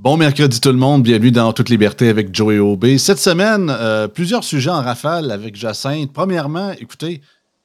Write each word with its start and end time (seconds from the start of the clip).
Bon 0.00 0.16
mercredi 0.16 0.62
tout 0.62 0.70
le 0.70 0.78
monde, 0.78 1.02
bienvenue 1.02 1.30
dans 1.30 1.52
Toute 1.52 1.68
Liberté 1.68 2.08
avec 2.08 2.34
Joey 2.34 2.58
Aubé. 2.58 2.96
Cette 2.96 3.18
semaine, 3.18 3.68
euh, 3.68 4.08
plusieurs 4.08 4.44
sujets 4.44 4.70
en 4.70 4.80
rafale 4.80 5.30
avec 5.30 5.56
Jacinthe. 5.56 6.10
Premièrement, 6.10 6.70
écoutez, 6.70 7.20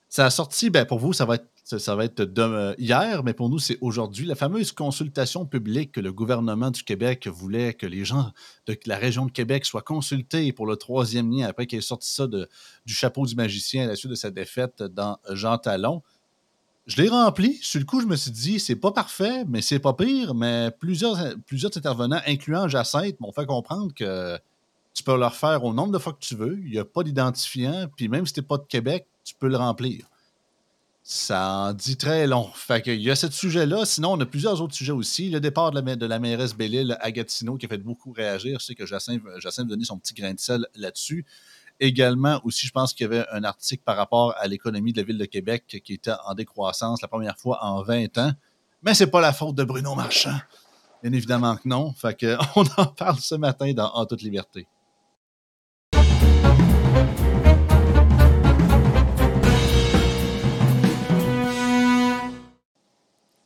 ça 0.10 0.26
a 0.26 0.30
sorti, 0.30 0.70
ben 0.70 0.84
pour 0.84 1.00
vous, 1.00 1.14
ça 1.14 1.24
va 1.24 1.36
être, 1.36 1.48
ça 1.64 1.96
va 1.96 2.04
être 2.04 2.24
de, 2.24 2.76
hier, 2.78 3.24
mais 3.24 3.34
pour 3.34 3.50
nous, 3.50 3.60
c'est 3.60 3.78
aujourd'hui. 3.80 4.26
La 4.26 4.36
fameuse 4.36 4.74
consultation 4.74 5.46
publique 5.46 5.94
que 5.94 6.02
le 6.02 6.12
gouvernement 6.12 6.72
du 6.72 6.84
Québec 6.84 7.26
voulait 7.28 7.74
que 7.74 7.86
les 7.88 8.04
gens 8.04 8.34
de 8.68 8.78
la 8.86 8.98
région 8.98 9.26
de 9.26 9.32
Québec 9.32 9.64
soient 9.64 9.82
consultés 9.82 10.52
pour 10.52 10.68
le 10.68 10.76
troisième 10.76 11.32
lien 11.32 11.48
après 11.48 11.68
qu'il 11.68 11.80
ait 11.80 11.82
sorti 11.82 12.14
ça 12.14 12.28
du 12.28 12.94
chapeau 12.94 13.26
du 13.26 13.36
magicien 13.36 13.86
à 13.86 13.88
la 13.88 13.96
suite 13.96 14.12
de 14.12 14.16
sa 14.16 14.30
défaite 14.30 14.84
dans 14.84 15.20
Jean 15.32 15.58
Talon. 15.58 16.04
Je 16.88 17.02
l'ai 17.02 17.10
rempli. 17.10 17.58
Sur 17.62 17.80
le 17.80 17.86
coup, 17.86 18.00
je 18.00 18.06
me 18.06 18.16
suis 18.16 18.32
dit, 18.32 18.60
c'est 18.60 18.76
pas 18.76 18.92
parfait, 18.92 19.44
mais 19.48 19.62
c'est 19.62 19.80
pas 19.80 19.94
pire. 19.94 20.36
Mais 20.36 20.70
plusieurs, 20.72 21.18
intervenants, 21.18 22.22
incluant 22.28 22.68
Jacinthe, 22.68 23.20
m'ont 23.20 23.32
fait 23.32 23.46
comprendre 23.46 23.92
que 23.94 24.38
tu 24.94 25.04
peux 25.04 25.18
le 25.18 25.26
refaire 25.26 25.64
au 25.64 25.74
nombre 25.74 25.92
de 25.92 25.98
fois 25.98 26.14
que 26.14 26.20
tu 26.20 26.36
veux. 26.36 26.60
Il 26.64 26.72
n'y 26.72 26.78
a 26.78 26.86
pas 26.86 27.04
d'identifiant. 27.04 27.88
Puis 27.96 28.08
même 28.08 28.26
si 28.28 28.34
tu 28.34 28.40
n'es 28.40 28.46
pas 28.46 28.58
de 28.58 28.66
Québec, 28.66 29.08
tu 29.24 29.34
peux 29.34 29.48
le 29.48 29.58
remplir. 29.58 30.06
Ça 31.02 31.70
en 31.70 31.74
dit 31.74 31.98
très 31.98 32.28
long. 32.28 32.50
Fait 32.54 32.82
qu'il 32.82 33.02
y 33.02 33.10
a 33.10 33.16
ce 33.16 33.30
sujet-là. 33.30 33.86
Sinon, 33.86 34.14
on 34.14 34.20
a 34.20 34.26
plusieurs 34.26 34.62
autres 34.62 34.76
sujets 34.76 34.92
aussi. 34.92 35.30
Le 35.30 35.40
départ 35.40 35.72
de 35.72 35.80
la, 35.80 35.96
de 35.96 36.06
la 36.06 36.20
mairesse 36.20 36.56
Bellil 36.56 36.98
à 37.00 37.12
Gatineau 37.12 37.58
qui 37.58 37.66
a 37.66 37.70
fait 37.70 37.78
beaucoup 37.80 38.12
réagir. 38.12 38.60
Je 38.60 38.66
sais 38.66 38.76
que 38.76 38.86
Jacinthe, 38.86 39.22
Jacinthe 39.40 39.68
donné 39.68 39.86
son 39.86 39.98
petit 39.98 40.14
grain 40.14 40.34
de 40.34 40.40
sel 40.40 40.68
là-dessus. 40.76 41.26
Également, 41.80 42.40
aussi, 42.46 42.68
je 42.68 42.72
pense 42.72 42.94
qu'il 42.94 43.04
y 43.04 43.08
avait 43.08 43.26
un 43.32 43.44
article 43.44 43.84
par 43.84 43.98
rapport 43.98 44.34
à 44.38 44.48
l'économie 44.48 44.94
de 44.94 45.02
la 45.02 45.06
ville 45.06 45.18
de 45.18 45.26
Québec 45.26 45.82
qui 45.84 45.94
était 45.94 46.14
en 46.26 46.34
décroissance 46.34 47.02
la 47.02 47.10
première 47.10 47.38
fois 47.38 47.60
en 47.64 47.84
20 47.84 48.18
ans. 48.18 48.32
Mais 48.82 48.94
c'est 48.94 49.08
pas 49.08 49.20
la 49.20 49.34
faute 49.34 49.56
de 49.56 49.64
Bruno 49.64 49.94
Marchand. 49.94 50.38
Bien 51.04 51.12
évidemment 51.12 51.58
que 51.58 51.68
non. 51.68 51.92
Fait 51.94 52.18
que, 52.18 52.38
on 52.56 52.64
en 52.82 52.86
parle 52.86 53.20
ce 53.20 53.36
matin 53.36 53.74
dans 53.74 53.92
En 53.94 54.06
toute 54.06 54.22
liberté. 54.22 54.68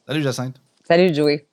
Salut 0.07 0.23
Jacinthe. 0.23 0.61
Salut 0.87 1.13
Joey. 1.13 1.48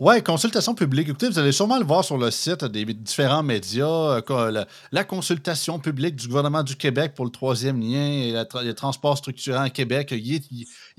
Oui, 0.00 0.20
consultation 0.24 0.74
publique. 0.74 1.08
Écoutez, 1.08 1.28
vous 1.28 1.38
allez 1.38 1.52
sûrement 1.52 1.78
le 1.78 1.84
voir 1.84 2.04
sur 2.04 2.18
le 2.18 2.32
site 2.32 2.64
des 2.64 2.84
différents 2.84 3.44
médias. 3.44 4.20
Euh, 4.28 4.64
la, 4.90 5.04
consultation 5.04 5.78
publique 5.78 6.16
du 6.16 6.26
gouvernement 6.26 6.64
du 6.64 6.74
Québec 6.74 7.14
pour 7.14 7.24
le 7.24 7.30
troisième 7.30 7.80
lien 7.80 8.04
et 8.04 8.44
les 8.64 8.74
transports 8.74 9.16
structurants 9.18 9.62
à 9.62 9.70
Québec, 9.70 10.08
il 10.10 10.34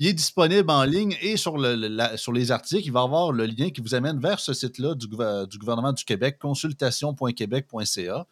est, 0.06 0.12
disponible 0.14 0.70
en 0.70 0.84
ligne 0.84 1.14
et 1.20 1.36
sur, 1.36 1.58
le, 1.58 2.16
sur 2.16 2.32
les 2.32 2.50
articles, 2.50 2.86
il 2.86 2.92
va 2.92 3.00
y 3.00 3.04
avoir 3.04 3.32
le 3.32 3.44
lien 3.44 3.68
qui 3.68 3.82
vous 3.82 3.94
amène 3.94 4.18
vers 4.18 4.40
ce 4.40 4.54
site-là 4.54 4.94
du, 4.94 5.08
du, 5.08 5.58
gouvernement 5.58 5.92
du 5.92 6.04
Québec, 6.04 6.38
consultation.québec.ca. 6.38 8.26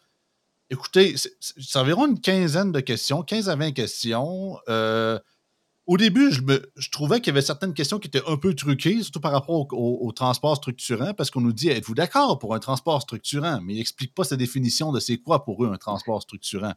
Écoutez, 0.71 1.15
c'est 1.39 1.77
environ 1.77 2.07
une 2.07 2.19
quinzaine 2.19 2.71
de 2.71 2.79
questions, 2.79 3.21
15 3.21 3.49
à 3.49 3.55
20 3.55 3.71
questions. 3.73 4.57
Euh, 4.67 5.19
au 5.87 5.97
début, 5.97 6.31
je, 6.31 6.89
trouvais 6.89 7.19
qu'il 7.19 7.27
y 7.27 7.29
avait 7.29 7.45
certaines 7.45 7.73
questions 7.73 7.99
qui 7.99 8.07
étaient 8.07 8.27
un 8.27 8.37
peu 8.37 8.55
truquées, 8.55 9.03
surtout 9.03 9.19
par 9.19 9.31
rapport 9.31 9.67
au, 9.71 10.11
transport 10.11 10.55
structurant, 10.55 11.13
parce 11.13 11.29
qu'on 11.29 11.41
nous 11.41 11.53
dit 11.53 11.69
êtes-vous 11.69 11.93
d'accord 11.93 12.39
pour 12.39 12.55
un 12.55 12.59
transport 12.59 13.01
structurant? 13.01 13.61
Mais 13.61 13.73
il 13.73 13.77
n'explique 13.77 14.15
pas 14.15 14.23
sa 14.23 14.35
définition 14.35 14.91
de 14.91 14.99
c'est 14.99 15.17
quoi 15.17 15.45
pour 15.45 15.63
eux 15.63 15.71
un 15.71 15.77
transport 15.77 16.21
structurant. 16.21 16.73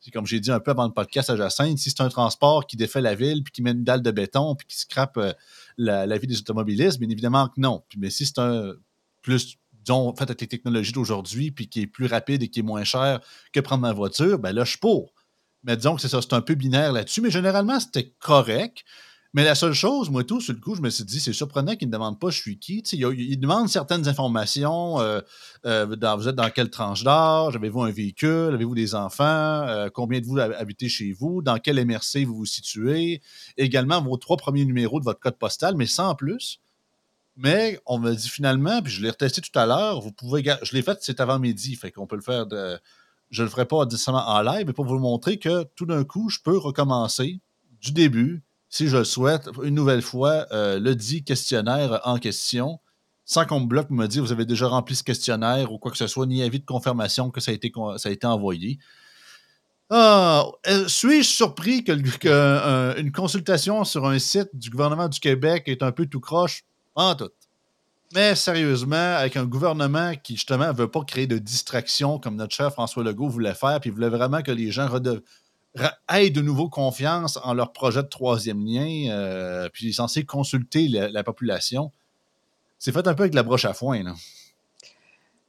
C'est 0.00 0.10
comme 0.10 0.26
j'ai 0.26 0.38
dit 0.38 0.52
un 0.52 0.60
peu 0.60 0.70
avant 0.70 0.86
le 0.86 0.92
podcast 0.92 1.30
à 1.30 1.36
Jacinthe, 1.36 1.78
si 1.78 1.90
c'est 1.90 2.02
un 2.02 2.10
transport 2.10 2.66
qui 2.66 2.76
défait 2.76 3.00
la 3.00 3.14
ville, 3.14 3.42
puis 3.42 3.52
qui 3.52 3.62
met 3.62 3.72
une 3.72 3.84
dalle 3.84 4.02
de 4.02 4.10
béton, 4.10 4.54
puis 4.54 4.66
qui 4.66 4.78
scrape 4.78 5.16
euh, 5.16 5.32
la, 5.78 6.18
vie 6.18 6.26
des 6.26 6.38
automobilistes, 6.38 7.00
bien 7.00 7.08
évidemment 7.08 7.48
que 7.48 7.58
non. 7.60 7.82
mais 7.96 8.10
si 8.10 8.26
c'est 8.26 8.38
un 8.38 8.74
plus, 9.22 9.56
disons, 9.72 10.14
fait 10.14 10.24
avec 10.24 10.42
les 10.42 10.46
technologies 10.46 10.92
d'aujourd'hui, 10.92 11.50
puis 11.50 11.68
qui 11.68 11.80
est 11.80 11.86
plus 11.86 12.06
rapide 12.06 12.42
et 12.42 12.48
qui 12.48 12.60
est 12.60 12.64
moins 12.64 12.84
cher 12.84 13.20
que 13.52 13.60
prendre 13.60 13.80
ma 13.80 13.94
voiture, 13.94 14.38
ben 14.38 14.52
là, 14.52 14.64
je 14.64 14.70
suis 14.70 14.78
pour. 14.78 15.13
Mais 15.64 15.76
disons 15.76 15.96
que 15.96 16.02
c'est 16.02 16.08
ça, 16.08 16.20
c'est 16.22 16.34
un 16.34 16.40
peu 16.40 16.54
binaire 16.54 16.92
là-dessus. 16.92 17.20
Mais 17.20 17.30
généralement, 17.30 17.80
c'était 17.80 18.12
correct. 18.20 18.84
Mais 19.34 19.42
la 19.42 19.56
seule 19.56 19.72
chose, 19.72 20.10
moi, 20.10 20.22
tout, 20.22 20.40
sur 20.40 20.54
le 20.54 20.60
coup, 20.60 20.76
je 20.76 20.80
me 20.80 20.90
suis 20.90 21.02
dit, 21.02 21.18
c'est 21.18 21.32
surprenant 21.32 21.74
qu'il 21.74 21.88
ne 21.88 21.92
demande 21.92 22.20
pas 22.20 22.30
je 22.30 22.38
suis 22.38 22.56
qui. 22.56 22.84
il, 22.92 23.02
il, 23.18 23.36
demande 23.40 23.68
certaines 23.68 24.06
informations. 24.06 25.00
Euh, 25.00 25.20
euh, 25.66 25.86
vous 26.16 26.28
êtes 26.28 26.36
dans 26.36 26.50
quelle 26.50 26.70
tranche 26.70 27.02
d'âge? 27.02 27.56
Avez-vous 27.56 27.82
un 27.82 27.90
véhicule? 27.90 28.54
Avez-vous 28.54 28.76
des 28.76 28.94
enfants? 28.94 29.24
Euh, 29.24 29.88
combien 29.92 30.20
de 30.20 30.26
vous 30.26 30.38
habitez 30.38 30.88
chez 30.88 31.12
vous? 31.12 31.42
Dans 31.42 31.58
quel 31.58 31.84
MRC 31.84 32.24
vous 32.24 32.36
vous 32.36 32.46
situez? 32.46 33.20
Également, 33.56 34.00
vos 34.00 34.16
trois 34.18 34.36
premiers 34.36 34.64
numéros 34.64 35.00
de 35.00 35.04
votre 35.04 35.18
code 35.18 35.36
postal, 35.36 35.74
mais 35.74 35.86
sans 35.86 36.14
plus. 36.14 36.60
Mais 37.36 37.80
on 37.86 37.98
me 37.98 38.14
dit 38.14 38.28
finalement, 38.28 38.80
puis 38.82 38.92
je 38.92 39.02
l'ai 39.02 39.10
retesté 39.10 39.40
tout 39.40 39.58
à 39.58 39.66
l'heure, 39.66 40.00
vous 40.00 40.12
pouvez. 40.12 40.44
Je 40.62 40.76
l'ai 40.76 40.82
fait, 40.82 40.98
c'est 41.00 41.18
avant 41.18 41.40
midi, 41.40 41.74
fait 41.74 41.90
qu'on 41.90 42.06
peut 42.06 42.14
le 42.14 42.22
faire 42.22 42.46
de 42.46 42.78
je 43.30 43.42
ne 43.42 43.46
le 43.46 43.50
ferai 43.50 43.66
pas 43.66 43.84
nécessairement 43.84 44.26
en 44.26 44.42
live, 44.42 44.66
mais 44.66 44.72
pour 44.72 44.84
vous 44.84 44.98
montrer 44.98 45.38
que 45.38 45.64
tout 45.76 45.86
d'un 45.86 46.04
coup, 46.04 46.28
je 46.28 46.38
peux 46.42 46.56
recommencer 46.56 47.40
du 47.80 47.92
début, 47.92 48.42
si 48.68 48.88
je 48.88 48.96
le 48.96 49.04
souhaite, 49.04 49.48
une 49.62 49.74
nouvelle 49.74 50.02
fois, 50.02 50.46
euh, 50.52 50.80
le 50.80 50.96
dit 50.96 51.22
questionnaire 51.22 52.00
en 52.04 52.18
question, 52.18 52.80
sans 53.24 53.44
qu'on 53.44 53.60
me 53.60 53.66
bloque 53.66 53.90
me 53.90 54.06
dire 54.06 54.22
vous 54.22 54.32
avez 54.32 54.46
déjà 54.46 54.68
rempli 54.68 54.96
ce 54.96 55.04
questionnaire 55.04 55.72
ou 55.72 55.78
quoi 55.78 55.90
que 55.90 55.98
ce 55.98 56.06
soit, 56.06 56.26
ni 56.26 56.42
avis 56.42 56.60
de 56.60 56.64
confirmation 56.64 57.30
que 57.30 57.40
ça 57.40 57.50
a 57.50 57.54
été, 57.54 58.26
envoyé. 58.26 58.78
Ah, 59.90 60.46
euh, 60.66 60.88
suis-je 60.88 61.28
surpris 61.28 61.84
qu'une 61.84 62.02
que, 62.02 63.10
consultation 63.10 63.84
sur 63.84 64.06
un 64.06 64.18
site 64.18 64.48
du 64.54 64.70
gouvernement 64.70 65.08
du 65.08 65.20
Québec 65.20 65.64
est 65.66 65.82
un 65.82 65.92
peu 65.92 66.06
tout 66.06 66.20
croche? 66.20 66.64
En 66.94 67.14
tout. 67.14 67.30
Mais 68.12 68.34
sérieusement, 68.34 69.16
avec 69.16 69.36
un 69.36 69.44
gouvernement 69.44 70.12
qui, 70.22 70.34
justement, 70.34 70.68
ne 70.68 70.72
veut 70.72 70.90
pas 70.90 71.02
créer 71.04 71.26
de 71.26 71.38
distraction 71.38 72.18
comme 72.18 72.36
notre 72.36 72.54
chef 72.54 72.72
François 72.74 73.02
Legault 73.02 73.28
voulait 73.28 73.54
faire, 73.54 73.80
puis 73.80 73.90
voulait 73.90 74.08
vraiment 74.08 74.42
que 74.42 74.52
les 74.52 74.70
gens 74.70 74.88
aient 76.12 76.30
de 76.30 76.40
nouveau 76.40 76.68
confiance 76.68 77.38
en 77.42 77.54
leur 77.54 77.72
projet 77.72 78.02
de 78.02 78.08
troisième 78.08 78.64
lien, 78.64 79.10
euh, 79.10 79.68
puis 79.72 79.88
est 79.88 79.92
censé 79.92 80.24
consulter 80.24 80.86
la, 80.88 81.24
population. 81.24 81.90
C'est 82.78 82.92
fait 82.92 83.06
un 83.08 83.14
peu 83.14 83.24
avec 83.24 83.34
la 83.34 83.42
broche 83.42 83.64
à 83.64 83.74
foin. 83.74 84.02
Là. 84.02 84.14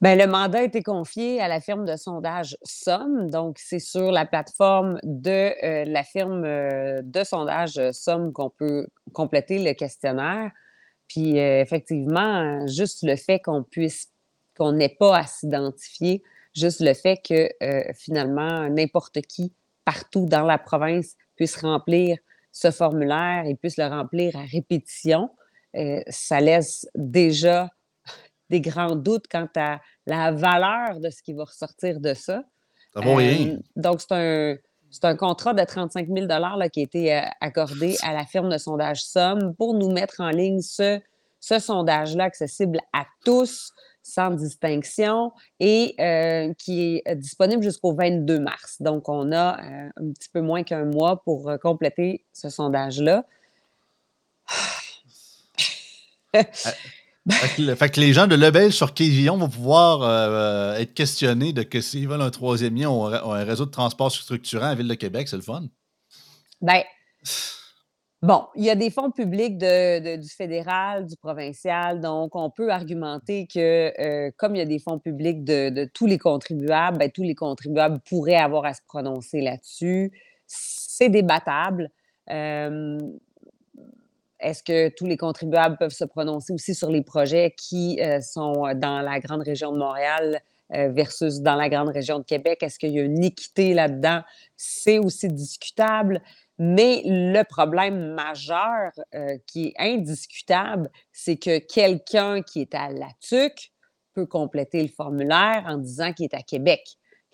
Bien, 0.02 0.16
le 0.16 0.28
mandat 0.28 0.60
a 0.60 0.64
été 0.64 0.84
confié 0.84 1.40
à 1.42 1.48
la 1.48 1.62
firme 1.62 1.86
de 1.86 1.96
sondage 1.96 2.58
Somme. 2.64 3.30
Donc, 3.30 3.58
c'est 3.60 3.80
sur 3.80 4.12
la 4.12 4.26
plateforme 4.26 5.00
de 5.04 5.54
euh, 5.64 5.86
la 5.86 6.04
firme 6.04 6.44
euh, 6.44 7.02
de 7.04 7.24
sondage 7.24 7.80
Somme 7.92 8.34
qu'on 8.34 8.50
peut 8.50 8.88
compléter 9.14 9.64
le 9.64 9.74
questionnaire. 9.74 10.52
Puis 11.08 11.40
euh, 11.40 11.62
effectivement, 11.62 12.66
juste 12.68 13.04
le 13.04 13.16
fait 13.16 13.40
qu'on 13.40 13.64
puisse, 13.64 14.10
qu'on 14.58 14.72
n'ait 14.72 14.96
pas 15.00 15.18
à 15.18 15.26
s'identifier, 15.26 16.24
juste 16.54 16.80
le 16.80 16.94
fait 16.94 17.18
que 17.18 17.50
euh, 17.64 17.84
finalement, 17.94 18.70
n'importe 18.70 19.22
qui, 19.22 19.54
partout 19.84 20.26
dans 20.26 20.44
la 20.44 20.58
province, 20.58 21.16
puisse 21.36 21.58
remplir 21.58 22.18
ce 22.52 22.72
formulaire 22.72 23.44
et 23.46 23.56
puisse 23.56 23.78
le 23.78 23.86
remplir 23.86 24.36
à 24.36 24.44
répétition, 24.44 25.30
euh, 25.76 26.02
ça 26.08 26.40
laisse 26.40 26.88
déjà 26.96 27.70
des 28.50 28.62
grands 28.62 28.96
doutes 28.96 29.28
quant 29.30 29.50
à 29.56 29.82
la 30.06 30.32
valeur 30.32 31.00
de 31.00 31.10
ce 31.10 31.22
qui 31.22 31.34
va 31.34 31.44
ressortir 31.44 32.00
de 32.00 32.14
ça. 32.14 32.44
Ça 32.94 33.02
vaut 33.02 33.16
rien. 33.16 33.58
donc, 33.76 34.00
c'est 34.00 34.14
un, 34.14 34.56
c'est 34.96 35.04
un 35.04 35.18
contrat 35.18 35.54
de 35.54 35.62
35 35.62 36.08
000 36.08 36.26
là, 36.28 36.70
qui 36.70 36.80
a 36.80 36.84
été 36.84 37.14
euh, 37.14 37.22
accordé 37.42 37.98
à 38.02 38.14
la 38.14 38.26
firme 38.26 38.48
de 38.48 38.58
sondage 38.58 39.04
Somme 39.04 39.54
pour 39.54 39.74
nous 39.74 39.92
mettre 39.92 40.22
en 40.22 40.30
ligne 40.30 40.62
ce, 40.62 41.02
ce 41.42 41.60
sondage-là 41.60 42.24
accessible 42.24 42.80
à 42.94 43.06
tous 43.26 43.74
sans 44.04 44.32
distinction 44.32 45.34
et 45.60 45.96
euh, 46.00 46.54
qui 46.54 47.02
est 47.06 47.16
disponible 47.16 47.62
jusqu'au 47.62 47.94
22 47.94 48.40
mars. 48.40 48.78
Donc, 48.82 49.10
on 49.10 49.34
a 49.34 49.60
euh, 49.60 49.90
un 49.98 50.12
petit 50.14 50.30
peu 50.30 50.40
moins 50.40 50.64
qu'un 50.64 50.86
mois 50.86 51.22
pour 51.24 51.52
compléter 51.62 52.24
ce 52.32 52.48
sondage-là. 52.48 53.26
Fait, 57.32 57.90
que, 57.90 58.00
les 58.00 58.14
gens 58.14 58.28
de 58.28 58.36
Lebel 58.36 58.72
sur 58.72 58.94
Quévillon 58.94 59.38
vont 59.38 59.50
pouvoir 59.50 60.04
euh, 60.04 60.76
être 60.76 60.94
questionnés 60.94 61.54
de 61.54 61.64
que 61.64 61.82
s'ils 61.82 62.08
veulent 62.08 62.22
un 62.22 62.30
troisième 62.30 62.76
lien 62.76 62.90
ou 62.90 63.04
un 63.06 63.44
réseau 63.44 63.66
de 63.66 63.72
transport 63.72 64.12
structurant 64.12 64.68
à 64.68 64.76
Ville 64.76 64.88
de 64.88 64.94
Québec, 64.94 65.28
c'est 65.28 65.36
le 65.36 65.42
fun. 65.42 65.64
Ben, 66.62 66.84
bon, 68.22 68.46
il 68.56 68.64
y 68.64 68.70
a 68.70 68.76
des 68.76 68.92
fonds 68.92 69.12
publics 69.12 69.58
du 69.58 70.30
fédéral, 70.30 71.08
du 71.08 71.16
provincial, 71.18 72.00
donc 72.00 72.36
on 72.36 72.50
peut 72.50 72.72
argumenter 72.72 73.48
que 73.48 73.94
euh, 74.00 74.32
comme 74.38 74.56
il 74.56 74.60
y 74.60 74.62
a 74.62 74.66
des 74.66 74.80
fonds 74.80 75.00
publics 75.00 75.44
de, 75.44 75.90
tous 75.94 76.06
les 76.06 76.20
contribuables, 76.20 76.98
ben, 76.98 77.10
tous 77.10 77.24
les 77.24 77.36
contribuables 77.36 78.00
pourraient 78.08 78.36
avoir 78.36 78.66
à 78.66 78.74
se 78.74 78.82
prononcer 78.88 79.42
là-dessus. 79.42 80.12
C'est 80.48 81.10
débattable. 81.10 81.90
Euh, 82.30 83.00
est-ce 84.40 84.64
que 84.64 84.90
tous 84.90 85.06
les 85.06 85.18
contribuables 85.18 85.78
peuvent 85.78 85.94
se 85.94 86.06
prononcer 86.06 86.54
aussi 86.54 86.76
sur 86.76 86.92
les 86.92 87.02
projets 87.02 87.54
qui 87.58 88.00
euh, 88.02 88.22
sont 88.22 88.74
dans 88.76 89.02
la 89.02 89.20
grande 89.20 89.42
région 89.42 89.72
de 89.72 89.78
Montréal 89.78 90.42
euh, 90.74 90.90
versus 90.90 91.42
dans 91.42 91.56
la 91.56 91.70
grande 91.70 91.90
région 91.90 92.20
de 92.20 92.26
Québec? 92.26 92.62
Est-ce 92.62 92.78
qu'il 92.80 92.92
y 92.92 93.00
a 93.00 93.04
une 93.04 93.24
équité 93.24 93.74
là-dedans? 93.74 94.22
C'est 94.58 95.00
aussi 95.00 95.28
discutable. 95.28 96.22
Mais 96.58 97.02
le 97.06 97.44
problème 97.44 98.14
majeur 98.14 98.92
euh, 99.14 99.38
qui 99.46 99.68
est 99.68 99.74
indiscutable, 99.78 100.90
c'est 101.12 101.36
que 101.36 101.60
quelqu'un 101.60 102.42
qui 102.42 102.62
est 102.62 102.74
à 102.74 102.90
la 102.90 103.10
TUC 103.20 103.74
peut 104.14 104.26
compléter 104.26 104.82
le 104.82 104.88
formulaire 104.88 105.66
en 105.68 105.78
disant 105.78 106.14
qu'il 106.14 106.26
est 106.26 106.34
à 106.34 106.42
Québec. 106.42 106.82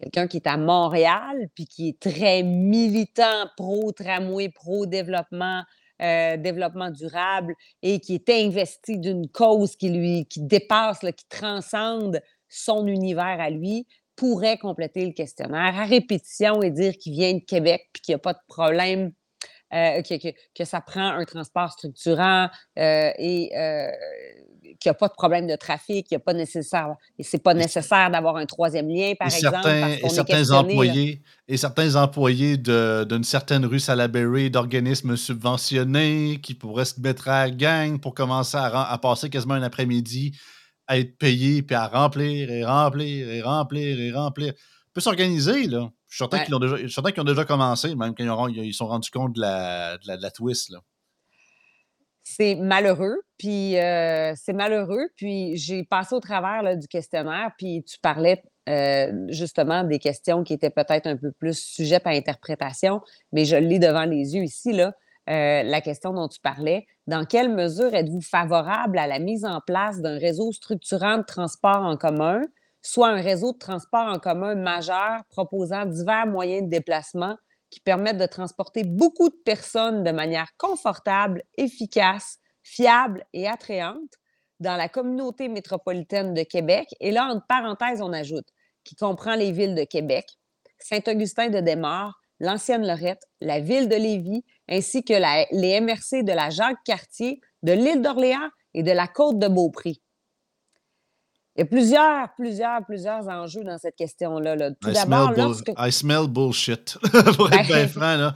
Quelqu'un 0.01 0.27
qui 0.27 0.37
est 0.37 0.47
à 0.47 0.57
Montréal, 0.57 1.49
puis 1.53 1.65
qui 1.65 1.89
est 1.89 1.99
très 1.99 2.41
militant 2.41 3.45
pro-tramway, 3.55 4.49
pro-développement, 4.49 5.63
euh, 6.01 6.37
développement 6.37 6.89
durable 6.89 7.55
et 7.81 7.99
qui 7.99 8.15
est 8.15 8.29
investi 8.29 8.97
d'une 8.97 9.27
cause 9.27 9.75
qui 9.75 9.89
lui 9.89 10.25
qui 10.25 10.41
dépasse, 10.41 10.99
qui 10.99 11.25
transcende 11.29 12.21
son 12.49 12.87
univers 12.87 13.39
à 13.39 13.49
lui, 13.49 13.87
pourrait 14.15 14.57
compléter 14.57 15.05
le 15.05 15.13
questionnaire. 15.13 15.79
À 15.79 15.85
répétition 15.85 16.61
et 16.61 16.69
dire 16.69 16.97
qu'il 16.97 17.13
vient 17.13 17.33
de 17.33 17.39
Québec 17.39 17.89
puis 17.93 18.01
qu'il 18.01 18.13
n'y 18.13 18.17
a 18.17 18.19
pas 18.19 18.33
de 18.33 18.39
problème 18.47 19.11
euh, 19.73 20.01
que, 20.01 20.65
ça 20.65 20.81
prend 20.81 21.11
un 21.11 21.23
transport 21.23 21.71
structurant 21.71 22.49
euh, 22.77 23.11
et 23.17 23.51
qu'il 24.81 24.89
n'y 24.89 24.95
a 24.95 24.95
pas 24.95 25.07
de 25.07 25.13
problème 25.13 25.45
de 25.45 25.55
trafic, 25.55 26.07
qu'il 26.07 26.15
a 26.15 26.19
pas 26.19 26.33
nécessaire, 26.33 26.95
et 27.19 27.23
c'est 27.23 27.41
pas 27.41 27.53
nécessaire 27.53 28.09
d'avoir 28.09 28.37
un 28.37 28.47
troisième 28.47 28.89
lien, 28.89 29.13
par 29.17 29.27
exemple. 29.27 29.69
et, 30.03 30.09
certains 30.09 30.49
employés, 30.51 31.21
et 31.47 31.57
certains 31.57 31.95
employés 31.95 32.57
d'une 32.57 33.23
certaine 33.23 33.65
rue 33.65 33.79
Salaberry 33.79 34.49
d'organismes 34.49 35.15
subventionnés 35.15 36.39
qui 36.41 36.55
pourraient 36.55 36.85
se 36.85 36.99
mettre 36.99 37.29
à 37.29 37.45
la 37.45 37.51
gang 37.51 37.99
pour 37.99 38.15
commencer 38.15 38.57
à, 38.59 38.97
passer 38.97 39.29
quasiment 39.29 39.53
un 39.53 39.63
après-midi 39.63 40.35
à 40.87 40.97
être 40.97 41.17
payés 41.17 41.61
puis 41.61 41.75
à 41.75 41.87
remplir 41.87 42.49
et 42.49 42.65
remplir 42.65 43.29
et 43.29 43.41
remplir 43.41 43.99
et 43.99 44.11
remplir. 44.11 44.53
On 44.53 44.93
peut 44.95 45.01
s'organiser, 45.01 45.67
là. 45.67 45.91
Je 46.09 46.15
suis 46.15 46.25
certain 46.91 47.11
qu'ils 47.11 47.21
ont, 47.21 47.23
déjà 47.23 47.45
commencé, 47.45 47.95
même 47.95 48.13
quand 48.13 48.47
ils, 48.47 48.73
se 48.73 48.79
sont 48.79 48.87
rendus 48.87 49.11
compte 49.11 49.33
de 49.33 49.41
la, 49.41 49.97
de 49.97 50.21
la, 50.21 50.31
twist. 50.31 50.73
C'est 52.37 52.55
malheureux, 52.55 53.21
puis 53.37 53.77
euh, 53.77 54.33
c'est 54.35 54.53
malheureux. 54.53 55.09
Puis 55.17 55.57
j'ai 55.57 55.83
passé 55.83 56.15
au 56.15 56.19
travers 56.19 56.77
du 56.77 56.87
questionnaire, 56.87 57.51
puis 57.57 57.83
tu 57.83 57.99
parlais 57.99 58.41
euh, 58.69 59.11
justement 59.29 59.83
des 59.83 59.99
questions 59.99 60.43
qui 60.43 60.53
étaient 60.53 60.69
peut-être 60.69 61.07
un 61.07 61.17
peu 61.17 61.31
plus 61.31 61.59
sujettes 61.59 62.07
à 62.07 62.11
interprétation, 62.11 63.01
mais 63.33 63.43
je 63.45 63.55
lis 63.57 63.79
devant 63.79 64.05
les 64.05 64.35
yeux 64.35 64.43
ici, 64.43 64.79
euh, 64.79 64.93
la 65.27 65.81
question 65.81 66.13
dont 66.13 66.27
tu 66.27 66.39
parlais. 66.39 66.85
Dans 67.07 67.25
quelle 67.25 67.53
mesure 67.53 67.93
êtes-vous 67.93 68.21
favorable 68.21 68.97
à 68.97 69.07
la 69.07 69.19
mise 69.19 69.43
en 69.43 69.59
place 69.59 69.99
d'un 69.99 70.17
réseau 70.17 70.51
structurant 70.51 71.17
de 71.17 71.23
transport 71.23 71.81
en 71.83 71.97
commun 71.97 72.41
soit 72.81 73.09
un 73.09 73.21
réseau 73.21 73.53
de 73.53 73.57
transport 73.57 74.07
en 74.07 74.19
commun 74.19 74.55
majeur 74.55 75.23
proposant 75.29 75.85
divers 75.85 76.27
moyens 76.27 76.63
de 76.63 76.69
déplacement 76.69 77.37
qui 77.71 77.79
permettent 77.79 78.19
de 78.19 78.27
transporter 78.27 78.83
beaucoup 78.83 79.29
de 79.29 79.41
personnes 79.43 80.03
de 80.03 80.11
manière 80.11 80.49
confortable, 80.57 81.41
efficace, 81.57 82.37
fiable 82.61 83.25
et 83.33 83.47
attrayante 83.47 84.13
dans 84.59 84.75
la 84.75 84.89
communauté 84.89 85.47
métropolitaine 85.47 86.35
de 86.35 86.43
Québec. 86.43 86.87
Et 86.99 87.11
là, 87.11 87.25
entre 87.25 87.47
parenthèses, 87.47 88.01
on 88.01 88.13
ajoute 88.13 88.47
qui 88.83 88.95
comprend 88.95 89.35
les 89.35 89.51
villes 89.51 89.75
de 89.75 89.83
Québec, 89.83 90.25
Saint-Augustin 90.79 91.49
de 91.49 91.59
Desmaures, 91.59 92.19
l'ancienne 92.39 92.85
Lorette, 92.85 93.23
la 93.39 93.59
ville 93.59 93.87
de 93.87 93.95
Lévis, 93.95 94.43
ainsi 94.67 95.03
que 95.03 95.13
les 95.51 95.79
MRC 95.79 96.23
de 96.23 96.33
la 96.33 96.49
Jacques-Cartier, 96.49 97.39
de 97.63 97.73
l'île 97.73 98.01
d'Orléans 98.01 98.49
et 98.73 98.83
de 98.83 98.91
la 98.91 99.07
côte 99.07 99.39
de 99.39 99.47
Beaupré. 99.47 100.00
Il 101.61 101.65
y 101.65 101.67
a 101.67 101.69
plusieurs, 101.69 102.33
plusieurs, 102.33 102.85
plusieurs 102.85 103.27
enjeux 103.27 103.63
dans 103.63 103.77
cette 103.77 103.95
question-là. 103.95 104.71
Tout 104.81 104.91
d'abord, 104.91 105.31
lorsque... 105.37 105.71
I 105.77 105.91
smell 105.91 106.27
bullshit, 106.27 106.97
pour 107.37 107.53
être 107.53 107.67
bien 107.67 107.83
ben, 107.83 107.87
franc. 107.87 108.17
Là. 108.17 108.33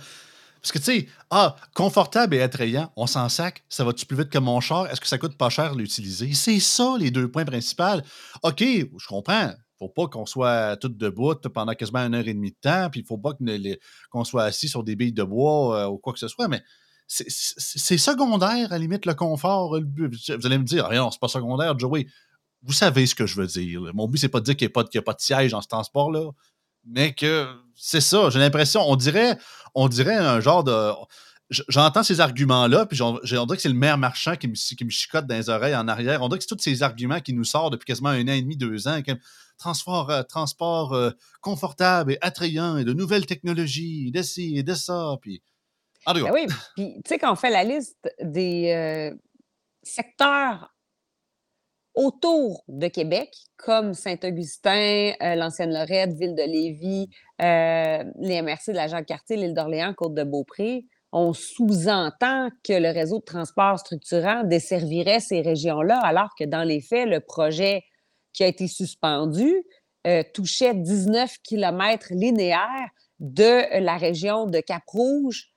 Parce 0.61 0.71
que, 0.71 0.77
tu 0.77 0.83
sais, 0.83 1.07
ah, 1.31 1.55
confortable 1.73 2.35
et 2.35 2.41
attrayant, 2.43 2.91
on 2.95 3.07
s'en 3.07 3.27
sac, 3.27 3.63
ça 3.67 3.83
va-tu 3.83 4.05
plus 4.05 4.15
vite 4.15 4.29
que 4.29 4.37
mon 4.37 4.59
char? 4.59 4.87
Est-ce 4.91 5.01
que 5.01 5.07
ça 5.07 5.17
coûte 5.17 5.37
pas 5.37 5.49
cher 5.49 5.73
l'utiliser? 5.73 6.33
C'est 6.33 6.59
ça, 6.59 6.95
les 6.99 7.09
deux 7.09 7.27
points 7.27 7.45
principaux. 7.45 7.99
OK, 8.43 8.59
je 8.61 9.07
comprends. 9.07 9.53
Faut 9.79 9.89
pas 9.89 10.05
qu'on 10.05 10.27
soit 10.27 10.77
tout 10.77 10.89
debout 10.89 11.33
pendant 11.51 11.73
quasiment 11.73 12.01
une 12.01 12.13
heure 12.13 12.27
et 12.27 12.33
demie 12.33 12.51
de 12.51 12.57
temps, 12.61 12.89
puis 12.91 13.01
il 13.01 13.07
faut 13.07 13.17
pas 13.17 13.31
qu'on 14.11 14.23
soit 14.23 14.43
assis 14.43 14.69
sur 14.69 14.83
des 14.83 14.95
billes 14.95 15.13
de 15.13 15.23
bois 15.23 15.79
euh, 15.79 15.87
ou 15.87 15.97
quoi 15.97 16.13
que 16.13 16.19
ce 16.19 16.27
soit, 16.27 16.47
mais 16.47 16.61
c'est 17.07 17.97
secondaire, 17.97 18.67
à 18.67 18.75
la 18.75 18.77
limite, 18.77 19.05
le 19.07 19.13
confort. 19.15 19.69
Vous 19.69 20.45
allez 20.45 20.57
me 20.57 20.63
dire, 20.63 20.87
rien, 20.87 21.09
c'est 21.11 21.19
pas 21.19 21.27
secondaire, 21.27 21.77
Joey 21.77 22.05
vous 22.65 22.73
savez 22.73 23.05
ce 23.05 23.15
que 23.15 23.25
je 23.25 23.35
veux 23.35 23.47
dire. 23.47 23.81
Mon 23.93 24.07
but, 24.07 24.17
c'est 24.17 24.29
pas 24.29 24.39
de 24.39 24.45
dire 24.45 24.55
qu'il 24.55 24.67
n'y 24.67 24.97
a, 24.97 25.01
pas 25.01 25.13
de 25.13 25.21
siège 25.21 25.51
dans 25.51 25.61
ce 25.61 25.67
transport-là, 25.67 26.31
mais 26.85 27.13
que 27.13 27.47
c'est 27.75 28.01
ça. 28.01 28.29
J'ai 28.29 28.39
l'impression, 28.39 28.81
on 28.87 28.95
dirait, 28.95 29.37
on 29.75 29.87
dirait 29.87 30.15
un 30.15 30.39
genre 30.39 30.63
de. 30.63 30.91
J'entends 31.51 32.01
ces 32.01 32.21
arguments-là, 32.21 32.87
puis 32.87 32.99
on 33.03 33.19
dirait 33.19 33.55
que 33.55 33.61
c'est 33.61 33.69
le 33.69 33.75
maire 33.75 33.99
marchand 33.99 34.35
qui 34.35 34.47
me, 34.47 34.55
qui 34.55 34.83
me 34.83 34.89
chicote 34.89 35.27
dans 35.27 35.35
les 35.35 35.49
oreilles 35.49 35.75
en 35.75 35.87
arrière. 35.87 36.23
On 36.23 36.27
dirait 36.27 36.39
que 36.39 36.45
c'est 36.49 36.55
tous 36.55 36.61
ces 36.61 36.81
arguments 36.81 37.19
qui 37.19 37.33
nous 37.33 37.43
sortent 37.43 37.73
depuis 37.73 37.85
quasiment 37.85 38.09
un 38.09 38.23
an 38.23 38.33
et 38.33 38.41
demi, 38.41 38.57
deux 38.57 38.87
ans. 38.87 38.99
transport, 39.59 40.09
euh, 40.09 40.23
transport 40.23 40.93
euh, 40.93 41.11
confortable 41.41 42.13
et 42.13 42.17
attrayant 42.21 42.77
et 42.77 42.83
de 42.83 42.93
nouvelles 42.93 43.27
technologies, 43.27 44.11
de 44.11 44.23
ci 44.23 44.57
et 44.57 44.63
de 44.63 44.73
ça. 44.73 45.17
Puis, 45.21 45.43
ben 46.07 46.31
oui, 46.31 46.47
puis 46.75 46.93
tu 46.95 47.01
sais, 47.09 47.19
quand 47.19 47.31
on 47.31 47.35
fait 47.35 47.51
la 47.51 47.63
liste 47.63 48.09
des 48.21 48.71
euh, 48.71 49.15
secteurs 49.83 50.74
autour 51.95 52.63
de 52.67 52.87
Québec, 52.87 53.29
comme 53.57 53.93
Saint-Augustin, 53.93 55.13
euh, 55.21 55.35
l'ancienne 55.35 55.73
Lorette, 55.73 56.13
Ville 56.13 56.35
de 56.35 56.43
Lévis, 56.43 57.09
euh, 57.41 58.03
les 58.19 58.41
MRC 58.41 58.71
de 58.71 58.75
la 58.75 58.87
Jacques-Cartier, 58.87 59.37
l'île 59.37 59.53
d'Orléans, 59.53 59.93
Côte-de-Beaupré, 59.93 60.85
on 61.11 61.31
sous-entend 61.31 62.49
que 62.63 62.73
le 62.73 62.89
réseau 62.89 63.19
de 63.19 63.23
transport 63.23 63.79
structurant 63.79 64.43
desservirait 64.43 65.21
ces 65.21 65.41
régions-là, 65.41 65.99
alors 65.99 66.29
que 66.37 66.43
dans 66.43 66.63
les 66.63 66.81
faits, 66.81 67.07
le 67.07 67.21
projet 67.21 67.83
qui 68.33 68.43
a 68.43 68.47
été 68.47 68.67
suspendu 68.67 69.63
euh, 70.05 70.23
touchait 70.33 70.73
19 70.73 71.37
km 71.41 72.07
linéaires 72.11 72.89
de 73.19 73.79
la 73.79 73.95
région 73.95 74.45
de 74.45 74.59
Cap-Rouge 74.59 75.54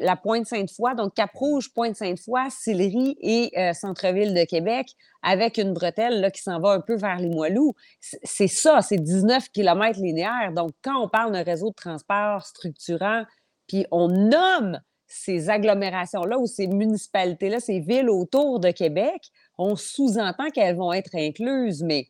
la 0.00 0.16
Pointe-Sainte-Foy, 0.16 0.94
donc 0.94 1.14
Cap-Rouge, 1.14 1.72
Pointe-Sainte-Foy, 1.72 2.50
Sillery 2.50 3.16
et 3.20 3.50
euh, 3.58 3.72
Centre-Ville 3.72 4.34
de 4.34 4.44
Québec, 4.44 4.94
avec 5.22 5.58
une 5.58 5.72
bretelle 5.72 6.20
là, 6.20 6.30
qui 6.30 6.42
s'en 6.42 6.60
va 6.60 6.70
un 6.72 6.80
peu 6.80 6.96
vers 6.96 7.18
les 7.18 7.28
Moilous. 7.28 7.74
C'est 8.00 8.48
ça, 8.48 8.80
c'est 8.82 8.98
19 8.98 9.50
km 9.50 10.00
linéaires. 10.00 10.52
Donc, 10.54 10.72
quand 10.82 10.98
on 11.02 11.08
parle 11.08 11.32
d'un 11.32 11.42
réseau 11.42 11.70
de 11.70 11.74
transport 11.74 12.46
structurant, 12.46 13.24
puis 13.68 13.86
on 13.90 14.08
nomme 14.08 14.80
ces 15.06 15.50
agglomérations-là 15.50 16.38
ou 16.38 16.46
ces 16.46 16.66
municipalités-là, 16.66 17.60
ces 17.60 17.80
villes 17.80 18.08
autour 18.08 18.60
de 18.60 18.70
Québec, 18.70 19.30
on 19.58 19.76
sous-entend 19.76 20.50
qu'elles 20.50 20.76
vont 20.76 20.92
être 20.92 21.14
incluses, 21.14 21.82
mais 21.82 22.08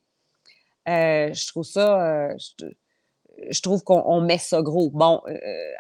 euh, 0.89 1.33
je 1.33 1.47
trouve 1.49 1.65
ça... 1.65 2.01
Euh, 2.01 2.35
je 2.39 2.67
trouve 3.61 3.83
qu'on 3.83 4.21
met 4.21 4.39
ça 4.39 4.63
gros. 4.63 4.91
Bon, 4.91 5.21
euh, 5.27 5.35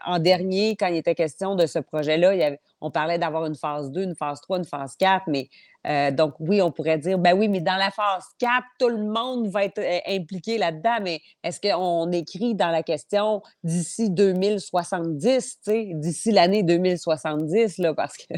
en 0.04 0.18
dernier, 0.18 0.76
quand 0.76 0.86
il 0.86 0.96
était 0.96 1.14
question 1.14 1.54
de 1.54 1.66
ce 1.66 1.78
projet-là, 1.78 2.56
on 2.80 2.90
parlait 2.90 3.18
d'avoir 3.18 3.46
une 3.46 3.54
phase 3.54 3.90
2, 3.90 4.02
une 4.02 4.14
phase 4.16 4.40
3, 4.40 4.58
une 4.58 4.64
phase 4.64 4.96
4, 4.96 5.24
mais 5.28 5.48
euh, 5.86 6.10
donc 6.10 6.34
oui, 6.40 6.60
on 6.62 6.70
pourrait 6.70 6.98
dire, 6.98 7.18
ben 7.18 7.36
oui, 7.36 7.48
mais 7.48 7.60
dans 7.60 7.76
la 7.76 7.90
phase 7.90 8.24
4, 8.38 8.64
tout 8.78 8.88
le 8.88 9.04
monde 9.04 9.48
va 9.48 9.64
être 9.64 9.78
euh, 9.78 9.98
impliqué 10.08 10.58
là-dedans, 10.58 10.98
mais 11.02 11.20
est-ce 11.42 11.60
qu'on 11.60 12.10
écrit 12.12 12.54
dans 12.54 12.70
la 12.70 12.82
question 12.82 13.42
d'ici 13.62 14.10
2070, 14.10 15.60
d'ici 15.94 16.32
l'année 16.32 16.62
2070, 16.62 17.78
là, 17.78 17.94
parce 17.94 18.16
que 18.16 18.34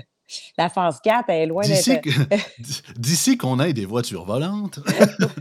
la 0.58 0.68
phase 0.68 1.00
4, 1.02 1.24
elle 1.28 1.42
est 1.42 1.46
loin 1.46 1.62
d'être. 1.66 2.00
D'ici 2.96 3.36
qu'on 3.36 3.60
ait 3.60 3.72
des 3.72 3.86
voitures 3.86 4.24
volantes. 4.24 4.80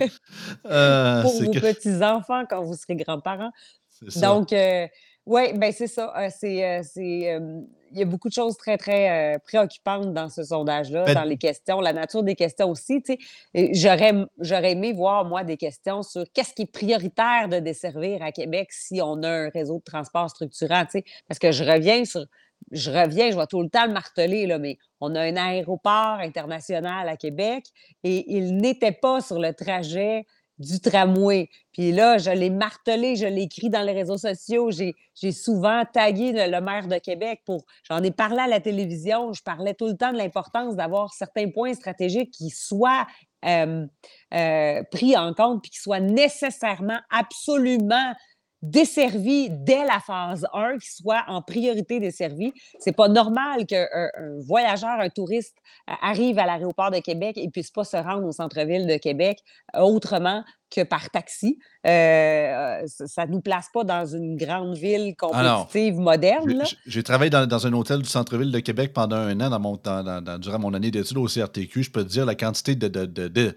Euh, 0.66 1.22
Pour 1.22 1.44
vos 1.44 1.52
petits-enfants 1.52 2.44
quand 2.50 2.64
vous 2.64 2.76
serez 2.76 2.96
grands-parents. 2.96 3.52
Donc, 4.16 4.54
euh, 4.54 4.88
oui, 5.26 5.54
ben 5.54 5.72
c'est 5.72 5.88
ça. 5.88 6.14
Euh, 6.18 6.30
c'est, 6.30 6.90
il 6.96 8.00
y 8.00 8.02
a 8.02 8.06
beaucoup 8.06 8.28
de 8.28 8.34
choses 8.34 8.58
très, 8.58 8.78
très 8.78 9.40
préoccupantes 9.46 10.14
dans 10.14 10.30
ce 10.30 10.44
sondage-là, 10.44 11.06
ben 11.06 11.14
dans 11.14 11.24
les 11.24 11.38
questions, 11.38 11.80
la 11.80 11.94
nature 11.94 12.24
des 12.24 12.36
questions 12.36 12.70
aussi. 12.70 13.04
J'aurais, 13.54 14.14
j'aurais 14.40 14.72
aimé 14.72 14.94
voir, 14.94 15.26
moi, 15.26 15.44
des 15.44 15.58
questions 15.58 16.04
sur 16.04 16.26
qu'est-ce 16.34 16.54
qui 16.54 16.64
est 16.64 16.72
prioritaire 16.72 17.48
de 17.50 17.60
desservir 17.60 18.22
à 18.24 18.32
Québec 18.32 18.70
si 18.72 19.02
on 19.02 19.22
a 19.24 19.30
un 19.30 19.50
réseau 19.50 19.78
de 19.78 19.84
transport 19.84 20.30
structurant. 20.30 20.86
Parce 21.28 21.40
que 21.40 21.52
je 21.52 21.64
reviens 21.64 22.06
sur 22.06 22.26
je 22.72 22.92
reviens, 22.92 23.32
je 23.32 23.38
vais 23.38 23.48
tout 23.48 23.62
le 23.62 23.70
temps 23.70 23.86
le 23.86 23.94
marteler, 23.94 24.48
là, 24.48 24.60
mais 24.60 24.78
on 25.02 25.16
a 25.16 25.22
un 25.22 25.36
aéroport 25.36 26.20
international 26.20 27.08
à 27.10 27.18
Québec 27.18 27.66
et 28.04 28.26
il 28.36 28.58
n'était 28.58 28.92
pas 28.92 29.22
sur 29.22 29.40
le 29.40 29.54
trajet 29.54 30.26
du 30.60 30.80
tramway. 30.80 31.50
Puis 31.72 31.92
là, 31.92 32.18
je 32.18 32.30
l'ai 32.30 32.50
martelé, 32.50 33.16
je 33.16 33.26
l'ai 33.26 33.44
écrit 33.44 33.70
dans 33.70 33.82
les 33.82 33.92
réseaux 33.92 34.18
sociaux. 34.18 34.70
J'ai 34.72 35.32
souvent 35.32 35.84
tagué 35.92 36.32
le, 36.32 36.62
maire 36.62 36.88
de 36.88 36.98
Québec 36.98 37.42
pour. 37.46 37.66
J'en 37.90 38.02
ai 38.04 38.12
parlé 38.12 38.40
à 38.40 38.48
la 38.48 38.60
télévision. 38.60 39.34
Je 39.34 39.42
parlais 39.42 39.74
tout 39.74 39.88
le 39.88 39.98
temps 39.98 40.12
de 40.12 40.18
l'importance 40.18 40.76
d'avoir 40.76 41.14
certains 41.14 41.50
points 41.50 41.74
stratégiques 41.74 42.32
qui 42.32 42.50
soient 42.50 43.08
euh, 43.46 43.86
euh, 44.34 44.84
pris 44.92 45.18
en 45.18 45.34
compte 45.34 45.62
puis 45.62 45.72
qui 45.72 45.80
soient 45.80 46.00
nécessairement, 46.00 47.00
absolument 47.10 48.14
desservis 48.64 49.50
dès 49.52 49.86
la 49.86 50.00
phase 50.00 50.48
1, 50.54 50.78
qui 50.80 50.90
soient 50.90 51.24
en 51.28 51.42
priorité 51.42 52.00
desservis. 52.00 52.54
C'est 52.80 52.96
pas 52.96 53.10
normal 53.10 53.66
qu'un 53.66 53.86
un 53.94 54.40
voyageur, 54.40 55.00
un 55.00 55.10
touriste 55.10 55.58
euh, 55.90 55.94
arrive 56.02 56.40
à 56.40 56.46
l'aéroport 56.46 56.90
de 56.90 57.00
Québec 57.00 57.38
et 57.38 57.50
puisse 57.50 57.72
pas 57.72 57.84
se 57.84 57.98
rendre 57.98 58.26
au 58.26 58.32
centre-ville 58.32 58.88
de 58.88 58.96
Québec 58.96 59.40
euh, 59.76 59.82
autrement 59.82 60.44
que 60.74 60.82
par 60.82 61.10
taxi. 61.10 61.60
Euh, 61.86 62.82
ça 62.86 63.26
ne 63.28 63.32
nous 63.34 63.42
place 63.42 63.68
pas 63.72 63.84
dans 63.84 64.06
une 64.06 64.38
grande 64.38 64.76
ville 64.76 65.14
compétitive 65.16 66.00
moderne. 66.00 66.64
J'ai 66.88 67.04
travaillé 67.04 67.30
dans, 67.30 67.68
un 67.68 67.74
hôtel 67.74 68.02
du 68.02 68.10
centre-ville 68.10 68.52
de 68.52 68.60
Québec 68.60 68.92
pendant 68.94 69.18
un 69.18 69.40
an 69.42 69.50
dans 69.50 69.60
mon, 69.60 69.80
durant 70.40 70.60
mon 70.60 70.74
année 70.74 70.90
d'études 70.90 71.18
au 71.18 71.28
CRTQ. 71.28 71.84
Je 71.84 71.92
peux 71.92 72.04
te 72.04 72.10
dire 72.10 72.26
la 72.26 72.34
quantité 72.34 72.76
de, 72.76 72.88
de 72.88 73.56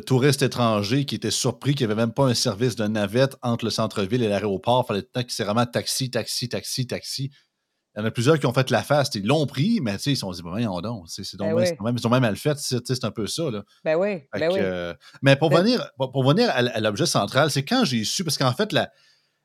touristes 0.00 0.42
étrangers 0.42 1.04
qui 1.04 1.14
étaient 1.14 1.30
surpris 1.30 1.74
qu'il 1.74 1.86
n'y 1.86 1.92
avait 1.92 2.00
même 2.00 2.12
pas 2.12 2.24
un 2.24 2.34
service 2.34 2.76
de 2.76 2.86
navette 2.86 3.36
entre 3.42 3.64
le 3.64 3.70
centre-ville 3.70 4.22
et 4.22 4.28
l'aéroport. 4.28 4.84
Il 4.84 4.88
fallait 4.88 5.24
que 5.24 5.32
c'est 5.32 5.44
vraiment 5.44 5.66
taxi, 5.66 6.10
taxi, 6.10 6.48
taxi, 6.48 6.86
taxi. 6.86 7.30
Il 7.94 8.00
y 8.00 8.02
en 8.02 8.04
a 8.04 8.10
plusieurs 8.10 8.38
qui 8.38 8.46
ont 8.46 8.52
fait 8.52 8.70
la 8.70 8.82
face. 8.82 9.10
Ils 9.14 9.26
l'ont 9.26 9.46
pris, 9.46 9.80
mais 9.80 9.94
ils 9.94 10.00
se 10.00 10.14
sont 10.16 10.30
dit, 10.30 10.42
ben, 10.42 10.50
voyons 10.50 10.80
donc, 10.82 11.06
c'est 11.08 11.24
ben 11.38 11.54
même, 11.54 11.96
ils 11.96 12.06
ont 12.06 12.10
même 12.10 12.20
mal 12.20 12.36
fait. 12.36 12.58
C'est 12.58 13.04
un 13.04 13.10
peu 13.10 13.26
ça. 13.26 13.50
Là. 13.50 13.64
Ben 13.84 13.96
oui. 13.96 14.22
Ben 14.34 14.52
oui. 14.52 14.60
mais 15.22 15.36
pour, 15.36 15.48
ben 15.48 15.62
venir, 15.62 15.88
pour, 15.96 16.28
venir 16.28 16.50
à, 16.50 16.80
l'objet 16.80 17.06
central, 17.06 17.50
c'est 17.50 17.64
quand 17.64 17.84
j'ai 17.84 18.04
su, 18.04 18.22
parce 18.22 18.36
qu'en 18.36 18.52
fait, 18.52 18.72
la, 18.72 18.90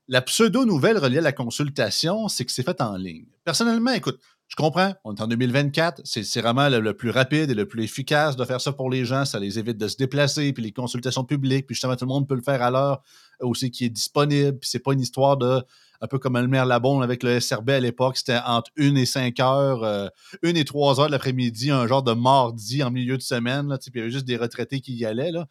la 0.10 0.21
pseudo-nouvelle 0.21 0.98
reliée 0.98 1.19
à 1.19 1.21
la 1.21 1.31
consultation, 1.31 2.27
c'est 2.27 2.43
que 2.43 2.51
c'est 2.51 2.63
fait 2.63 2.81
en 2.81 2.98
ligne. 2.98 3.27
Personnellement, 3.45 3.91
écoute, 3.91 4.19
je 4.51 4.58
comprends, 4.58 4.93
on 5.05 5.15
est 5.15 5.22
en 5.22 5.27
2024, 5.27 6.01
c'est 6.03 6.41
vraiment 6.41 6.67
le, 6.67 6.93
plus 6.93 7.10
rapide 7.10 7.50
et 7.50 7.53
le 7.53 7.65
plus 7.65 7.86
efficace 7.86 8.36
de 8.36 8.43
faire 8.43 8.60
ça 8.60 8.74
pour 8.74 8.89
les 8.89 9.05
gens. 9.05 9.24
Ça 9.24 9.39
les 9.39 9.58
évite 9.58 9.77
de 9.77 9.88
se 9.88 9.96
déplacer, 9.96 10.51
puis 10.51 10.62
les 10.62 10.74
consultations 10.74 11.24
publiques, 11.24 11.67
puis 11.67 11.74
justement, 11.74 11.96
tout 11.96 12.03
le 12.03 12.10
monde 12.10 12.27
peut 12.27 12.36
le 12.36 12.41
faire 12.41 12.62
à 12.62 12.70
l'heure 12.70 13.01
aussi 13.39 13.72
qui 13.72 13.86
est 13.86 13.89
disponible. 13.89 14.60
Puis 14.60 14.70
c'est 14.70 14.79
pas 14.79 14.91
une 14.91 15.00
histoire 15.00 15.38
de, 15.38 15.63
un 16.01 16.08
peu 16.08 16.20
comme 16.20 16.38
le 16.38 16.50
maire 16.50 16.65
Labonne 16.65 17.01
avec 17.01 17.24
le 17.24 17.39
SRB 17.39 17.70
à 17.70 17.79
l'époque, 17.79 18.17
c'était 18.17 18.39
entre 18.46 18.70
1 18.77 18.93
et 18.96 19.05
5 19.05 19.39
heures, 19.39 19.86
euh, 19.86 20.10
1 20.43 20.50
et 20.55 20.65
3 20.65 21.00
heures 21.00 21.08
de 21.08 21.13
l'après-midi, 21.13 21.72
un 21.72 21.88
genre 21.88 22.03
de 22.03 22.12
mardi 22.12 22.84
en 22.84 22.91
milieu 22.91 23.17
de 23.17 23.24
semaine, 23.24 23.70
là, 23.70 23.77
puis 23.77 23.89
il 23.96 24.00
y 24.00 24.01
avait 24.01 24.12
juste 24.12 24.25
des 24.25 24.36
retraités 24.36 24.81
qui 24.81 24.96
y 24.96 25.05
allaient. 25.05 25.31
Là. 25.31 25.48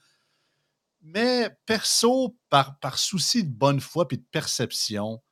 Mais 1.01 1.49
perso, 1.65 2.37
par, 2.51 2.79
par 2.81 2.99
souci 2.99 3.45
de 3.45 3.51
bonne 3.51 3.81
foi 3.81 4.07
puis 4.07 4.19
de 4.19 4.27
perception, 4.31 5.23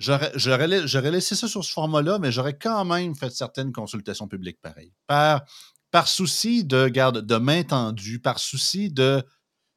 J'aurais 0.00 1.10
laissé 1.10 1.36
ça 1.36 1.46
sur 1.46 1.62
ce 1.62 1.72
format-là, 1.72 2.18
mais 2.18 2.32
j'aurais 2.32 2.56
quand 2.56 2.84
même 2.86 3.14
fait 3.14 3.30
certaines 3.30 3.70
consultations 3.70 4.26
publiques 4.26 4.60
pareilles. 4.60 4.94
Par, 5.06 6.08
souci 6.08 6.64
de, 6.64 6.88
garde, 6.88 7.20
de 7.20 7.36
main 7.36 7.62
tendue, 7.62 8.18
par 8.18 8.38
souci 8.38 8.90
de 8.90 9.22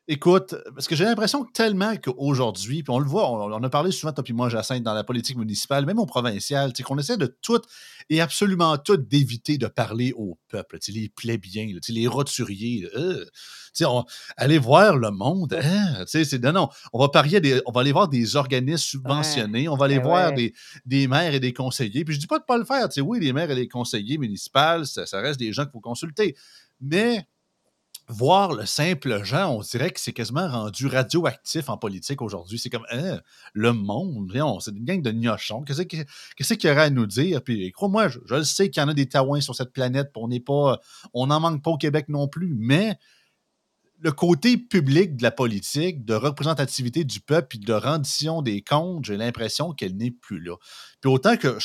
Écoute, 0.09 0.53
parce 0.75 0.89
que 0.89 0.97
j'ai 0.97 1.05
l'impression 1.05 1.45
tellement 1.45 1.95
qu'aujourd'hui, 1.95 2.83
puis 2.83 2.91
on 2.93 2.99
le 2.99 3.05
voit, 3.05 3.31
on, 3.31 3.63
a 3.63 3.69
parlé 3.69 3.89
souvent, 3.91 4.11
toi 4.11 4.21
et 4.27 4.33
moi, 4.33 4.49
Jacinthe, 4.49 4.83
dans 4.83 4.93
la 4.93 5.05
politique 5.05 5.37
municipale, 5.37 5.85
même 5.85 5.97
au 5.97 6.05
provincial, 6.05 6.73
qu'on 6.85 6.97
essaie 6.97 7.15
de 7.15 7.37
tout 7.41 7.61
et 8.09 8.19
absolument 8.19 8.77
tout 8.77 8.97
d'éviter 8.97 9.57
de 9.57 9.67
parler 9.67 10.11
au 10.17 10.37
peuple, 10.49 10.77
les 10.89 11.07
plébéiens, 11.07 11.73
les 11.87 12.07
roturiers. 12.07 12.85
Euh, 12.95 13.23
on, 13.85 14.03
aller 14.35 14.57
voir 14.57 14.97
le 14.97 15.09
monde. 15.09 15.53
Hein, 15.53 16.03
c'est, 16.05 16.33
non, 16.43 16.51
non, 16.51 16.69
on 16.91 16.99
va, 16.99 17.07
parier 17.07 17.39
des, 17.39 17.61
on 17.65 17.71
va 17.71 17.79
aller 17.79 17.93
voir 17.93 18.09
des 18.09 18.35
organismes 18.35 18.85
subventionnés, 18.85 19.69
on 19.69 19.77
va 19.77 19.85
aller 19.85 19.99
ben 19.99 20.03
voir 20.03 20.33
des, 20.33 20.53
des, 20.85 21.07
maires 21.07 21.33
et 21.33 21.39
des 21.39 21.53
conseillers. 21.53 22.03
Puis 22.03 22.15
je 22.15 22.19
dis 22.19 22.27
pas 22.27 22.39
de 22.39 22.43
pas 22.43 22.57
le 22.57 22.65
faire. 22.65 22.89
Oui, 22.97 23.21
les 23.21 23.31
maires 23.31 23.51
et 23.51 23.55
les 23.55 23.69
conseillers 23.69 24.17
municipaux, 24.17 24.83
ça, 24.83 25.05
ça 25.05 25.21
reste 25.21 25.39
des 25.39 25.53
gens 25.53 25.63
qu'il 25.63 25.71
faut 25.71 25.79
consulter. 25.79 26.35
Mais 26.81 27.25
voir 28.13 28.53
le 28.53 28.65
simple 28.65 29.23
gens, 29.23 29.55
on 29.55 29.61
dirait 29.61 29.91
que 29.91 29.99
c'est 29.99 30.13
quasiment 30.13 30.47
rendu 30.47 30.87
radioactif 30.87 31.69
en 31.69 31.77
politique 31.77 32.21
aujourd'hui. 32.21 32.59
C'est 32.59 32.69
comme 32.69 32.85
hein, 32.91 33.19
le 33.53 33.73
monde, 33.73 34.31
c'est 34.61 34.71
une 34.71 34.85
gang 34.85 35.01
de 35.01 35.11
gnochons. 35.11 35.63
Qu'est-ce 35.63 35.83
qu'il 36.53 36.69
y 36.69 36.71
aurait 36.71 36.83
à 36.83 36.89
nous 36.89 37.07
dire? 37.07 37.43
Puis 37.43 37.71
crois-moi, 37.71 38.09
je, 38.09 38.19
le 38.29 38.43
sais 38.43 38.69
qu'il 38.69 38.81
y 38.81 38.83
en 38.85 38.89
a 38.89 38.93
des 38.93 39.07
taouins 39.07 39.41
sur 39.41 39.55
cette 39.55 39.73
planète, 39.73 40.11
on 40.15 40.27
n'est 40.27 40.39
pas. 40.39 40.79
On 41.13 41.27
n'en 41.27 41.39
manque 41.39 41.63
pas 41.63 41.71
au 41.71 41.77
Québec 41.77 42.05
non 42.09 42.27
plus, 42.27 42.55
mais 42.57 42.97
le 44.03 44.11
côté 44.11 44.57
public 44.57 45.15
de 45.15 45.23
la 45.23 45.31
politique, 45.31 46.03
de 46.03 46.13
représentativité 46.13 47.05
du 47.05 47.21
peuple 47.21 47.55
et 47.55 47.59
de 47.59 47.73
rendition 47.73 48.41
des 48.41 48.61
comptes, 48.61 49.05
j'ai 49.05 49.15
l'impression 49.15 49.71
qu'elle 49.71 49.95
n'est 49.95 50.11
plus 50.11 50.41
là. 50.41 50.57
Puis 50.99 51.09
autant 51.09 51.37
que 51.37 51.57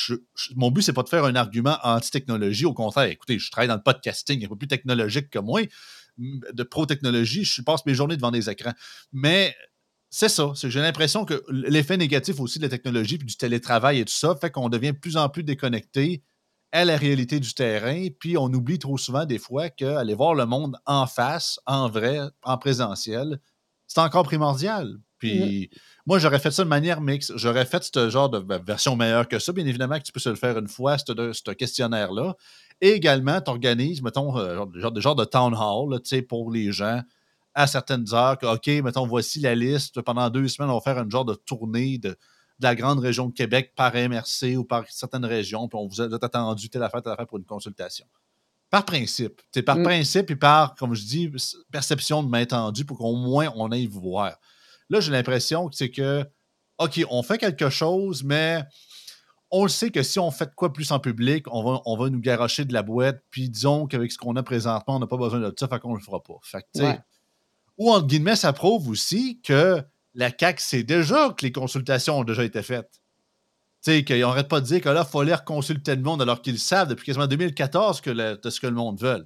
mon 0.55 0.71
but, 0.71 0.81
c'est 0.81 0.93
pas 0.93 1.03
de 1.03 1.09
faire 1.09 1.25
un 1.25 1.35
argument 1.35 1.77
anti-technologie, 1.83 2.65
au 2.65 2.73
contraire, 2.73 3.09
écoutez, 3.09 3.39
je 3.39 3.51
travaille 3.51 3.67
dans 3.67 3.75
le 3.75 3.83
podcasting, 3.83 4.37
il 4.37 4.39
n'y 4.39 4.45
a 4.45 4.49
pas 4.49 4.55
plus 4.55 4.69
technologique 4.69 5.29
que 5.29 5.39
moi, 5.39 5.61
de 6.19 6.63
pro-technologie, 6.63 7.43
je 7.45 7.61
passe 7.61 7.85
mes 7.85 7.95
journées 7.95 8.17
devant 8.17 8.31
des 8.31 8.49
écrans. 8.49 8.73
Mais 9.11 9.55
c'est 10.09 10.29
ça. 10.29 10.51
J'ai 10.55 10.81
l'impression 10.81 11.25
que 11.25 11.43
l'effet 11.49 11.97
négatif 11.97 12.39
aussi 12.39 12.59
de 12.59 12.63
la 12.63 12.69
technologie 12.69 13.17
puis 13.17 13.27
du 13.27 13.37
télétravail 13.37 13.99
et 13.99 14.05
tout 14.05 14.13
ça 14.13 14.35
fait 14.35 14.51
qu'on 14.51 14.69
devient 14.69 14.91
de 14.91 14.97
plus 14.97 15.17
en 15.17 15.29
plus 15.29 15.43
déconnecté 15.43 16.23
à 16.71 16.85
la 16.85 16.97
réalité 16.97 17.39
du 17.39 17.53
terrain. 17.53 18.07
Puis 18.19 18.37
on 18.37 18.45
oublie 18.45 18.79
trop 18.79 18.97
souvent 18.97 19.25
des 19.25 19.39
fois 19.39 19.69
qu'aller 19.69 20.13
voir 20.13 20.35
le 20.35 20.45
monde 20.45 20.77
en 20.85 21.07
face, 21.07 21.59
en 21.65 21.89
vrai, 21.89 22.19
en 22.43 22.57
présentiel, 22.57 23.39
c'est 23.87 24.01
encore 24.01 24.23
primordial. 24.23 24.97
Puis 25.19 25.69
moi, 26.05 26.17
j'aurais 26.17 26.39
fait 26.39 26.51
ça 26.51 26.63
de 26.63 26.69
manière 26.69 27.01
mixte. 27.01 27.33
J'aurais 27.35 27.65
fait 27.65 27.83
ce 27.83 28.09
genre 28.09 28.29
de 28.29 28.43
version 28.63 28.95
meilleure 28.95 29.27
que 29.27 29.37
ça. 29.37 29.51
Bien 29.51 29.65
évidemment 29.65 29.97
que 29.99 30.03
tu 30.03 30.11
peux 30.11 30.19
se 30.19 30.29
le 30.29 30.35
faire 30.35 30.57
une 30.57 30.69
fois, 30.69 30.97
ce 30.97 31.51
questionnaire-là. 31.51 32.35
Et 32.81 32.91
également, 32.91 33.41
tu 33.41 33.49
organises, 33.49 34.01
mettons, 34.01 34.37
euh, 34.37 34.55
genre, 34.55 34.99
genre, 34.99 35.15
de 35.15 35.25
town 35.25 35.53
hall 35.53 35.99
pour 36.27 36.51
les 36.51 36.71
gens 36.71 37.01
à 37.53 37.67
certaines 37.67 38.13
heures. 38.13 38.37
Que, 38.37 38.45
OK, 38.45 38.67
mettons, 38.83 39.05
voici 39.05 39.39
la 39.39 39.55
liste. 39.55 40.01
Pendant 40.01 40.29
deux 40.29 40.47
semaines, 40.47 40.69
on 40.71 40.75
va 40.75 40.81
faire 40.81 40.97
un 40.97 41.09
genre 41.09 41.25
de 41.25 41.35
tournée 41.35 41.97
de, 41.97 42.15
la 42.61 42.75
grande 42.75 42.99
région 42.99 43.27
de 43.27 43.33
Québec 43.33 43.73
par 43.75 43.93
MRC 43.95 44.57
ou 44.57 44.63
par 44.63 44.85
certaines 44.89 45.25
régions. 45.25 45.67
Puis 45.67 45.79
on 45.79 45.87
vous 45.87 46.01
a, 46.01 46.05
attendu 46.05 46.69
telle 46.69 46.83
affaire, 46.83 47.01
telle 47.01 47.13
affaire 47.13 47.27
pour 47.27 47.37
une 47.37 47.45
consultation. 47.45 48.05
Par 48.69 48.85
principe. 48.85 49.41
c'est 49.51 49.63
par 49.63 49.77
mm. 49.77 49.83
principe 49.83 50.31
et 50.31 50.35
par, 50.35 50.75
comme 50.75 50.93
je 50.93 51.03
dis, 51.03 51.31
perception 51.71 52.21
de 52.21 52.29
main 52.29 52.45
tendue 52.45 52.85
pour 52.85 52.99
qu'au 52.99 53.15
moins 53.15 53.51
on 53.55 53.71
aille 53.71 53.87
vous 53.87 54.01
voir. 54.01 54.35
Là, 54.89 54.99
j'ai 54.99 55.11
l'impression 55.11 55.69
que 55.69 55.75
c'est 55.75 55.89
que, 55.89 56.23
OK, 56.77 57.03
on 57.09 57.23
fait 57.23 57.37
quelque 57.37 57.69
chose, 57.69 58.23
mais 58.23 58.63
on 59.51 59.63
le 59.63 59.69
sait 59.69 59.89
que 59.89 60.03
si 60.03 60.19
on 60.19 60.31
fait 60.31 60.53
quoi 60.55 60.71
plus 60.71 60.91
en 60.91 60.99
public, 60.99 61.45
on 61.51 61.63
va, 61.63 61.81
on 61.85 61.97
va 61.97 62.09
nous 62.09 62.19
garocher 62.19 62.65
de 62.65 62.73
la 62.73 62.83
boîte, 62.83 63.23
puis 63.31 63.49
disons 63.49 63.87
qu'avec 63.87 64.11
ce 64.11 64.17
qu'on 64.17 64.35
a 64.35 64.43
présentement, 64.43 64.97
on 64.97 64.99
n'a 64.99 65.07
pas 65.07 65.17
besoin 65.17 65.39
de 65.39 65.53
ça, 65.57 65.67
fait 65.67 65.79
qu'on 65.79 65.93
ne 65.93 65.97
le 65.97 66.03
fera 66.03 66.21
pas. 66.21 66.35
Fait 66.43 66.65
Ou 67.77 67.91
entre 67.91 68.07
guillemets, 68.07 68.35
ça 68.35 68.53
prouve 68.53 68.89
aussi 68.89 69.41
que 69.41 69.81
la 70.13 70.31
CAQ 70.37 70.61
sait 70.61 70.83
déjà 70.83 71.29
que 71.29 71.45
les 71.45 71.51
consultations 71.51 72.19
ont 72.19 72.23
déjà 72.23 72.43
été 72.43 72.61
faites. 72.61 73.01
Tu 73.81 73.91
sais, 73.91 74.03
qu'ils 74.03 74.19
n'arrêtent 74.19 74.49
pas 74.49 74.59
de 74.59 74.65
dire 74.65 74.81
que 74.81 74.89
là, 74.89 75.05
il 75.07 75.09
faut 75.09 75.21
aller 75.21 75.35
consulter 75.45 75.95
le 75.95 76.01
monde 76.01 76.21
alors 76.21 76.41
qu'ils 76.41 76.59
savent 76.59 76.89
depuis 76.89 77.05
quasiment 77.05 77.27
2014 77.27 78.01
que 78.01 78.09
de 78.09 78.49
ce 78.49 78.59
que 78.59 78.67
le 78.67 78.73
monde 78.73 78.99
veut. 78.99 79.25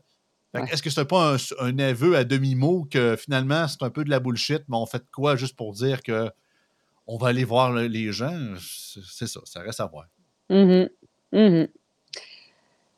Est-ce 0.53 0.83
que 0.83 0.91
c'est 0.91 1.05
pas 1.05 1.33
un, 1.33 1.37
un, 1.59 1.79
aveu 1.79 2.15
à 2.15 2.23
demi-mot 2.23 2.85
que 2.85 3.15
finalement 3.15 3.67
c'est 3.67 3.81
un 3.81 3.89
peu 3.89 4.03
de 4.03 4.11
la 4.11 4.19
bullshit, 4.19 4.63
mais 4.67 4.77
on 4.77 4.85
fait 4.85 5.03
quoi 5.11 5.35
juste 5.35 5.55
pour 5.55 5.73
dire 5.73 6.03
que 6.03 6.29
on 7.07 7.17
va 7.17 7.29
aller 7.29 7.43
voir 7.43 7.73
les 7.73 8.11
gens? 8.11 8.53
C'est 8.59 9.27
ça, 9.27 9.39
ça 9.45 9.61
reste 9.61 9.79
à 9.79 9.87
voir. 9.87 10.05
Mmh 10.53 10.87
mmh 11.31 11.65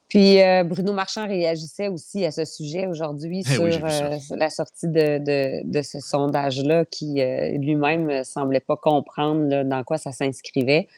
Puis 0.10 0.42
euh, 0.42 0.66
Bruno 0.66 0.92
Marchand 0.92 1.26
réagissait 1.26 1.88
aussi 1.88 2.26
à 2.26 2.32
ce 2.32 2.44
sujet 2.44 2.86
aujourd'hui 2.86 3.44
eh 3.46 3.54
sur 3.54 3.64
euh, 3.64 4.18
la 4.32 4.50
sortie 4.50 4.90
de, 4.90 5.82
ce 5.82 6.02
sondage-là 6.02 6.84
qui 6.84 7.22
euh, 7.22 7.58
lui-même 7.58 8.08
ne 8.08 8.24
semblait 8.24 8.60
pas 8.60 8.76
comprendre 8.76 9.64
dans 9.64 9.84
quoi 9.86 9.98
ça 9.98 10.12
s'inscrivait. 10.12 10.90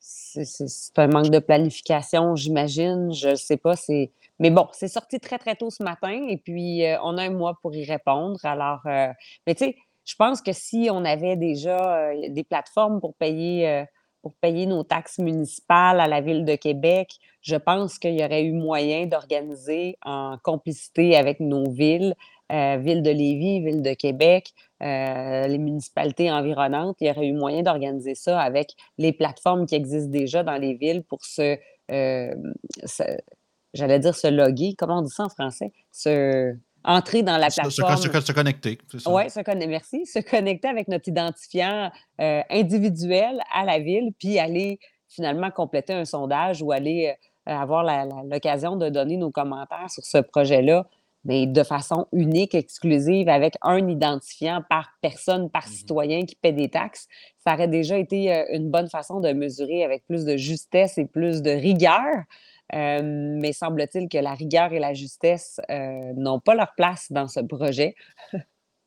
c'est 0.00 0.98
un 0.98 1.08
manque 1.08 1.30
de 1.30 1.40
planification, 1.40 2.36
j'imagine. 2.36 3.12
Je 3.12 3.30
ne 3.30 3.34
sais 3.34 3.56
pas. 3.56 3.74
Mais 4.38 4.50
bon, 4.50 4.68
c'est 4.72 4.86
sorti 4.88 5.18
très, 5.18 5.38
très 5.38 5.56
tôt 5.56 5.70
ce 5.70 5.82
matin 5.82 6.26
et 6.28 6.36
puis 6.36 6.84
on 7.02 7.18
a 7.18 7.24
un 7.24 7.30
mois 7.30 7.58
pour 7.60 7.74
y 7.74 7.84
répondre. 7.84 8.38
Alors, 8.44 8.82
mais 8.84 9.54
tu 9.56 9.64
sais, 9.64 9.76
je 10.04 10.14
pense 10.16 10.42
que 10.42 10.52
si 10.52 10.88
on 10.90 11.04
avait 11.04 11.36
déjà 11.36 12.10
euh, 12.10 12.28
des 12.28 12.44
plateformes 12.44 13.00
pour 13.00 13.14
payer, 13.14 13.68
euh, 13.68 13.84
pour 14.22 14.34
payer 14.34 14.66
nos 14.66 14.84
taxes 14.84 15.18
municipales 15.18 16.00
à 16.00 16.08
la 16.08 16.20
Ville 16.20 16.44
de 16.44 16.56
Québec, 16.56 17.10
je 17.40 17.56
pense 17.56 17.98
qu'il 17.98 18.18
y 18.18 18.24
aurait 18.24 18.44
eu 18.44 18.52
moyen 18.52 19.06
d'organiser 19.06 19.96
en 20.04 20.36
complicité 20.42 21.16
avec 21.16 21.40
nos 21.40 21.70
villes, 21.70 22.14
euh, 22.52 22.76
Ville 22.78 23.02
de 23.02 23.10
Lévis, 23.10 23.60
Ville 23.60 23.82
de 23.82 23.94
Québec, 23.94 24.52
les 24.80 25.58
municipalités 25.58 26.30
environnantes, 26.32 26.96
il 27.00 27.06
y 27.06 27.10
aurait 27.10 27.28
eu 27.28 27.32
moyen 27.32 27.62
d'organiser 27.62 28.16
ça 28.16 28.40
avec 28.40 28.72
les 28.98 29.12
plateformes 29.12 29.64
qui 29.64 29.76
existent 29.76 30.10
déjà 30.10 30.42
dans 30.42 30.56
les 30.56 30.74
villes 30.74 31.04
pour 31.04 31.24
se, 31.24 31.56
j'allais 33.74 34.00
dire 34.00 34.16
se 34.16 34.26
loguer, 34.26 34.74
comment 34.76 34.98
on 34.98 35.02
dit 35.02 35.12
ça 35.12 35.24
en 35.24 35.28
français? 35.28 35.72
Se 35.92 36.56
entrer 36.84 37.22
dans 37.22 37.36
la 37.36 37.48
plateforme. 37.48 37.96
Se, 37.96 38.20
se, 38.20 38.32
connecter. 38.32 38.78
Oui, 39.06 39.30
se 39.30 39.40
connecter, 39.40 39.66
merci. 39.66 40.06
Se 40.06 40.18
connecter 40.18 40.68
avec 40.68 40.88
notre 40.88 41.08
identifiant 41.08 41.90
euh, 42.20 42.42
individuel 42.50 43.40
à 43.52 43.64
la 43.64 43.78
ville, 43.78 44.12
puis 44.18 44.38
aller 44.38 44.78
finalement 45.08 45.50
compléter 45.50 45.92
un 45.92 46.04
sondage 46.04 46.62
ou 46.62 46.72
aller 46.72 47.14
euh, 47.48 47.52
avoir 47.52 47.84
l'occasion 48.24 48.76
de 48.76 48.88
donner 48.88 49.16
nos 49.16 49.30
commentaires 49.30 49.90
sur 49.90 50.04
ce 50.04 50.18
projet-là 50.18 50.86
mais 51.24 51.46
de 51.46 51.62
façon 51.62 52.06
unique, 52.12 52.54
exclusive, 52.54 53.28
avec 53.28 53.54
un 53.62 53.88
identifiant 53.88 54.62
par 54.68 54.90
personne, 55.00 55.50
par 55.50 55.66
Mmh 55.66 55.72
citoyen 55.72 56.24
qui 56.24 56.34
paie 56.34 56.52
des 56.52 56.68
taxes, 56.68 57.06
ça 57.44 57.54
aurait 57.54 57.68
déjà 57.68 57.96
été 57.96 58.34
euh, 58.34 58.44
une 58.52 58.70
bonne 58.70 58.88
façon 58.88 59.20
de 59.20 59.32
mesurer 59.32 59.84
avec 59.84 60.04
plus 60.06 60.24
de 60.24 60.36
justesse 60.36 60.98
et 60.98 61.06
plus 61.06 61.42
de 61.42 61.50
rigueur. 61.50 62.24
Euh, 62.74 63.00
mais 63.02 63.52
semble-t-il 63.52 64.08
que 64.08 64.18
la 64.18 64.34
rigueur 64.34 64.72
et 64.72 64.78
la 64.78 64.94
justesse 64.94 65.60
euh, 65.70 66.12
n'ont 66.16 66.40
pas 66.40 66.54
leur 66.54 66.74
place 66.74 67.08
dans 67.10 67.28
ce 67.28 67.40
projet. 67.40 67.94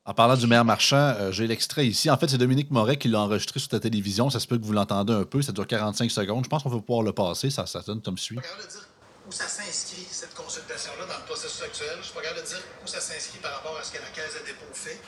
En 0.07 0.13
parlant 0.13 0.35
du 0.35 0.45
maire 0.45 0.63
marchand, 0.63 1.15
euh, 1.17 1.31
j'ai 1.31 1.47
l'extrait 1.47 1.87
ici. 1.87 2.11
En 2.11 2.17
fait, 2.17 2.27
c'est 2.27 2.37
Dominique 2.37 2.69
Moret 2.69 2.97
qui 2.97 3.07
l'a 3.07 3.21
enregistré 3.21 3.59
sur 3.59 3.69
ta 3.69 3.79
télévision. 3.79 4.29
Ça 4.29 4.39
se 4.39 4.45
peut 4.45 4.59
que 4.59 4.63
vous 4.63 4.73
l'entendez 4.73 5.13
un 5.13 5.23
peu. 5.23 5.41
Ça 5.41 5.51
dure 5.51 5.65
45 5.65 6.11
secondes. 6.11 6.43
Je 6.43 6.49
pense 6.49 6.61
qu'on 6.61 6.69
va 6.69 6.79
pouvoir 6.79 7.01
le 7.01 7.11
passer. 7.11 7.49
Ça, 7.49 7.65
ça 7.65 7.81
donne 7.81 8.03
comme 8.03 8.17
suit. 8.17 8.37
Je 8.37 8.41
suis 8.43 8.51
pas 8.51 8.55
capable 8.55 8.67
de 8.67 8.77
dire 8.77 8.87
où 9.27 9.31
ça 9.31 9.47
s'inscrit, 9.47 10.05
cette 10.11 10.35
consultation-là, 10.35 11.05
dans 11.07 11.17
le 11.17 11.25
processus 11.25 11.63
actuel. 11.63 11.97
Je 12.01 12.05
suis 12.05 12.13
pas 12.13 12.21
capable 12.21 12.41
de 12.41 12.45
dire 12.45 12.61
où 12.83 12.87
ça 12.87 12.99
s'inscrit 13.01 13.39
par 13.39 13.55
rapport 13.55 13.75
à 13.79 13.83
ce 13.83 13.91
que 13.93 13.97
la 13.97 14.09
Caisse 14.13 14.37
de 14.39 14.45
dépôt 14.45 14.69
fait. 14.73 15.01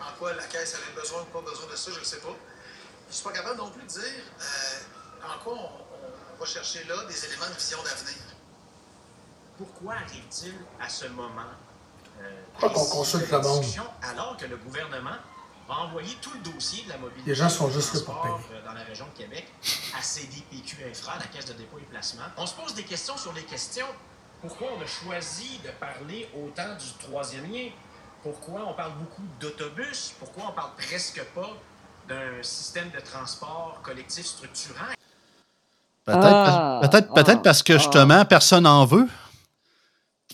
En 0.00 0.16
quoi 0.18 0.32
la 0.32 0.44
Caisse 0.44 0.80
avait 0.80 0.98
besoin 0.98 1.20
ou 1.20 1.26
pas 1.26 1.42
besoin 1.42 1.70
de 1.70 1.76
ça, 1.76 1.90
je 1.92 2.00
ne 2.00 2.04
sais 2.04 2.20
pas. 2.20 2.34
Je 3.10 3.14
suis 3.14 3.24
pas 3.24 3.32
capable 3.32 3.58
non 3.58 3.68
plus 3.68 3.82
de 3.82 3.88
dire 3.88 4.24
euh, 4.40 5.28
en 5.28 5.44
quoi 5.44 5.52
on, 5.60 5.91
on 5.91 5.91
va 6.42 6.46
chercher 6.46 6.82
là 6.88 6.96
des 7.06 7.24
éléments 7.24 7.48
de 7.48 7.54
vision 7.54 7.78
d'avenir. 7.84 8.16
Pourquoi 9.56 9.94
arrive-t-il 9.94 10.54
à 10.80 10.88
ce 10.88 11.06
moment 11.06 11.52
euh, 12.20 12.42
qu'on 12.58 12.68
consulte 12.68 13.26
de 13.28 13.32
la 13.32 13.38
le 13.38 13.44
monde? 13.44 13.64
alors 14.02 14.36
que 14.36 14.46
le 14.46 14.56
gouvernement 14.56 15.16
a 15.68 15.74
envoyé 15.84 16.16
tout 16.20 16.32
le 16.34 16.40
dossier 16.52 16.82
de 16.84 16.88
la 16.88 16.98
mobilité 16.98 17.30
Les 17.30 17.36
gens 17.36 17.48
sont 17.48 17.70
juste 17.70 17.94
là 17.94 18.00
pour 18.04 18.20
payer. 18.22 18.34
euh, 18.54 18.64
dans 18.64 18.72
la 18.72 18.82
région 18.82 19.06
de 19.06 19.16
Québec 19.16 19.46
à 19.96 20.02
CDPQ 20.02 20.84
Infra, 20.90 21.16
la 21.18 21.26
Caisse 21.26 21.46
de 21.46 21.52
dépôt 21.52 21.78
et 21.78 21.82
placement? 21.82 22.24
On 22.36 22.46
se 22.46 22.54
pose 22.54 22.74
des 22.74 22.84
questions 22.84 23.16
sur 23.16 23.32
les 23.32 23.44
questions. 23.44 23.86
Pourquoi 24.40 24.68
on 24.76 24.82
a 24.82 24.86
choisi 24.86 25.58
de 25.58 25.70
parler 25.70 26.28
autant 26.34 26.74
du 26.74 26.92
troisième 27.06 27.52
lien? 27.52 27.70
Pourquoi 28.24 28.66
on 28.66 28.74
parle 28.74 28.94
beaucoup 28.98 29.22
d'autobus? 29.38 30.14
Pourquoi 30.18 30.46
on 30.48 30.52
parle 30.52 30.72
presque 30.76 31.22
pas 31.36 31.50
d'un 32.08 32.42
système 32.42 32.90
de 32.90 32.98
transport 32.98 33.80
collectif 33.84 34.26
structurant? 34.26 34.92
Peut-être 36.04 36.24
Ah, 36.24 36.80
peut-être 36.82 37.28
ah, 37.28 37.36
parce 37.36 37.62
que 37.62 37.74
ah. 37.74 37.78
justement, 37.78 38.24
personne 38.24 38.64
n'en 38.64 38.84
veut. 38.84 39.08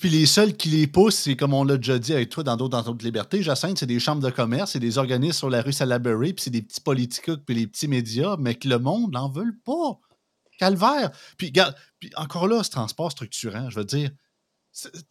Puis 0.01 0.09
les 0.09 0.27
seuls 0.27 0.57
qui 0.57 0.69
les 0.69 0.87
poussent, 0.87 1.17
c'est 1.17 1.37
comme 1.37 1.53
on 1.53 1.65
l'a 1.65 1.77
déjà 1.77 1.99
dit 1.99 2.15
avec 2.15 2.31
toi 2.31 2.45
dans 2.45 2.57
d'autres 2.57 2.81
dans 2.83 2.97
libertés, 3.01 3.43
Jacinthe, 3.43 3.79
c'est 3.79 3.87
des 3.87 3.99
chambres 3.99 4.23
de 4.23 4.31
commerce, 4.31 4.73
c'est 4.73 4.79
des 4.79 4.97
organismes 4.97 5.39
sur 5.39 5.51
la 5.51 5.61
rue 5.61 5.73
Salaberry, 5.73 6.35
puis 6.35 6.45
c'est 6.45 6.51
des 6.51 6.63
petits 6.63 6.81
politiques, 6.81 7.45
puis 7.45 7.55
les 7.55 7.67
petits 7.67 7.89
médias, 7.89 8.37
mais 8.39 8.55
que 8.55 8.69
le 8.69 8.79
monde 8.79 9.13
n'en 9.13 9.29
veut 9.29 9.57
pas. 9.65 9.99
Calvaire. 10.59 11.11
Puis, 11.37 11.49
regarde, 11.49 11.75
puis 11.99 12.11
encore 12.17 12.49
là, 12.49 12.63
ce 12.63 12.71
transport 12.71 13.11
structurant, 13.11 13.71
je 13.71 13.79
veux 13.79 13.85
dire, 13.85 14.11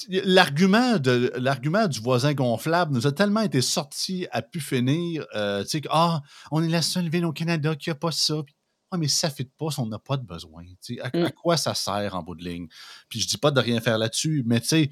l'argument 0.10 0.98
de 0.98 1.34
l'argument 1.36 1.88
du 1.88 2.00
voisin 2.00 2.34
gonflable 2.34 2.94
nous 2.94 3.08
a 3.08 3.12
tellement 3.12 3.42
été 3.42 3.62
sorti 3.62 4.28
à 4.32 4.42
pu 4.42 4.60
finir. 4.60 5.26
euh, 5.36 5.64
tu 5.64 5.70
sais, 5.70 5.82
ah, 5.90 6.22
on 6.52 6.64
est 6.64 6.70
la 6.70 6.82
seule 6.82 7.10
ville 7.10 7.26
au 7.26 7.34
Canada 7.34 7.76
qui 7.76 7.90
n'a 7.90 7.96
pas 7.96 8.12
ça. 8.12 8.36
Puis, 8.46 8.56
ah, 8.92 8.98
mais 8.98 9.08
ça 9.08 9.28
ne 9.28 9.34
fit 9.34 9.46
pas 9.46 9.70
si 9.72 9.80
on 9.80 9.86
n'a 9.86 10.00
pas 10.00 10.18
de 10.18 10.26
besoin. 10.26 10.64
À, 11.02 11.08
à 11.08 11.10
Mm. 11.28 11.32
quoi 11.32 11.58
ça 11.58 11.74
sert 11.74 12.16
en 12.16 12.24
bout 12.24 12.36
de 12.36 12.44
ligne? 12.44 12.68
Puis 13.10 13.20
je 13.20 13.28
dis 13.28 13.38
pas 13.38 13.52
de 13.52 13.60
rien 13.60 13.80
faire 13.82 13.98
là-dessus, 13.98 14.44
mais 14.46 14.60
tu 14.62 14.68
sais, 14.68 14.90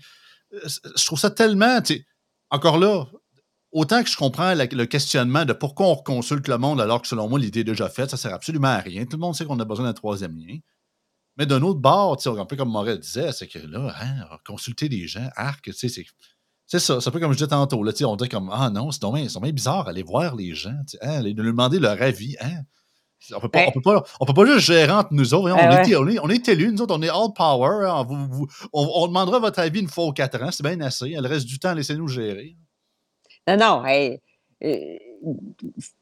euh, 0.53 0.67
je 0.97 1.05
trouve 1.05 1.19
ça 1.19 1.29
tellement. 1.31 1.79
Encore 2.49 2.77
là, 2.77 3.05
autant 3.71 4.03
que 4.03 4.09
je 4.09 4.15
comprends 4.17 4.53
la- 4.53 4.65
le 4.65 4.85
questionnement 4.85 5.45
de 5.45 5.53
pourquoi 5.53 5.87
on 5.87 5.95
consulte 5.95 6.47
le 6.47 6.57
monde 6.57 6.79
alors 6.81 7.01
que 7.01 7.07
selon 7.07 7.27
moi, 7.29 7.39
l'idée 7.39 7.61
est 7.61 7.63
déjà 7.65 7.89
faite, 7.89 8.09
ça 8.09 8.17
sert 8.17 8.33
absolument 8.33 8.67
à 8.69 8.79
rien. 8.79 9.05
Tout 9.05 9.17
le 9.17 9.21
monde 9.21 9.35
sait 9.35 9.45
qu'on 9.45 9.59
a 9.59 9.65
besoin 9.65 9.85
d'un 9.85 9.93
troisième 9.93 10.37
lien. 10.37 10.57
Mais 11.37 11.45
d'un 11.45 11.61
autre 11.63 11.79
bord, 11.81 12.17
un 12.25 12.45
peu 12.45 12.55
comme 12.55 12.69
Morel 12.71 12.97
disait, 12.99 13.33
c'est 13.33 13.47
que 13.47 13.59
là, 13.59 13.93
hein, 13.99 14.25
consulter 14.45 14.87
les 14.87 15.05
gens, 15.07 15.27
arc, 15.35 15.63
tu 15.65 15.73
sais, 15.73 15.89
c'est. 15.89 16.05
C'est 16.67 16.79
ça, 16.79 16.99
c'est 16.99 17.09
un 17.09 17.11
peu 17.11 17.19
comme 17.19 17.31
je 17.31 17.37
disais 17.37 17.49
tantôt. 17.49 17.83
Là, 17.83 17.91
on 18.07 18.15
dit 18.15 18.27
comme 18.27 18.49
Ah 18.51 18.71
non, 18.71 18.89
c'est 18.91 18.99
bien 19.01 19.51
bizarre 19.51 19.87
aller 19.87 20.01
voir 20.01 20.35
les 20.35 20.55
gens, 20.55 20.73
hein, 21.01 21.09
aller 21.19 21.33
leur 21.35 21.45
demander 21.45 21.77
leur 21.77 22.01
avis. 22.01 22.35
Hein? 22.41 22.61
On 23.35 23.39
peut, 23.39 23.49
pas, 23.49 23.59
Ouais. 23.59 23.65
on, 23.69 23.71
peut 23.71 23.81
pas, 23.81 24.03
on 24.19 24.25
peut 24.25 24.33
pas 24.33 24.45
juste 24.45 24.65
gérer 24.65 24.91
entre 24.91 25.09
nous 25.11 25.33
autres. 25.33 25.49
Ah 25.57 25.67
on, 25.69 25.75
ouais. 25.83 25.89
est, 25.91 25.95
on, 25.95 26.07
est, 26.07 26.19
on 26.19 26.29
est 26.29 26.47
élus, 26.47 26.71
nous 26.71 26.81
autres, 26.81 26.95
on 26.95 27.01
est 27.01 27.09
all 27.09 27.33
power. 27.35 27.87
hein, 27.89 28.03
vous- 28.07 28.27
vous- 28.29 28.47
on, 28.73 28.87
on 28.95 29.07
demandera 29.07 29.39
votre 29.39 29.59
avis 29.59 29.79
une 29.79 29.87
fois 29.87 30.03
aux 30.05 30.13
quatre 30.13 30.41
ans, 30.43 30.51
c'est 30.51 30.63
bien 30.63 30.79
assez. 30.81 31.09
Le 31.09 31.27
reste 31.27 31.45
du 31.47 31.57
temps, 31.57 31.73
laissez-nous 31.73 32.07
gérer. 32.07 32.55
Non, 33.47 33.57
non, 33.57 33.85
hey, 33.85 34.19
euh, 34.63 34.75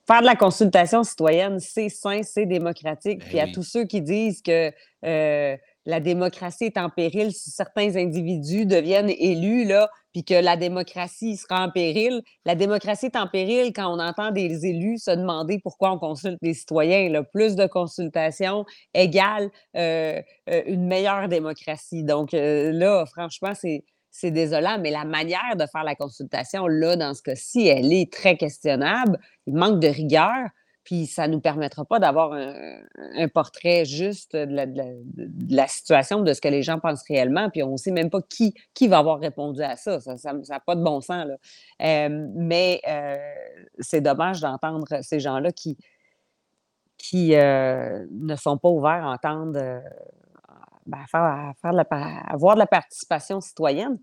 faire 0.08 0.22
de 0.22 0.26
la 0.26 0.36
consultation 0.36 1.04
citoyenne, 1.04 1.60
c'est 1.60 1.90
sain, 1.90 2.22
c'est 2.24 2.46
démocratique. 2.46 3.20
Ben 3.20 3.28
Puis 3.28 3.40
à 3.40 3.46
oui. 3.46 3.52
tous 3.54 3.64
ceux 3.64 3.86
qui 3.86 4.02
disent 4.02 4.42
que 4.42 4.72
euh, 5.06 5.56
la 5.86 6.00
démocratie 6.00 6.66
est 6.66 6.78
en 6.78 6.90
péril 6.90 7.32
si 7.34 7.52
certains 7.52 7.96
individus 7.96 8.66
deviennent 8.66 9.10
élus, 9.10 9.66
là, 9.66 9.90
puis 10.14 10.24
que 10.24 10.36
la 10.36 10.56
démocratie 10.56 11.36
sera 11.36 11.66
en 11.66 11.72
péril. 11.72 12.22
La 12.46 12.56
démocratie 12.56 13.08
est 13.08 13.16
en 13.16 13.28
péril 13.28 13.74
quand 13.74 13.94
on 13.94 14.00
entend 14.00 14.32
des 14.32 14.66
élus 14.66 15.00
se 15.00 15.12
demander 15.12 15.60
pourquoi 15.60 15.92
on 15.92 16.00
consulte 16.00 16.38
les 16.42 16.54
citoyens. 16.54 17.24
Plus 17.34 17.56
de 17.56 17.66
consultation 17.66 18.66
égale 18.94 19.50
euh, 19.76 20.22
euh, 20.50 20.62
une 20.68 20.88
meilleure 20.88 21.28
démocratie. 21.28 22.04
Donc 22.04 22.34
euh, 22.34 22.72
là, 22.72 23.06
franchement, 23.06 23.54
c'est 23.56 23.84
c'est 24.16 24.30
désolant, 24.30 24.78
mais 24.80 24.92
la 24.92 25.06
manière 25.06 25.56
de 25.56 25.66
faire 25.66 25.84
la 25.84 25.96
consultation, 25.96 26.68
là, 26.68 26.96
dans 26.96 27.16
ce 27.16 27.24
cas-ci, 27.24 27.68
elle 27.68 27.92
est 27.92 28.14
très 28.14 28.38
questionnable. 28.38 29.18
Il 29.48 29.56
manque 29.56 29.80
de 29.80 29.88
rigueur, 29.88 30.50
puis 30.84 31.08
ça 31.08 31.28
ne 31.28 31.34
nous 31.34 31.40
permettra 31.40 31.86
pas 31.86 32.00
d'avoir 32.00 32.34
un, 32.34 33.28
portrait 33.30 33.86
juste 33.86 34.36
de 34.36 35.56
la, 35.56 35.68
situation, 35.68 36.22
de 36.22 36.34
ce 36.34 36.42
que 36.42 36.50
les 36.50 36.62
gens 36.62 36.80
pensent 36.80 37.04
réellement, 37.08 37.50
puis 37.50 37.64
on 37.64 37.72
ne 37.72 37.78
sait 37.78 37.92
même 37.92 38.10
pas 38.10 38.22
qui, 38.22 38.54
qui 38.74 38.88
va 38.88 38.98
avoir 38.98 39.20
répondu 39.20 39.62
à 39.62 39.76
ça. 39.76 40.00
Ça 40.00 40.34
n'a 40.34 40.60
pas 40.60 40.76
de 40.76 40.84
bon 40.84 41.00
sens. 41.00 41.26
Là. 41.26 42.10
Mais 42.10 42.82
c'est 43.80 44.02
dommage 44.02 44.42
d'entendre 44.42 44.88
ces 45.02 45.20
gens-là 45.20 45.52
qui, 45.52 45.78
qui 46.98 47.30
ne 47.30 48.36
sont 48.36 48.58
pas 48.58 48.70
ouverts 48.70 49.06
à 49.06 49.14
entendre, 49.14 49.82
ben, 50.86 50.98
à 51.02 51.08
faire, 51.08 51.22
à 51.22 51.54
faire 51.62 51.74
la, 51.74 51.86
à 51.90 52.34
avoir 52.34 52.56
de 52.56 52.60
la 52.60 52.68
participation 52.68 53.40
citoyenne. 53.40 53.98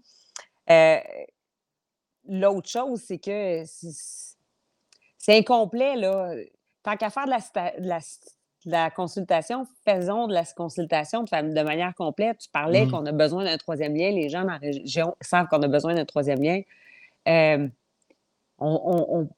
L'autre 2.27 2.69
chose, 2.69 3.03
c'est 3.07 3.19
que 3.19 3.65
c'est 3.67 5.37
incomplet, 5.37 5.97
là. 5.97 6.33
Tant 6.83 6.97
qu'à 6.97 7.11
faire 7.11 7.27
de 7.27 7.31
la, 7.31 7.39
sta- 7.39 7.81
de 7.81 7.87
la 7.89 7.99
s- 7.99 8.21
de 8.67 8.71
la 8.73 8.91
consultation, 8.91 9.67
faisons 9.87 10.27
de 10.27 10.35
la 10.35 10.45
consultation 10.45 11.23
de, 11.23 11.63
manière 11.63 11.95
complète. 11.95 12.39
Tu 12.39 12.49
parlais 12.51 12.85
Mhm. 12.85 12.91
qu'on 12.91 13.07
a 13.07 13.13
besoin 13.13 13.45
d'un 13.45 13.57
troisième 13.57 13.95
lien. 13.95 14.11
Les 14.11 14.29
gens 14.29 14.43
dans 14.43 14.53
la 14.53 14.59
région 14.59 15.15
savent 15.21 15.47
qu'on 15.49 15.63
a 15.63 15.69
besoin 15.69 15.95
d'un 15.95 16.05
troisième 16.05 16.43
lien. 16.43 16.61
Euh, 17.29 17.69
on, 18.59 18.81
on- 18.85 19.19
on- 19.21 19.29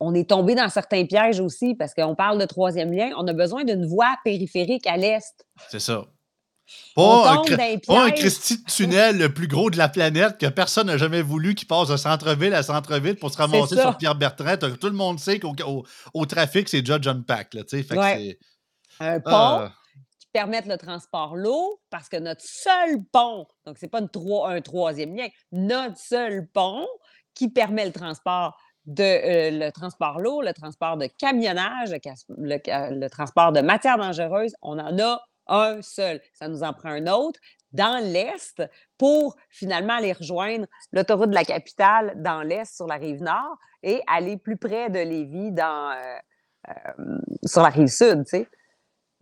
on 0.00 0.14
est 0.14 0.28
tombé 0.28 0.54
dans 0.54 0.68
certains 0.68 1.04
pièges 1.04 1.38
aussi 1.40 1.74
parce 1.74 1.94
qu'on 1.94 2.14
parle 2.14 2.38
de 2.38 2.46
troisième 2.46 2.92
lien. 2.92 3.10
On 3.16 3.26
a 3.28 3.32
besoin 3.32 3.62
d'une 3.64 3.86
voie 3.86 4.16
périphérique 4.24 4.86
à 4.86 4.96
l'est. 4.96 5.46
C'est 5.68 5.78
ça. 5.80 6.04
Pas 6.94 7.30
un, 7.32 7.36
tombe 7.36 7.46
cri- 7.46 7.56
dans 7.56 7.64
les 7.64 7.78
pas 7.78 8.02
un 8.04 8.10
pièges. 8.10 8.20
Christy 8.20 8.58
de 8.58 8.70
tunnel 8.70 9.18
le 9.18 9.32
plus 9.32 9.48
gros 9.48 9.70
de 9.70 9.78
la 9.78 9.88
planète 9.88 10.38
que 10.38 10.46
personne 10.46 10.88
n'a 10.88 10.98
jamais 10.98 11.22
voulu 11.22 11.54
qui 11.54 11.64
passe 11.64 11.88
de 11.88 11.96
centre-ville 11.96 12.52
à 12.54 12.62
centre-ville 12.62 13.16
pour 13.16 13.30
se 13.32 13.38
ramasser 13.38 13.76
sur 13.76 13.96
Pierre 13.96 14.14
Bertrand. 14.14 14.56
Tout 14.58 14.86
le 14.88 14.92
monde 14.92 15.18
sait 15.18 15.38
qu'au 15.38 15.54
au, 15.66 15.84
au 16.12 16.26
trafic, 16.26 16.68
c'est 16.68 16.82
déjà 16.82 16.98
John 17.00 17.24
Pack. 17.24 17.54
Là, 17.54 17.62
fait 17.68 17.96
Ouais. 17.96 18.38
Un 19.00 19.20
pont 19.20 19.30
ah, 19.32 19.72
qui 20.20 20.26
permette 20.32 20.66
le 20.66 20.76
transport 20.76 21.34
lourd 21.34 21.80
parce 21.88 22.08
que 22.10 22.18
notre 22.18 22.42
seul 22.44 23.02
pont, 23.10 23.46
donc 23.64 23.78
c'est 23.78 23.88
pas 23.88 24.00
une 24.00 24.08
un 24.46 24.60
troisième 24.60 25.16
lien, 25.16 25.28
notre 25.50 25.96
seul 25.96 26.46
pont 26.52 26.86
qui 27.34 27.48
permet 27.48 27.86
le 27.86 27.92
transport 27.92 28.56
de 28.84 29.02
euh, 29.02 29.50
le 29.66 29.70
transport 29.70 30.20
lourd, 30.20 30.42
le 30.42 30.52
transport 30.52 30.96
de 30.96 31.06
camionnage, 31.06 31.90
le, 32.28 32.58
le 32.68 33.08
transport 33.08 33.52
de 33.52 33.60
matières 33.60 33.96
dangereuses, 33.96 34.54
on 34.60 34.78
en 34.78 34.98
a 34.98 35.20
un 35.52 35.82
seul. 35.82 36.20
Ça 36.34 36.48
nous 36.48 36.62
en 36.62 36.72
prend 36.72 36.90
un 36.90 37.06
autre 37.06 37.40
dans 37.72 38.02
l'Est 38.02 38.62
pour 38.98 39.36
finalement 39.50 39.94
aller 39.94 40.12
rejoindre 40.12 40.66
l'autoroute 40.92 41.30
de 41.30 41.34
la 41.34 41.44
capitale 41.44 42.14
dans 42.16 42.42
l'Est 42.42 42.76
sur 42.76 42.86
la 42.86 42.96
rive 42.96 43.22
nord 43.22 43.56
et 43.82 44.02
aller 44.06 44.36
plus 44.36 44.56
près 44.56 44.90
de 44.90 44.98
Lévis 44.98 45.52
dans, 45.52 45.92
euh, 45.92 46.16
euh, 46.68 47.18
sur 47.44 47.62
la 47.62 47.68
rive 47.68 47.88
sud. 47.88 48.24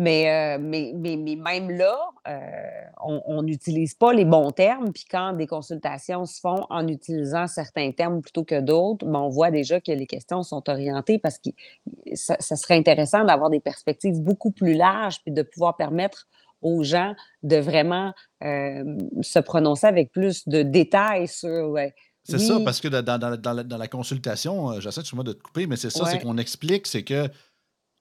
Mais, 0.00 0.30
euh, 0.30 0.58
mais, 0.58 0.92
mais, 0.96 1.16
mais 1.18 1.36
même 1.36 1.70
là, 1.70 1.94
euh, 2.26 2.40
on 3.04 3.42
n'utilise 3.42 3.92
pas 3.94 4.14
les 4.14 4.24
bons 4.24 4.50
termes. 4.50 4.92
Puis 4.92 5.04
quand 5.04 5.34
des 5.34 5.46
consultations 5.46 6.24
se 6.24 6.40
font 6.40 6.64
en 6.70 6.88
utilisant 6.88 7.46
certains 7.46 7.92
termes 7.92 8.22
plutôt 8.22 8.42
que 8.44 8.60
d'autres, 8.62 9.04
ben, 9.04 9.18
on 9.18 9.28
voit 9.28 9.50
déjà 9.50 9.78
que 9.78 9.92
les 9.92 10.06
questions 10.06 10.42
sont 10.42 10.68
orientées 10.70 11.18
parce 11.18 11.38
que 11.38 11.50
ça, 12.14 12.34
ça 12.40 12.56
serait 12.56 12.76
intéressant 12.76 13.24
d'avoir 13.24 13.50
des 13.50 13.60
perspectives 13.60 14.20
beaucoup 14.22 14.52
plus 14.52 14.72
larges 14.74 15.20
puis 15.22 15.32
de 15.32 15.42
pouvoir 15.42 15.76
permettre 15.76 16.26
aux 16.62 16.82
gens 16.82 17.14
de 17.42 17.56
vraiment 17.56 18.14
euh, 18.42 18.96
se 19.20 19.38
prononcer 19.38 19.86
avec 19.86 20.12
plus 20.12 20.48
de 20.48 20.62
détails 20.62 21.28
sur. 21.28 21.68
ouais, 21.70 21.94
C'est 22.24 22.38
ça, 22.38 22.58
parce 22.64 22.80
que 22.80 22.88
dans, 22.88 23.02
dans- 23.18 23.36
dans 23.36 23.52
la, 23.52 23.62
dans 23.64 23.76
la 23.78 23.88
consultation, 23.88 24.80
j'essaie 24.80 25.02
moi 25.12 25.24
de 25.24 25.32
te 25.34 25.42
couper, 25.42 25.66
mais 25.66 25.76
c'est 25.76 25.90
ça, 25.90 26.04
c'est 26.06 26.20
qu'on 26.20 26.38
explique, 26.38 26.86
c'est 26.86 27.02
que 27.04 27.28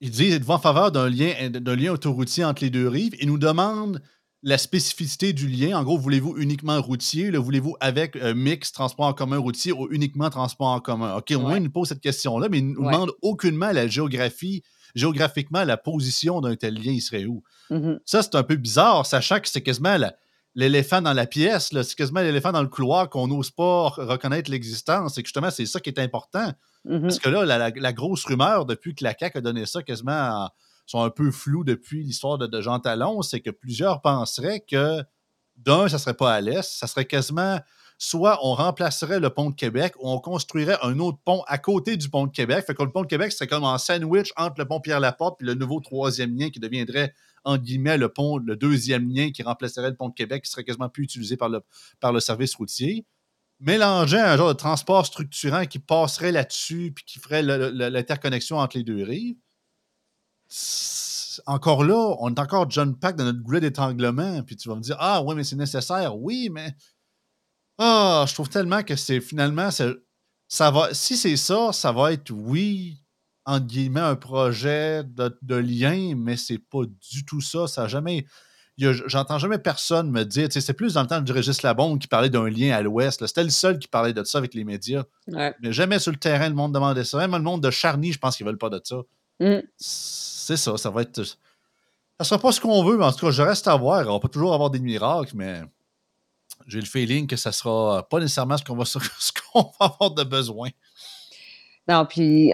ils 0.01 0.11
disent 0.11 0.33
êtes-vous 0.33 0.53
en 0.53 0.59
faveur 0.59 0.91
d'un 0.91 1.09
lien, 1.09 1.49
d'un 1.49 1.75
lien 1.75 1.91
autoroutier 1.91 2.43
entre 2.45 2.63
les 2.63 2.69
deux 2.69 2.87
rives? 2.87 3.15
Et 3.19 3.25
nous 3.25 3.37
demandent 3.37 4.01
la 4.41 4.57
spécificité 4.57 5.33
du 5.33 5.47
lien. 5.47 5.77
En 5.77 5.83
gros, 5.83 5.97
voulez-vous 5.97 6.37
uniquement 6.37 6.81
routier? 6.81 7.29
Voulez-vous 7.31 7.75
avec 7.79 8.15
euh, 8.15 8.33
mix 8.33 8.71
transport 8.71 9.07
en 9.07 9.13
commun 9.13 9.37
routier 9.37 9.73
ou 9.73 9.87
uniquement 9.91 10.29
transport 10.29 10.67
en 10.67 10.79
commun? 10.79 11.15
OK, 11.17 11.31
au 11.31 11.41
moins, 11.41 11.57
il 11.57 11.63
nous 11.63 11.71
pose 11.71 11.89
cette 11.89 11.99
question-là, 11.99 12.47
mais 12.49 12.59
il 12.59 12.69
ne 12.69 12.73
nous 12.75 12.85
demande 12.85 13.11
aucunement 13.21 13.71
la 13.71 13.87
géographie, 13.87 14.63
géographiquement, 14.95 15.65
la 15.65 15.77
position 15.77 16.39
d'un 16.39 16.55
tel 16.55 16.75
lien, 16.75 16.93
il 16.93 17.01
serait 17.01 17.25
où? 17.25 17.43
Mm-hmm. 17.69 17.99
Ça, 18.05 18.23
c'est 18.23 18.35
un 18.35 18.43
peu 18.43 18.55
bizarre, 18.55 19.05
sachant 19.05 19.39
que 19.39 19.49
c'est 19.49 19.61
quasiment 19.61 19.97
l'éléphant 20.55 21.01
dans 21.01 21.13
la 21.13 21.25
pièce, 21.25 21.71
c'est 21.71 21.95
quasiment 21.95 22.21
l'éléphant 22.21 22.53
dans 22.53 22.63
le 22.63 22.69
couloir 22.69 23.09
qu'on 23.09 23.27
n'ose 23.27 23.51
pas 23.51 23.89
reconnaître 23.89 24.49
l'existence. 24.49 25.17
Et 25.17 25.21
justement, 25.21 25.51
c'est 25.51 25.65
ça 25.65 25.81
qui 25.81 25.89
est 25.89 25.99
important. 25.99 26.53
Parce 26.87 27.19
que 27.19 27.29
là, 27.29 27.45
la, 27.45 27.93
grosse 27.93 28.25
rumeur, 28.25 28.65
depuis 28.65 28.95
que 28.95 29.03
la 29.03 29.13
CAQ 29.17 29.39
a 29.39 29.41
donné 29.41 29.65
ça 29.65 29.83
quasiment 29.83 30.45
en, 30.45 30.49
sont 30.85 31.03
un 31.03 31.09
peu 31.09 31.29
flous 31.29 31.63
depuis 31.63 32.03
l'histoire 32.03 32.37
de, 32.37 32.61
Jean 32.61 32.79
Talon, 32.79 33.21
c'est 33.21 33.41
que 33.41 33.51
plusieurs 33.51 34.01
penseraient 34.01 34.61
que, 34.61 35.03
d'un, 35.57 35.87
ça 35.87 35.97
ne 35.97 35.99
serait 35.99 36.13
pas 36.15 36.33
à 36.33 36.41
l'est, 36.41 36.63
ça 36.63 36.87
serait 36.87 37.05
quasiment 37.05 37.59
soit 38.01 38.39
on 38.43 38.55
remplacerait 38.55 39.19
le 39.19 39.29
pont 39.29 39.49
de 39.49 39.55
Québec 39.55 39.93
ou 39.99 40.09
on 40.09 40.19
construirait 40.19 40.77
un 40.81 40.97
autre 40.99 41.19
pont 41.25 41.43
à 41.47 41.57
côté 41.57 41.97
du 41.97 42.09
pont 42.09 42.25
de 42.25 42.31
Québec. 42.31 42.65
Fait 42.65 42.73
que 42.73 42.81
le 42.81 42.91
pont 42.91 43.01
de 43.01 43.07
Québec 43.07 43.31
serait 43.33 43.47
comme 43.47 43.65
en 43.65 43.77
sandwich 43.77 44.31
entre 44.37 44.55
le 44.57 44.65
pont 44.65 44.79
Pierre-Laporte 44.79 45.41
et 45.41 45.45
le 45.45 45.53
nouveau 45.53 45.81
troisième 45.81 46.35
lien 46.35 46.49
qui 46.49 46.61
deviendrait, 46.61 47.13
en 47.43 47.57
guillemets, 47.57 47.97
le 47.97 48.07
pont, 48.07 48.37
le 48.37 48.55
deuxième 48.55 49.13
lien 49.13 49.31
qui 49.31 49.43
remplacerait 49.43 49.89
le 49.89 49.95
pont 49.95 50.07
de 50.07 50.13
Québec, 50.13 50.45
qui 50.45 50.49
serait 50.49 50.63
quasiment 50.63 50.87
plus 50.87 51.03
utilisé 51.03 51.35
par 51.35 51.49
le, 51.49 51.59
par 51.99 52.13
le 52.13 52.21
service 52.21 52.55
routier. 52.55 53.05
Mélanger 53.59 54.19
un 54.19 54.37
genre 54.37 54.49
de 54.49 54.53
transport 54.53 55.05
structurant 55.05 55.65
qui 55.65 55.79
passerait 55.79 56.31
là-dessus 56.31 56.93
puis 56.95 57.03
qui 57.05 57.19
ferait 57.19 57.41
l'interconnexion 57.41 58.57
entre 58.57 58.77
les 58.77 58.83
deux 58.83 59.03
rives 59.03 59.37
encore 61.45 61.83
là, 61.83 62.15
on 62.19 62.33
est 62.33 62.39
encore 62.39 62.69
John 62.69 62.97
Pack 62.97 63.15
dans 63.15 63.25
notre 63.25 63.41
goulet 63.41 63.59
d'étranglement, 63.59 64.41
puis 64.43 64.55
tu 64.55 64.69
vas 64.69 64.75
me 64.75 64.81
dire 64.81 64.97
Ah 64.99 65.21
oui, 65.23 65.35
mais 65.35 65.43
c'est 65.43 65.55
nécessaire. 65.55 66.17
Oui, 66.17 66.49
mais 66.51 66.73
ah, 67.77 68.25
je 68.27 68.33
trouve 68.33 68.49
tellement 68.49 68.83
que 68.83 68.95
c'est 68.95 69.21
finalement 69.21 69.69
ça 69.71 70.71
va. 70.71 70.93
Si 70.93 71.15
c'est 71.17 71.37
ça, 71.37 71.71
ça 71.71 71.91
va 71.91 72.13
être 72.13 72.31
oui, 72.31 73.03
entre 73.45 73.67
guillemets, 73.67 73.99
un 73.99 74.15
projet 74.15 75.03
de, 75.03 75.55
lien, 75.55 76.15
mais 76.15 76.37
c'est 76.37 76.57
pas 76.57 76.81
du 77.11 77.25
tout 77.25 77.41
ça. 77.41 77.67
Ça 77.67 77.87
jamais. 77.87 78.25
J'entends 79.07 79.39
jamais 79.39 79.57
personne 79.57 80.09
me 80.09 80.23
dire, 80.23 80.47
c'est 80.49 80.73
plus 80.73 80.93
dans 80.93 81.01
le 81.01 81.07
temps 81.07 81.21
du 81.21 81.31
Régis 81.31 81.61
Labonde 81.63 81.99
qui 81.99 82.07
parlait 82.07 82.29
d'un 82.29 82.49
lien 82.49 82.75
à 82.75 82.81
l'ouest. 82.81 83.25
C'était 83.25 83.43
le 83.43 83.49
seul 83.49 83.77
qui 83.77 83.87
parlait 83.87 84.13
de 84.13 84.23
ça 84.23 84.37
avec 84.37 84.53
les 84.53 84.63
médias. 84.63 85.03
Mais 85.27 85.73
jamais 85.73 85.99
sur 85.99 86.11
le 86.11 86.17
terrain, 86.17 86.47
le 86.49 86.55
monde 86.55 86.73
demandait 86.73 87.03
ça. 87.03 87.17
Même 87.17 87.31
le 87.31 87.43
monde 87.43 87.61
de 87.61 87.69
Charny, 87.69 88.13
je 88.13 88.19
pense 88.19 88.37
qu'ils 88.37 88.45
veulent 88.45 88.57
pas 88.57 88.69
de 88.69 88.81
ça. 88.83 88.97
Mm 89.39 89.59
c'est 90.49 90.57
ça, 90.57 90.77
ça 90.77 90.89
va 90.89 91.03
être. 91.03 91.23
Ça 91.23 92.23
sera 92.23 92.39
pas 92.39 92.51
ce 92.51 92.59
qu'on 92.59 92.83
veut, 92.83 92.97
mais 92.97 93.05
en 93.05 93.11
tout 93.11 93.27
cas, 93.27 93.31
je 93.31 93.43
reste 93.43 93.67
à 93.67 93.75
voir. 93.75 94.07
On 94.07 94.19
peut 94.19 94.27
toujours 94.27 94.55
avoir 94.55 94.71
des 94.71 94.79
miracles, 94.79 95.33
mais 95.35 95.61
j'ai 96.65 96.79
le 96.79 96.87
feeling 96.87 97.27
que 97.27 97.35
ça 97.35 97.51
sera 97.51 98.07
pas 98.09 98.19
nécessairement 98.19 98.57
ce 98.57 98.63
qu'on 98.63 98.75
va, 98.75 98.85
avoir 99.79 100.11
de 100.11 100.23
besoin. 100.23 100.69
Non, 101.89 102.05
puis 102.05 102.53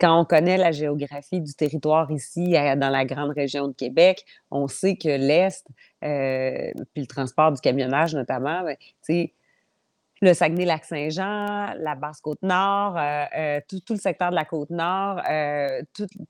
quand 0.00 0.20
on 0.20 0.24
connaît 0.24 0.56
la 0.56 0.72
géographie 0.72 1.42
du 1.42 1.52
territoire 1.52 2.10
ici, 2.10 2.52
dans 2.52 2.88
la 2.90 3.04
grande 3.04 3.32
région 3.32 3.68
de 3.68 3.74
Québec, 3.74 4.24
on 4.50 4.68
sait 4.68 4.96
que 4.96 5.08
l'Est, 5.08 5.66
euh, 6.02 6.72
puis 6.94 7.02
le 7.02 7.06
transport 7.06 7.52
du 7.52 7.60
camionnage 7.60 8.14
notamment, 8.14 8.62
ben, 8.62 9.28
le 10.22 10.32
Saguenay-Lac-Saint-Jean, 10.32 11.74
la 11.76 11.94
Basse-Côte-Nord, 11.94 12.96
euh, 12.96 13.24
euh, 13.36 13.60
tout, 13.68 13.82
le 13.90 13.96
secteur 13.96 14.30
de 14.30 14.34
la 14.34 14.46
Côte-Nord, 14.46 15.20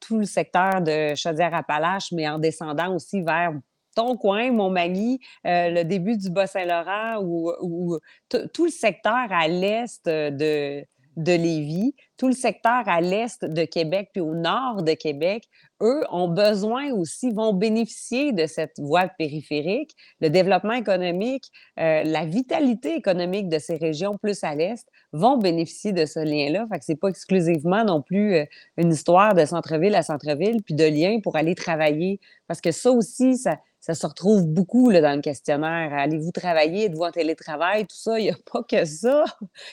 tout, 0.01 0.19
le 0.19 0.25
secteur 0.25 0.81
de 0.81 1.15
Chaudière-Appalaches, 1.15 2.11
mais 2.11 2.29
en 2.29 2.41
descendant 2.41 2.97
aussi 2.97 3.23
vers 3.23 3.53
ton 3.95 4.17
coin, 4.17 4.51
Montmagny, 4.51 5.21
le 5.45 5.85
début 5.85 6.17
du 6.17 6.31
Bas-Saint-Laurent, 6.31 7.23
ou, 7.23 7.97
tout 8.29 8.65
le 8.65 8.73
secteur 8.73 9.31
à 9.31 9.47
l'est 9.47 10.05
de, 10.05 10.85
de 11.17 11.33
Lévis, 11.33 11.95
tout 12.17 12.29
le 12.29 12.35
secteur 12.35 12.83
à 12.87 13.01
l'est 13.01 13.45
de 13.45 13.65
Québec 13.65 14.11
puis 14.13 14.21
au 14.21 14.35
nord 14.35 14.83
de 14.83 14.93
Québec, 14.93 15.49
eux 15.83 16.03
ont 16.11 16.29
besoin 16.29 16.93
aussi, 16.93 17.31
vont 17.33 17.53
bénéficier 17.53 18.33
de 18.33 18.47
cette 18.47 18.79
voie 18.79 19.09
périphérique, 19.09 19.95
le 20.21 20.31
développement 20.31 20.73
économique, 20.73 21.51
euh, 21.79 22.05
la 22.05 22.25
vitalité 22.25 22.95
économique 22.95 23.49
de 23.49 23.59
ces 23.59 23.77
régions 23.77 24.17
plus 24.17 24.43
à 24.45 24.55
l'est 24.55 24.87
vont 25.13 25.37
bénéficier 25.37 25.93
de 25.93 26.07
ce 26.07 26.21
lien-là. 26.21 26.67
Fait 26.73 26.79
que 26.79 26.85
c'est 26.85 27.01
pas 27.01 27.09
exclusivement 27.09 27.85
non 27.85 28.03
plus 28.03 28.35
euh, 28.35 28.45
une 28.77 28.93
histoire 28.93 29.35
de 29.35 29.45
centre-ville 29.45 29.95
à 29.95 30.03
centre-ville 30.03 30.63
puis 30.63 30.75
de 30.75 30.85
lien 30.85 31.21
pour 31.21 31.37
aller 31.37 31.55
travailler, 31.55 32.21
parce 32.47 32.61
que 32.61 32.71
ça 32.71 32.91
aussi, 32.91 33.37
ça, 33.37 33.59
ça 33.85 33.93
se 33.95 34.07
retrouve 34.07 34.47
beaucoup 34.47 34.89
là, 34.89 35.03
dans 35.03 35.15
le 35.15 35.21
questionnaire. 35.21 35.93
Allez-vous 35.93 36.33
travailler, 36.33 36.87
êtes-vous 36.87 37.03
en 37.03 37.11
télétravail, 37.11 37.83
tout 37.83 37.97
ça. 37.97 38.19
Il 38.19 38.23
n'y 38.23 38.31
a 38.31 38.37
pas 38.51 38.63
que 38.63 38.83
ça. 38.87 39.25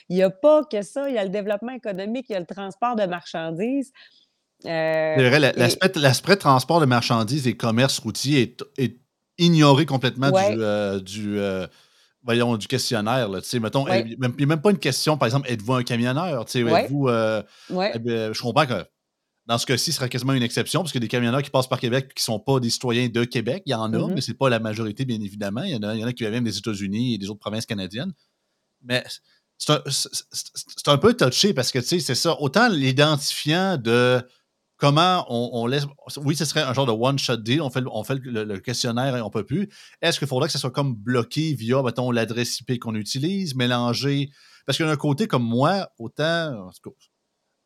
Il 0.10 0.18
n'y 0.18 0.22
a 0.22 0.30
pas 0.30 0.66
que 0.70 0.82
ça. 0.82 1.08
Il 1.08 1.16
y 1.16 1.18
a 1.18 1.24
le 1.24 1.30
développement 1.30 1.72
économique, 1.72 2.26
il 2.28 2.34
y 2.34 2.36
a 2.36 2.42
le 2.42 2.46
transport 2.46 2.98
de 2.98 3.06
marchandises. 3.06 3.94
Euh, 4.66 5.52
l'aspect 5.96 6.36
transport 6.36 6.82
de 6.82 6.86
marchandises 6.86 7.48
et 7.48 7.56
commerce 7.56 8.00
routier 8.00 8.58
est, 8.78 8.98
ignoré 9.38 9.86
complètement 9.86 10.30
du, 10.30 10.60
euh, 10.60 11.00
euh, 11.18 11.68
voyons, 12.22 12.58
du 12.58 12.68
questionnaire. 12.68 13.30
Là. 13.30 13.40
Mettons, 13.62 13.88
Il 13.88 14.18
n'y 14.18 14.44
a 14.44 14.46
même 14.46 14.62
pas 14.62 14.72
une 14.72 14.78
question, 14.78 15.18
par 15.18 15.28
exemple, 15.28 15.50
êtes-vous 15.50 15.74
un 15.74 15.84
camionneur? 15.84 16.46
Êtes-vous, 16.54 17.10
eh 17.10 17.44
je 17.70 18.42
comprends 18.42 18.66
que 18.66 18.84
dans 19.48 19.58
ce 19.58 19.66
cas-ci, 19.66 19.92
ce 19.92 19.98
sera 19.98 20.08
quasiment 20.08 20.34
une 20.34 20.44
exception, 20.44 20.82
parce 20.82 20.96
a 20.96 21.00
des 21.00 21.08
camionneurs 21.08 21.42
qui 21.42 21.50
passent 21.50 21.68
par 21.68 21.80
Québec 21.80 22.14
qui 22.16 22.22
ne 22.22 22.26
sont 22.26 22.40
pas 22.40 22.60
des 22.60 22.70
citoyens 22.70 23.10
de 23.10 23.24
Québec. 23.24 23.64
Il 23.66 23.72
y 23.72 23.74
en 23.74 23.92
a, 23.94 23.98
mm-hmm. 23.98 24.14
mais 24.14 24.22
ce 24.22 24.32
n'est 24.32 24.38
pas 24.38 24.50
la 24.50 24.60
majorité, 24.60 25.04
bien 25.06 25.20
évidemment. 25.20 25.64
Il 25.64 25.72
y 25.72 25.76
en 25.76 25.84
a, 25.84 25.96
il 25.96 26.00
y 26.00 26.04
en 26.04 26.08
a 26.08 26.14
qui 26.14 26.28
viennent 26.28 26.44
des 26.44 26.58
États-Unis 26.58 27.16
et 27.16 27.18
des 27.18 27.30
autres 27.30 27.40
provinces 27.40 27.66
canadiennes. 27.66 28.14
Mais 28.84 29.04
c'est 29.58 30.88
un, 30.88 30.98
peu 30.98 31.14
touché 31.14 31.54
parce 31.54 31.72
que, 31.72 31.80
tu 31.80 31.86
sais, 31.86 32.00
c'est 32.00 32.16
ça. 32.16 32.40
Autant 32.40 32.68
l'identifiant 32.68 33.78
de 33.78 34.22
comment 34.78 35.26
on, 35.30 35.68
laisse. 35.68 35.86
Oui, 36.18 36.36
ce 36.36 36.46
serait 36.46 36.62
un 36.62 36.74
genre 36.74 36.88
de 36.88 36.92
one-shot 36.92 37.38
deal. 37.38 37.62
On 37.62 37.70
fait, 37.70 37.84
on 37.86 38.04
fait 38.04 38.20
le, 38.24 38.58
questionnaire 38.58 39.16
et 39.16 39.22
on 39.22 39.28
ne 39.28 39.32
peut 39.32 39.46
plus. 39.46 39.70
Est-ce 40.02 40.18
qu'il 40.18 40.28
faudrait 40.28 40.48
que 40.48 40.54
ça 40.54 40.60
soit 40.60 40.72
comme 40.72 40.96
bloqué 40.96 41.54
via, 41.54 41.84
mettons, 41.84 42.10
l'adresse 42.10 42.60
IP 42.60 42.80
qu'on 42.80 42.96
utilise, 42.96 43.56
mélangé? 43.56 44.32
Parce 44.66 44.78
qu'il 44.78 44.86
y 44.86 44.90
a 44.90 44.92
un 44.92 44.98
côté 44.98 45.28
comme 45.28 45.44
moi, 45.44 45.90
autant 46.00 46.72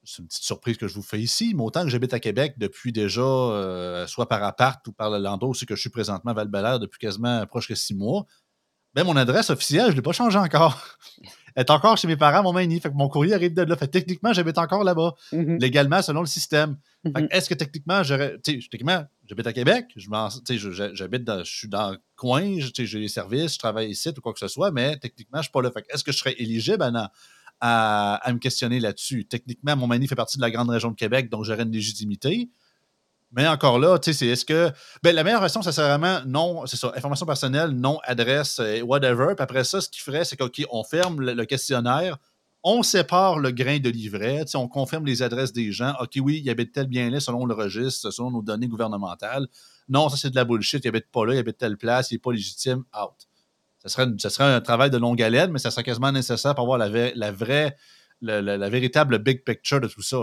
c'est 0.05 0.21
une 0.21 0.27
petite 0.27 0.43
surprise 0.43 0.77
que 0.77 0.87
je 0.87 0.93
vous 0.93 1.01
fais 1.01 1.19
ici, 1.19 1.53
mais 1.55 1.63
autant 1.63 1.83
que 1.83 1.89
j'habite 1.89 2.13
à 2.13 2.19
Québec 2.19 2.55
depuis 2.57 2.91
déjà, 2.91 3.21
euh, 3.21 4.07
soit 4.07 4.27
par 4.27 4.43
appart 4.43 4.85
ou 4.87 4.91
par 4.91 5.09
le 5.09 5.17
landau, 5.19 5.53
c'est 5.53 5.65
que 5.65 5.75
je 5.75 5.81
suis 5.81 5.89
présentement 5.89 6.31
à 6.31 6.45
val 6.45 6.79
depuis 6.79 6.99
quasiment 6.99 7.45
proche 7.45 7.67
de 7.67 7.75
six 7.75 7.93
mois, 7.93 8.25
ben, 8.95 9.03
mon 9.03 9.17
adresse 9.17 9.49
officielle, 9.49 9.87
je 9.87 9.91
ne 9.91 9.95
l'ai 9.97 10.01
pas 10.01 10.13
changée 10.13 10.39
encore. 10.39 10.97
Elle 11.55 11.61
est 11.61 11.71
encore 11.71 11.97
chez 11.97 12.07
mes 12.07 12.17
parents, 12.17 12.43
mon 12.43 12.53
manie. 12.53 12.79
Fait 12.79 12.89
que 12.89 12.95
mon 12.95 13.07
courrier 13.07 13.33
arrive 13.33 13.53
de 13.53 13.61
là. 13.61 13.75
Fait 13.77 13.87
techniquement, 13.87 14.33
j'habite 14.33 14.57
encore 14.57 14.83
là-bas, 14.83 15.13
mm-hmm. 15.31 15.59
légalement, 15.59 16.01
selon 16.01 16.21
le 16.21 16.27
système. 16.27 16.77
Mm-hmm. 17.05 17.27
est-ce 17.31 17.49
que 17.49 17.53
techniquement, 17.53 18.03
j'habite 18.03 19.47
à 19.47 19.53
Québec, 19.53 19.85
je 19.95 20.09
j'habite 20.93 21.31
je 21.43 21.43
suis 21.43 21.67
dans 21.67 21.91
le 21.91 21.97
coin, 22.15 22.57
j'ai 22.59 22.99
les 22.99 23.07
services, 23.07 23.53
je 23.53 23.59
travaille 23.59 23.89
ici 23.89 24.09
ou 24.09 24.21
quoi 24.21 24.33
que 24.33 24.39
ce 24.39 24.47
soit, 24.47 24.71
mais 24.71 24.97
techniquement, 24.97 25.37
je 25.37 25.39
ne 25.39 25.43
suis 25.43 25.51
pas 25.51 25.61
là. 25.61 25.71
Fait 25.71 25.85
est-ce 25.89 26.03
que 26.03 26.11
je 26.11 26.17
serais 26.17 26.35
éligible 26.37 26.83
à, 27.61 28.21
me 28.31 28.37
questionner 28.37 28.79
là-dessus. 28.79 29.25
Techniquement, 29.25 29.75
mon 29.75 29.87
mani 29.87 30.07
fait 30.07 30.15
partie 30.15 30.37
de 30.37 30.41
la 30.41 30.51
grande 30.51 30.69
région 30.69 30.91
de 30.91 30.95
Québec, 30.95 31.29
donc 31.29 31.43
j'aurais 31.45 31.63
une 31.63 31.71
légitimité. 31.71 32.49
Mais 33.31 33.47
encore 33.47 33.79
là, 33.79 33.99
tu 33.99 34.13
sais, 34.13 34.19
c'est 34.19 34.27
est-ce 34.27 34.45
que. 34.45 34.71
Ben, 35.03 35.13
la 35.13 35.23
meilleure 35.23 35.41
version, 35.41 35.61
ça 35.61 35.71
serait 35.71 35.89
vraiment 35.89 36.19
non, 36.25 36.65
c'est 36.67 36.77
ça, 36.77 36.93
information 36.95 37.25
personnelle, 37.25 37.71
nom, 37.71 37.99
adresse, 38.03 38.59
euh, 38.59 38.81
whatever. 38.81 39.33
Puis 39.35 39.43
après 39.43 39.63
ça, 39.63 39.81
ce 39.81 39.89
qu'il 39.89 40.01
ferait, 40.01 40.23
c'est 40.23 40.37
qu'OK, 40.37 40.63
on 40.69 40.83
ferme 40.83 41.21
le, 41.21 41.45
questionnaire, 41.45 42.17
on 42.63 42.81
sépare 42.81 43.39
le 43.39 43.51
grain 43.51 43.79
de 43.79 43.89
livret, 43.89 44.45
on 44.55 44.67
confirme 44.67 45.05
les 45.05 45.21
adresses 45.21 45.51
des 45.51 45.71
gens. 45.71 45.95
OK, 45.99 46.11
oui, 46.21 46.41
il 46.43 46.49
habite 46.49 46.71
tel 46.71 46.87
bien 46.87 47.09
là 47.09 47.19
selon 47.19 47.45
le 47.45 47.53
registre, 47.53 48.09
selon 48.11 48.31
nos 48.31 48.41
données 48.41 48.67
gouvernementales. 48.67 49.47
Non, 49.89 50.07
ça, 50.09 50.17
c'est 50.17 50.29
de 50.29 50.35
la 50.35 50.45
bullshit, 50.45 50.83
il 50.85 50.87
habite 50.87 51.11
pas 51.11 51.25
là, 51.25 51.33
il 51.33 51.39
habite 51.39 51.57
telle 51.57 51.77
place, 51.77 52.11
il 52.11 52.15
n'est 52.15 52.19
pas 52.19 52.31
légitime, 52.31 52.83
out 52.97 53.27
ça 53.85 54.29
serait, 54.29 54.53
un 54.53 54.61
travail 54.61 54.89
de 54.89 54.97
longue 54.97 55.21
haleine, 55.21 55.51
mais 55.51 55.59
ça 55.59 55.71
serait 55.71 55.83
quasiment 55.83 56.11
nécessaire 56.11 56.55
pour 56.55 56.63
avoir 56.63 56.77
la, 56.77 56.89
vraie, 57.31 57.75
la, 58.21 58.69
véritable 58.69 59.19
big 59.19 59.43
picture 59.43 59.79
de 59.79 59.87
tout 59.87 60.01
ça. 60.01 60.17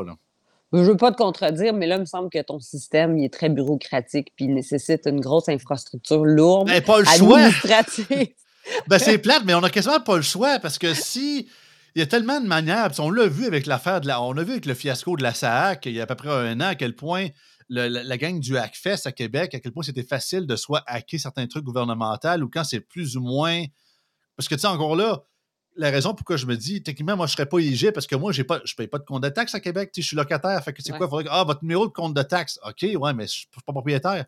Je 0.72 0.79
ne 0.79 0.85
veux 0.85 0.96
pas 0.96 1.12
te 1.12 1.16
contredire, 1.16 1.75
mais 1.75 1.87
là, 1.87 1.96
il 1.96 2.01
me 2.01 2.07
semble 2.07 2.31
que 2.31 2.40
ton 2.42 2.59
système 2.59 3.18
il 3.18 3.25
est 3.25 3.33
très 3.33 3.51
bureaucratique 3.51 4.33
puis 4.35 4.46
il 4.46 4.55
nécessite 4.55 5.07
une 5.07 5.20
grosse 5.20 5.48
infrastructure 5.48 6.25
lourde. 6.25 6.68
Mais 6.68 6.81
pas 6.81 7.01
le 7.01 7.05
choix! 7.05 7.40
ben, 8.88 8.98
c'est 8.98 9.18
plate, 9.18 9.42
mais 9.44 9.55
on 9.55 9.61
n'a 9.61 9.70
quasiment 9.70 10.01
pas 10.01 10.16
le 10.16 10.22
choix 10.22 10.59
parce 10.59 10.79
que 10.79 10.94
si. 10.94 11.48
Il 11.94 11.98
y 11.98 12.03
a 12.03 12.07
tellement 12.07 12.40
de 12.40 12.46
manières. 12.46 12.90
On 13.01 13.11
l'a 13.11 13.27
vu 13.27 13.44
avec 13.44 13.66
l'affaire 13.66 14.01
de 14.01 14.07
la. 14.07 14.22
On 14.22 14.35
a 14.38 14.42
vu 14.42 14.53
avec 14.53 14.64
le 14.64 14.72
fiasco 14.72 15.14
de 15.14 15.22
la 15.22 15.35
SAAC 15.35 15.85
il 15.85 15.92
y 15.92 16.01
a 16.01 16.05
à 16.05 16.07
peu 16.07 16.14
près 16.14 16.31
un 16.31 16.59
an 16.62 16.68
à 16.68 16.75
quel 16.75 16.96
point 16.96 17.27
la, 17.68 18.16
gang 18.18 18.38
du 18.38 18.57
Hackfest 18.57 19.07
à 19.07 19.12
Québec, 19.12 19.55
à 19.55 19.61
quel 19.61 19.72
point 19.72 19.83
c'était 19.83 20.03
facile 20.03 20.46
de 20.46 20.57
soit 20.57 20.83
hacker 20.87 21.20
certains 21.20 21.46
trucs 21.46 21.64
gouvernementaux 21.64 22.42
ou 22.42 22.48
quand 22.48 22.64
c'est 22.64 22.81
plus 22.81 23.16
ou 23.16 23.20
moins. 23.20 23.64
Parce 24.37 24.48
que, 24.48 24.55
tu 24.55 24.62
sais, 24.62 24.66
encore 24.66 24.96
là, 24.96 25.25
la 25.77 25.90
raison 25.90 26.14
pourquoi 26.14 26.37
je 26.37 26.46
me 26.46 26.57
dis, 26.57 26.83
techniquement, 26.83 27.16
moi, 27.16 27.27
je 27.27 27.33
ne 27.33 27.37
serais 27.37 27.46
pas 27.46 27.59
éligible 27.59 27.92
parce 27.92 28.07
que 28.07 28.16
moi, 28.16 28.33
j'ai 28.33 28.44
pas, 28.44 28.61
je 28.64 28.72
ne 28.72 28.77
paye 28.77 28.87
pas 28.87 28.98
de 28.98 29.05
compte 29.05 29.22
de 29.22 29.29
taxe 29.29 29.55
à 29.55 29.61
Québec. 29.61 29.90
Je 29.96 30.03
suis 30.03 30.16
locataire. 30.16 30.62
Fait 30.62 30.72
que 30.72 30.83
c'est 30.83 30.96
quoi? 30.96 31.09
Faudrait 31.09 31.31
ah, 31.31 31.44
votre 31.44 31.62
numéro 31.62 31.87
de 31.87 31.92
compte 31.92 32.14
de 32.14 32.22
taxe. 32.22 32.59
OK, 32.66 32.83
ouais, 32.83 33.14
mais 33.14 33.22
je 33.27 33.33
ne 33.33 33.37
suis 33.37 33.48
pas 33.64 33.72
propriétaire. 33.72 34.27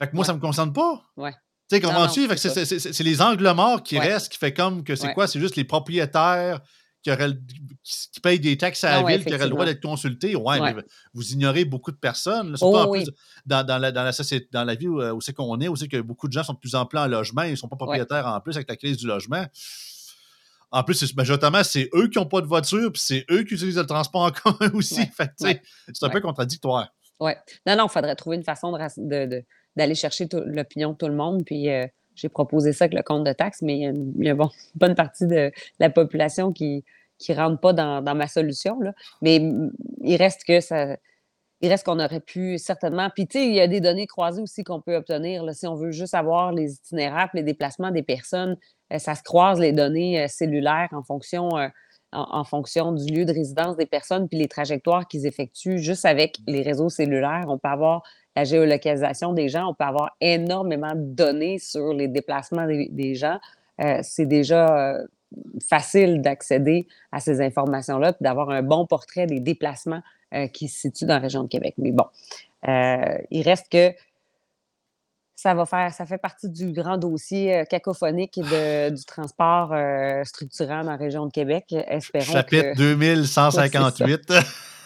Fait 0.00 0.08
que 0.08 0.14
moi, 0.14 0.24
ça 0.24 0.32
ne 0.32 0.38
me 0.38 0.42
concerne 0.42 0.72
pas. 0.72 1.02
Ouais. 1.16 1.32
Tu 1.68 1.76
sais, 1.76 1.80
comprends-tu? 1.82 2.28
C'est 2.36 3.04
les 3.04 3.20
angles 3.20 3.52
morts 3.52 3.82
qui 3.82 3.98
restent, 3.98 4.32
qui 4.32 4.38
fait 4.38 4.54
comme 4.54 4.84
que 4.84 4.96
c'est 4.96 5.12
quoi? 5.12 5.26
C'est 5.26 5.40
juste 5.40 5.56
les 5.56 5.64
propriétaires 5.64 6.60
qui, 7.02 7.10
qui, 8.12 8.20
payent 8.20 8.40
des 8.40 8.56
taxes 8.56 8.84
à 8.84 9.02
la 9.02 9.08
ville, 9.08 9.24
qui 9.24 9.34
auraient 9.34 9.44
le 9.44 9.50
droit 9.50 9.64
d'être 9.64 9.82
consultés. 9.82 10.36
Ouais, 10.36 10.60
mais 10.60 10.74
vous 11.14 11.32
ignorez 11.32 11.64
beaucoup 11.64 11.90
de 11.90 11.96
personnes. 11.96 12.52
Là, 12.52 12.58
oh, 12.60 12.90
plus 12.90 13.10
dans, 13.46 13.64
dans, 13.64 13.78
la, 13.78 13.92
dans, 13.92 14.04
la, 14.04 14.12
société, 14.12 14.48
dans 14.52 14.64
la 14.64 14.74
vie 14.74 14.88
où, 14.88 15.00
où 15.00 15.20
c'est 15.20 15.32
qu'on 15.32 15.60
est, 15.60 15.68
où 15.68 15.76
c'est 15.76 15.88
que 15.88 16.00
beaucoup 16.00 16.28
de 16.28 16.32
gens 16.32 16.42
sont 16.42 16.54
de 16.54 16.58
plus 16.58 16.74
en 16.74 16.86
plus 16.86 16.98
en 16.98 17.06
logement, 17.06 17.42
ils 17.42 17.52
ne 17.52 17.56
sont 17.56 17.68
pas 17.68 17.76
propriétaires 17.76 18.26
en 18.26 18.40
plus 18.40 18.56
avec 18.56 18.68
la 18.68 18.76
crise 18.76 18.96
du 18.96 19.06
logement. 19.06 19.44
En 20.70 20.82
plus, 20.82 21.14
majoritairement, 21.16 21.64
c'est 21.64 21.88
eux 21.94 22.08
qui 22.08 22.18
n'ont 22.18 22.26
pas 22.26 22.42
de 22.42 22.46
voiture, 22.46 22.92
puis 22.92 23.00
c'est 23.02 23.24
eux 23.30 23.42
qui 23.42 23.54
utilisent 23.54 23.78
le 23.78 23.86
transport 23.86 24.22
en 24.22 24.30
commun 24.52 24.70
aussi. 24.74 25.08
c'est 25.38 26.02
un 26.02 26.10
peu 26.10 26.20
contradictoire. 26.20 26.88
Oui. 27.20 27.32
Non, 27.66 27.76
non, 27.76 27.86
il 27.86 27.90
faudrait 27.90 28.14
trouver 28.16 28.36
une 28.36 28.44
façon 28.44 28.70
d'aller 28.72 29.44
de, 29.76 29.94
chercher 29.94 30.28
l'opinion 30.32 30.92
de 30.92 30.96
tout 30.96 31.08
le 31.08 31.14
monde. 31.14 31.42
Puis 31.44 31.70
euh, 31.70 31.86
j'ai 32.18 32.28
proposé 32.28 32.72
ça 32.72 32.84
avec 32.84 32.94
le 32.94 33.02
compte 33.02 33.24
de 33.24 33.32
taxes, 33.32 33.62
mais 33.62 33.76
il 33.76 33.80
y 33.80 33.86
a 33.86 33.90
une, 33.90 34.48
bonne 34.74 34.94
partie 34.94 35.26
de 35.26 35.52
la 35.78 35.90
population 35.90 36.52
qui 36.52 36.84
ne 37.28 37.34
rentre 37.34 37.60
pas 37.60 37.72
dans, 37.72 38.02
ma 38.14 38.28
solution. 38.28 38.80
Là. 38.80 38.92
Mais 39.22 39.40
il 40.02 40.16
reste 40.16 40.44
que 40.44 40.60
ça. 40.60 40.96
Il 41.60 41.68
reste 41.68 41.84
qu'on 41.84 41.98
aurait 41.98 42.20
pu 42.20 42.56
certainement. 42.56 43.10
Puis, 43.12 43.26
tu 43.26 43.38
sais, 43.38 43.46
il 43.48 43.52
y 43.52 43.60
a 43.60 43.66
des 43.66 43.80
données 43.80 44.06
croisées 44.06 44.40
aussi 44.40 44.62
qu'on 44.62 44.80
peut 44.80 44.94
obtenir. 44.94 45.42
Là, 45.42 45.52
si 45.54 45.66
on 45.66 45.74
veut 45.74 45.90
juste 45.90 46.14
avoir 46.14 46.52
les 46.52 46.74
itinéraires, 46.74 47.30
les 47.34 47.42
déplacements 47.42 47.90
des 47.90 48.04
personnes, 48.04 48.56
euh, 48.92 48.98
ça 48.98 49.16
se 49.16 49.24
croise 49.24 49.58
les 49.58 49.72
données 49.72 50.22
euh, 50.22 50.28
cellulaires 50.28 50.88
en 50.92 51.02
fonction 51.02 51.50
en, 52.12 52.44
fonction 52.44 52.92
du 52.92 53.12
lieu 53.12 53.24
de 53.24 53.32
résidence 53.32 53.76
des 53.76 53.86
personnes 53.86 54.28
puis 54.28 54.38
les 54.38 54.48
trajectoires 54.48 55.06
qu'ils 55.06 55.26
effectuent 55.26 55.78
juste 55.78 56.04
avec 56.04 56.38
les 56.46 56.62
réseaux 56.62 56.88
cellulaires. 56.88 57.46
On 57.48 57.58
peut 57.58 57.68
avoir 57.68 58.02
la 58.38 58.44
géolocalisation 58.44 59.32
des 59.32 59.48
gens, 59.48 59.68
on 59.68 59.74
peut 59.74 59.84
avoir 59.84 60.16
énormément 60.20 60.94
de 60.94 61.02
données 61.02 61.58
sur 61.58 61.92
les 61.92 62.06
déplacements 62.06 62.68
des, 62.68 63.14
gens. 63.16 63.40
Euh, 63.80 63.98
c'est 64.02 64.26
déjà 64.26 64.78
euh, 64.78 65.06
facile 65.68 66.22
d'accéder 66.22 66.86
à 67.10 67.18
ces 67.18 67.40
informations-là 67.40 68.12
puis 68.12 68.22
d'avoir 68.22 68.50
un 68.50 68.62
bon 68.62 68.86
portrait 68.86 69.26
des 69.26 69.40
déplacements 69.40 70.02
euh, 70.34 70.46
qui 70.46 70.68
se 70.68 70.82
situent 70.82 71.06
dans 71.06 71.14
la 71.14 71.20
région 71.20 71.42
de 71.42 71.48
Québec. 71.48 71.74
Mais 71.78 71.90
bon, 71.90 72.04
il 72.64 73.42
reste 73.42 73.68
que 73.72 73.92
ça 75.34 75.54
va 75.54 75.66
faire, 75.66 75.92
ça 75.92 76.06
fait 76.06 76.18
partie 76.18 76.48
du 76.48 76.70
grand 76.70 76.96
dossier 76.96 77.64
cacophonique 77.68 78.38
du 78.40 79.04
transport 79.04 79.72
euh, 79.72 80.22
structurant 80.22 80.84
dans 80.84 80.92
la 80.92 80.96
région 80.96 81.26
de 81.26 81.32
Québec. 81.32 81.74
Espérons 81.88 82.32
Chapitre 82.32 82.76
2158. 82.76 84.32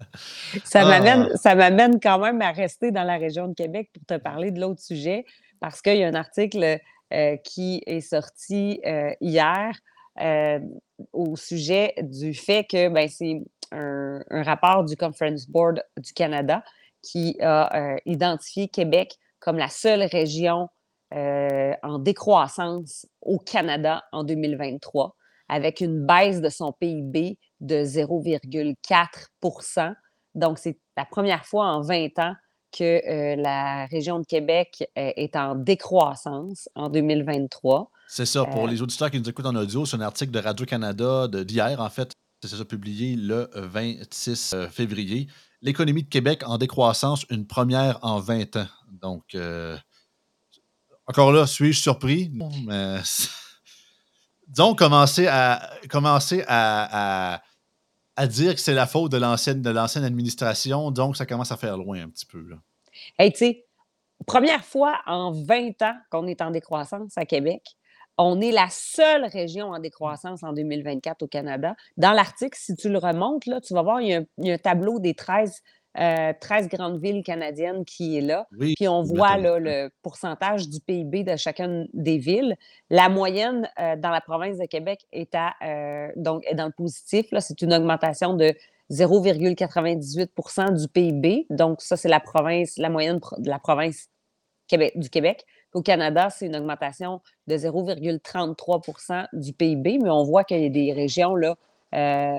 ça 0.64 0.84
m'amène, 0.84 1.28
ah. 1.32 1.36
ça 1.36 1.54
m'amène 1.54 2.00
quand 2.00 2.18
même 2.18 2.42
à 2.42 2.52
rester 2.52 2.90
dans 2.90 3.04
la 3.04 3.16
région 3.16 3.48
de 3.48 3.54
Québec 3.54 3.90
pour 3.92 4.04
te 4.04 4.20
parler 4.20 4.50
de 4.50 4.60
l'autre 4.60 4.80
sujet, 4.80 5.24
parce 5.60 5.80
qu'il 5.82 5.96
y 5.96 6.04
a 6.04 6.08
un 6.08 6.14
article 6.14 6.78
euh, 7.12 7.36
qui 7.38 7.82
est 7.86 8.00
sorti 8.00 8.80
hier 9.20 9.74
au 11.12 11.36
sujet 11.36 11.92
du 12.00 12.32
fait 12.32 12.64
que 12.64 12.88
ben, 12.88 13.06
c'est 13.06 13.42
un, 13.70 14.22
un, 14.30 14.42
rapport 14.42 14.82
du 14.84 14.96
Conference 14.96 15.46
Board 15.46 15.82
du 15.98 16.14
Canada 16.14 16.64
qui 17.02 17.36
a 17.42 17.98
identifié 18.06 18.68
Québec 18.68 19.18
comme 19.40 19.58
la 19.58 19.68
seule 19.68 20.02
région 20.04 20.70
euh, 21.14 21.72
en 21.84 22.00
décroissance 22.00 23.06
au 23.22 23.38
Canada 23.38 24.02
en 24.10 24.24
2023, 24.24 25.14
avec 25.48 25.80
une 25.80 26.06
baisse 26.06 26.40
de 26.40 26.48
son 26.48 26.72
PIB 26.72 27.38
de 27.60 27.84
0,4% 27.84 29.94
Donc, 30.34 30.58
c'est 30.58 30.78
la 30.96 31.04
première 31.04 31.46
fois 31.46 31.66
en 31.66 31.82
20 31.82 32.18
ans 32.18 32.34
que 32.72 32.84
euh, 32.84 33.36
la 33.36 33.86
région 33.86 34.18
de 34.18 34.26
Québec 34.26 34.82
euh, 34.98 35.12
est 35.16 35.36
en 35.36 35.54
décroissance 35.54 36.68
en 36.74 36.90
2023. 36.90 37.90
C'est 38.08 38.26
ça. 38.26 38.44
Pour 38.44 38.66
les 38.66 38.82
auditeurs 38.82 39.10
qui 39.10 39.20
nous 39.20 39.28
écoutent 39.28 39.46
en 39.46 39.54
audio, 39.54 39.86
c'est 39.86 39.96
un 39.96 40.00
article 40.00 40.32
de 40.32 40.38
Radio-Canada 40.38 41.28
d'hier, 41.28 41.80
en 41.80 41.90
fait. 41.90 42.12
C'est 42.42 42.54
ça, 42.54 42.64
publié 42.64 43.16
le 43.16 43.48
26 43.54 44.54
février. 44.70 45.28
L'économie 45.62 46.02
de 46.02 46.08
Québec 46.08 46.42
en 46.46 46.58
décroissance, 46.58 47.24
une 47.30 47.46
première 47.46 47.98
en 48.02 48.20
20 48.20 48.56
ans. 48.56 48.68
Donc, 48.90 49.34
euh, 49.34 49.76
encore 51.06 51.32
là, 51.32 51.46
suis-je 51.46 51.80
surpris? 51.80 52.30
Mais, 52.66 53.00
disons, 54.46 54.74
commencer 54.74 55.26
à, 55.28 55.70
dire 58.28 58.54
que 58.54 58.60
c'est 58.60 58.74
la 58.74 58.86
faute 58.86 59.12
de 59.12 59.18
l'ancienne, 59.18 60.04
administration, 60.04 60.90
donc 60.90 61.16
ça 61.16 61.26
commence 61.26 61.52
à 61.52 61.56
faire 61.56 61.76
loin 61.76 62.02
un 62.02 62.08
petit 62.08 62.26
peu. 62.26 62.40
Là. 62.48 62.56
Hey, 63.18 63.32
tu 63.32 63.56
première 64.26 64.64
fois 64.64 65.00
en 65.06 65.32
20 65.32 65.82
ans 65.82 65.94
qu'on 66.10 66.26
est 66.26 66.40
en 66.40 66.50
décroissance 66.50 67.12
à 67.16 67.26
Québec. 67.26 67.76
On 68.18 68.40
est 68.40 68.50
la 68.50 68.68
seule 68.70 69.26
région 69.26 69.72
en 69.72 69.78
décroissance 69.78 70.42
en 70.42 70.54
2024 70.54 71.22
au 71.22 71.26
Canada. 71.26 71.76
Dans 71.98 72.12
l'article, 72.12 72.56
si 72.58 72.74
tu 72.74 72.88
le 72.88 72.96
remontes, 72.96 73.44
tu 73.62 73.74
vas 73.74 73.82
voir, 73.82 74.00
y 74.00 74.14
a 74.14 74.22
un 74.38 74.58
tableau 74.58 74.98
des 74.98 75.12
13 75.14 75.60
13 75.96 76.64
euh, 76.64 76.68
grandes 76.68 77.00
villes 77.00 77.22
canadiennes 77.22 77.84
qui 77.84 78.18
est 78.18 78.20
là. 78.20 78.46
Puis 78.58 78.86
on 78.86 79.02
voit 79.02 79.38
là, 79.38 79.58
le 79.58 79.90
pourcentage 80.02 80.68
du 80.68 80.80
PIB 80.80 81.24
de 81.24 81.36
chacune 81.36 81.88
des 81.94 82.18
villes. 82.18 82.56
La 82.90 83.08
moyenne 83.08 83.68
euh, 83.80 83.96
dans 83.96 84.10
la 84.10 84.20
province 84.20 84.58
de 84.58 84.66
Québec 84.66 85.06
est, 85.12 85.34
à, 85.34 85.54
euh, 85.64 86.08
donc, 86.16 86.44
est 86.46 86.54
dans 86.54 86.66
le 86.66 86.72
positif. 86.72 87.26
C'est 87.40 87.62
une 87.62 87.72
augmentation 87.72 88.34
de 88.34 88.52
0,98% 88.90 90.78
du 90.78 90.88
PIB. 90.88 91.46
Donc, 91.50 91.80
ça, 91.80 91.96
c'est 91.96 92.08
la 92.08 92.20
province, 92.20 92.76
la 92.76 92.90
moyenne 92.90 93.18
de 93.38 93.48
la 93.48 93.58
province 93.58 94.10
du 94.96 95.08
Québec. 95.08 95.46
Au 95.72 95.82
Canada, 95.82 96.28
c'est 96.30 96.46
une 96.46 96.56
augmentation 96.56 97.20
de 97.46 97.56
0,33% 97.56 99.26
du 99.32 99.52
PIB, 99.52 99.98
mais 100.02 100.10
on 100.10 100.24
voit 100.24 100.44
qu'il 100.44 100.62
y 100.62 100.66
a 100.66 100.68
des 100.68 100.92
régions 100.92 101.34
là, 101.36 101.56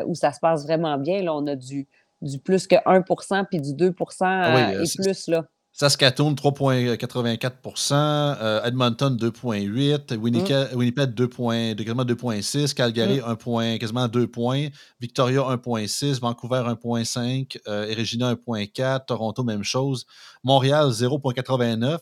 où 0.05 0.13
ça 0.15 0.31
se 0.31 0.39
passe 0.39 0.63
vraiment 0.63 0.97
bien. 0.97 1.21
Là, 1.21 1.33
on 1.33 1.45
a 1.47 1.55
du, 1.55 1.87
du 2.21 2.39
plus 2.39 2.67
que 2.67 2.75
1% 2.75 3.45
puis 3.49 3.61
du 3.61 3.73
2 3.73 3.93
ah 4.21 4.71
euh, 4.71 4.83
et 4.83 5.03
plus. 5.03 5.27
Là. 5.27 5.45
Saskatoon, 5.77 6.33
3,84% 6.33 7.93
euh, 7.93 8.63
Edmonton, 8.63 9.15
2,8 9.15 10.17
Winnipeg, 10.17 10.73
mm. 10.73 10.75
Winnipeg 10.75 11.13
2, 11.13 11.27
quasiment 11.27 12.03
2,6 12.03 12.73
Calgary, 12.73 13.21
1 13.23 13.33
mm. 13.33 13.77
quasiment 13.77 14.07
2 14.07 14.25
points 14.25 14.69
Victoria, 14.99 15.41
1,6 15.41 16.19
Vancouver, 16.19 16.63
1,5 16.65 17.59
euh, 17.67 17.93
Regina, 17.95 18.33
1,4 18.33 19.05
Toronto, 19.05 19.43
même 19.43 19.63
chose. 19.63 20.07
Montréal, 20.43 20.89
0,89 20.89 21.99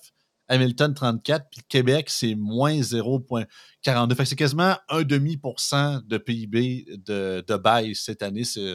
Hamilton, 0.47 0.93
34 0.93 1.47
Puis 1.51 1.61
Québec, 1.67 2.09
c'est 2.09 2.35
moins 2.35 2.79
0,42% 2.79 4.25
c'est 4.25 4.35
quasiment 4.37 4.75
un 4.87 5.03
demi 5.03 5.35
pour 5.35 5.59
cent 5.59 5.99
de 6.05 6.17
PIB 6.17 6.85
de, 7.05 7.43
de 7.45 7.57
baisse 7.57 8.03
cette 8.05 8.23
année. 8.23 8.45
C'est 8.45 8.73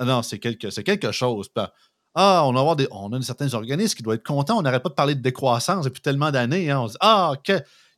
ah 0.00 0.06
non, 0.06 0.22
c'est 0.22 0.38
quelque, 0.38 0.68
quelque 0.82 1.12
chose. 1.12 1.50
Ah, 2.14 2.42
on 2.46 2.56
a, 2.56 2.74
des, 2.74 2.88
on 2.90 3.12
a 3.12 3.20
certains 3.20 3.52
organismes 3.52 3.94
qui 3.94 4.02
doivent 4.02 4.16
être 4.16 4.26
contents. 4.26 4.58
On 4.58 4.62
n'arrête 4.62 4.82
pas 4.82 4.88
de 4.88 4.94
parler 4.94 5.14
de 5.14 5.20
décroissance 5.20 5.84
depuis 5.84 6.00
tellement 6.00 6.30
d'années. 6.30 6.70
Hein. 6.70 6.80
On 6.80 6.88
se 6.88 6.92
dit 6.92 6.98
Ah, 7.02 7.34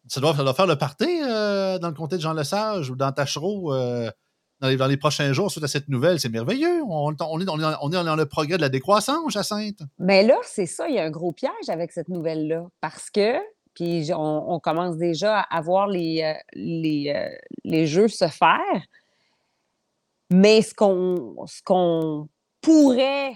ça, 0.08 0.20
doit, 0.20 0.34
faire 0.34 0.66
le 0.66 0.76
party 0.76 1.20
euh, 1.22 1.78
dans 1.78 1.86
le 1.86 1.94
comté 1.94 2.16
de 2.16 2.20
Jean 2.20 2.34
Lesage 2.34 2.90
ou 2.90 2.96
dans 2.96 3.12
Tachereau 3.12 3.72
euh, 3.72 4.10
dans, 4.60 4.66
les, 4.66 4.76
dans, 4.76 4.88
les, 4.88 4.96
prochains 4.96 5.32
jours 5.32 5.52
suite 5.52 5.62
à 5.62 5.68
cette 5.68 5.88
nouvelle. 5.88 6.18
C'est 6.18 6.28
merveilleux. 6.28 6.82
On, 6.88 7.14
on, 7.20 7.40
est, 7.40 7.48
on, 7.48 7.92
est, 7.92 8.04
dans 8.04 8.16
le 8.16 8.26
progrès 8.26 8.56
de 8.56 8.62
la 8.62 8.68
décroissance, 8.68 9.32
Jacinthe. 9.32 9.82
Mais 10.00 10.24
là, 10.24 10.38
c'est 10.42 10.66
ça. 10.66 10.88
Il 10.88 10.96
y 10.96 10.98
a 10.98 11.04
un 11.04 11.10
gros 11.10 11.30
piège 11.30 11.68
avec 11.68 11.92
cette 11.92 12.08
nouvelle-là. 12.08 12.66
Parce 12.80 13.10
que, 13.10 13.36
puis 13.74 14.10
on, 14.12 14.58
commence 14.58 14.96
déjà 14.96 15.38
à 15.38 15.60
voir 15.60 15.86
les, 15.86 16.22
euh, 16.24 16.34
les, 16.54 17.30
les 17.62 17.86
jeux 17.86 18.08
se 18.08 18.26
faire. 18.26 18.58
Mais 20.32 20.62
ce 20.62 20.74
qu'on, 20.74 22.28
pourrait. 22.60 23.34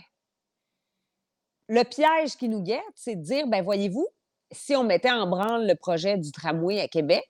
Le 1.69 1.83
piège 1.83 2.37
qui 2.37 2.49
nous 2.49 2.63
guette, 2.63 2.81
c'est 2.95 3.17
de 3.17 3.23
dire, 3.23 3.47
ben 3.49 3.63
voyez-vous, 3.63 4.07
si 4.53 4.77
on 4.77 4.85
mettait 4.85 5.11
en 5.11 5.27
branle 5.27 5.67
le 5.67 5.75
projet 5.75 6.17
du 6.17 6.31
tramway 6.31 6.81
à 6.81 6.87
Québec, 6.87 7.27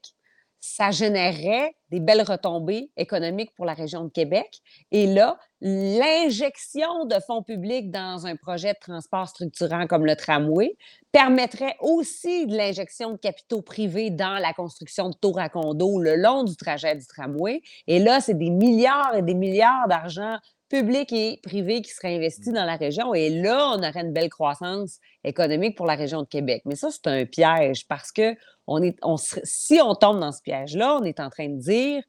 ça 0.61 0.90
générerait 0.90 1.75
des 1.90 2.01
belles 2.01 2.23
retombées 2.23 2.90
économiques 2.97 3.55
pour 3.55 3.64
la 3.64 3.75
région 3.75 4.05
de 4.05 4.11
Québec. 4.11 4.61
Et 4.90 5.07
là, 5.07 5.38
l'injection 5.61 7.05
de 7.05 7.16
fonds 7.27 7.42
publics 7.42 7.90
dans 7.90 8.27
un 8.27 8.37
projet 8.37 8.73
de 8.73 8.79
transport 8.81 9.29
structurant 9.29 9.87
comme 9.87 10.05
le 10.05 10.16
tramway 10.16 10.77
permettrait 11.12 11.77
aussi 11.81 12.47
de 12.47 12.57
l'injection 12.57 13.12
de 13.12 13.16
capitaux 13.16 13.62
privés 13.62 14.11
dans 14.11 14.38
la 14.38 14.53
construction 14.53 15.09
de 15.09 15.14
tours 15.14 15.38
à 15.38 15.49
condos 15.49 16.01
le 16.01 16.16
long 16.16 16.42
du 16.42 16.57
trajet 16.57 16.95
du 16.95 17.07
tramway. 17.07 17.62
Et 17.87 17.99
là, 17.99 18.21
c'est 18.21 18.35
des 18.35 18.51
milliards 18.51 19.14
et 19.14 19.23
des 19.23 19.35
milliards 19.35 19.88
d'argent 19.88 20.38
public 20.69 21.13
et 21.13 21.41
privé 21.43 21.83
qui 21.83 21.91
seraient 21.91 22.17
investis 22.17 22.53
dans 22.53 22.65
la 22.65 22.77
région. 22.77 23.15
Et 23.15 23.31
là, 23.31 23.73
on 23.75 23.79
aurait 23.79 24.01
une 24.01 24.13
belle 24.13 24.31
croissance 24.31 24.99
économique 25.25 25.77
pour 25.77 25.87
la 25.87 25.95
région 25.95 26.23
de 26.23 26.27
Québec. 26.27 26.63
Mais 26.65 26.77
ça, 26.77 26.89
c'est 26.91 27.07
un 27.07 27.25
piège 27.25 27.87
parce 27.87 28.13
que 28.13 28.37
on 28.67 28.83
est, 28.83 28.97
on, 29.03 29.17
si 29.17 29.81
on 29.81 29.95
tombe 29.95 30.21
dans 30.21 30.33
ce 30.33 30.43
piège-là, 30.43 30.99
on 31.01 31.05
est 31.05 31.21
en 31.21 31.31
train 31.31 31.49
de 31.49 31.59
dire 31.59 32.03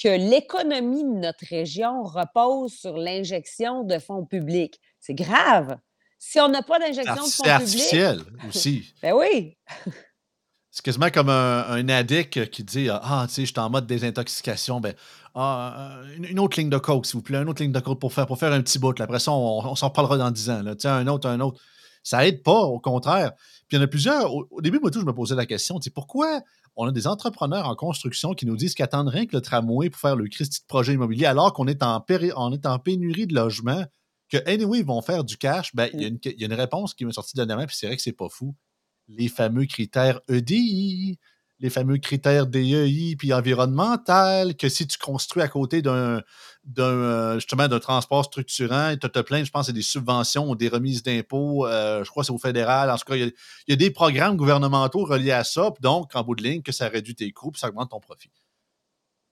que 0.00 0.08
l'économie 0.08 1.04
de 1.04 1.18
notre 1.18 1.44
région 1.48 2.02
repose 2.02 2.72
sur 2.72 2.96
l'injection 2.96 3.82
de 3.82 3.98
fonds 3.98 4.24
publics. 4.24 4.78
C'est 5.00 5.14
grave. 5.14 5.78
Si 6.18 6.38
on 6.40 6.48
n'a 6.48 6.62
pas 6.62 6.78
d'injection 6.78 7.14
de 7.14 7.18
fonds 7.18 7.42
publics. 7.42 7.44
C'est 7.44 7.50
artificiel 7.50 8.20
aussi. 8.46 8.94
ben 9.02 9.14
oui. 9.14 9.56
C'est 10.70 10.84
quasiment 10.84 11.10
comme 11.10 11.30
un, 11.30 11.88
addict 11.88 12.50
qui 12.50 12.62
dit 12.62 12.88
Ah, 12.90 13.24
tu 13.28 13.34
sais, 13.34 13.40
je 13.46 13.52
suis 13.52 13.58
en 13.58 13.70
mode 13.70 13.86
désintoxication. 13.86 14.78
Ben, 14.78 14.94
ah, 15.38 16.00
une, 16.16 16.38
autre 16.38 16.58
ligne 16.58 16.70
de 16.70 16.78
coke, 16.78 17.04
s'il 17.04 17.16
vous 17.16 17.22
plaît, 17.22 17.36
une 17.38 17.48
autre 17.48 17.62
ligne 17.62 17.72
de 17.72 17.80
coke 17.80 18.00
pour 18.00 18.12
faire, 18.12 18.26
pour 18.26 18.38
faire 18.38 18.52
un 18.52 18.62
petit 18.62 18.78
bout. 18.78 18.98
Après 19.00 19.18
ça, 19.18 19.32
on, 19.32 19.74
s'en 19.74 19.90
parlera 19.90 20.16
dans 20.16 20.30
10 20.30 20.50
ans. 20.50 20.62
Là. 20.62 20.74
Un 20.84 21.06
autre, 21.08 21.28
un 21.28 21.40
autre. 21.40 21.60
Ça 22.02 22.26
aide 22.26 22.42
pas, 22.42 22.60
au 22.60 22.80
contraire. 22.80 23.32
Puis 23.68 23.76
il 23.76 23.76
y 23.76 23.78
en 23.78 23.82
a 23.82 23.86
plusieurs. 23.86 24.32
Au, 24.32 24.60
début, 24.62 24.78
moi, 24.78 24.90
tout, 24.90 25.00
je 25.00 25.04
me 25.04 25.12
posais 25.12 25.34
la 25.34 25.44
question 25.44 25.78
pourquoi 25.94 26.40
on 26.74 26.86
a 26.86 26.92
des 26.92 27.06
entrepreneurs 27.06 27.68
en 27.68 27.74
construction 27.74 28.32
qui 28.32 28.46
nous 28.46 28.56
disent 28.56 28.74
qu'ils 28.74 28.88
rien 28.90 29.26
que 29.26 29.36
le 29.36 29.42
tramway 29.42 29.90
pour 29.90 30.00
faire 30.00 30.16
le 30.16 30.26
Christie 30.28 30.60
de 30.60 30.66
projet 30.66 30.94
immobilier 30.94 31.26
alors 31.26 31.52
qu'on 31.52 31.66
est, 31.66 31.82
en 31.82 32.04
on 32.36 32.52
est 32.52 32.66
en 32.66 32.78
pénurie 32.78 33.26
de 33.26 33.34
logements, 33.34 33.84
que 34.30 34.38
anyway, 34.46 34.78
ils 34.78 34.86
vont 34.86 35.02
faire 35.02 35.22
du 35.22 35.36
cash? 35.36 35.74
Ben, 35.74 35.90
il 35.92 36.18
y, 36.24 36.44
a 36.44 36.46
une 36.46 36.52
réponse 36.54 36.94
qui 36.94 37.04
m'est 37.04 37.12
sortie 37.12 37.36
dernièrement, 37.36 37.66
puis 37.66 37.76
c'est 37.76 37.86
vrai 37.86 37.96
que 37.96 38.02
c'est 38.02 38.12
pas 38.12 38.28
fou 38.28 38.54
les 39.08 39.28
fameux 39.28 39.66
critères 39.66 40.20
EDI, 40.28 41.18
les 41.58 41.70
fameux 41.70 41.96
critères 41.96 42.46
DEI 42.46 43.16
puis 43.16 43.32
environnemental, 43.32 44.56
que 44.56 44.68
si 44.68 44.86
tu 44.86 44.98
construis 44.98 45.42
à 45.42 45.48
côté 45.48 45.80
d'un, 45.80 46.22
d'un 46.64 47.34
justement 47.34 47.68
d'un 47.68 47.80
transport 47.80 48.24
structurant, 48.24 48.94
tu 48.96 49.08
te 49.08 49.20
plains, 49.20 49.44
je 49.44 49.50
pense, 49.50 49.66
c'est 49.66 49.72
des 49.72 49.82
subventions 49.82 50.50
ou 50.50 50.54
des 50.54 50.68
remises 50.68 51.02
d'impôts, 51.02 51.66
euh, 51.66 52.04
je 52.04 52.10
crois 52.10 52.24
c'est 52.24 52.32
au 52.32 52.38
fédéral. 52.38 52.90
En 52.90 52.96
tout 52.96 53.04
cas, 53.06 53.16
il 53.16 53.32
y, 53.68 53.72
a, 53.72 53.76
des 53.76 53.90
programmes 53.90 54.36
gouvernementaux 54.36 55.04
reliés 55.04 55.32
à 55.32 55.44
ça, 55.44 55.72
donc 55.80 56.14
en 56.14 56.22
bout 56.22 56.34
de 56.34 56.42
ligne, 56.42 56.62
que 56.62 56.72
ça 56.72 56.88
réduit 56.88 57.14
tes 57.14 57.32
coûts 57.32 57.50
puis 57.50 57.60
ça 57.60 57.68
augmente 57.68 57.90
ton 57.90 58.00
profit. 58.00 58.30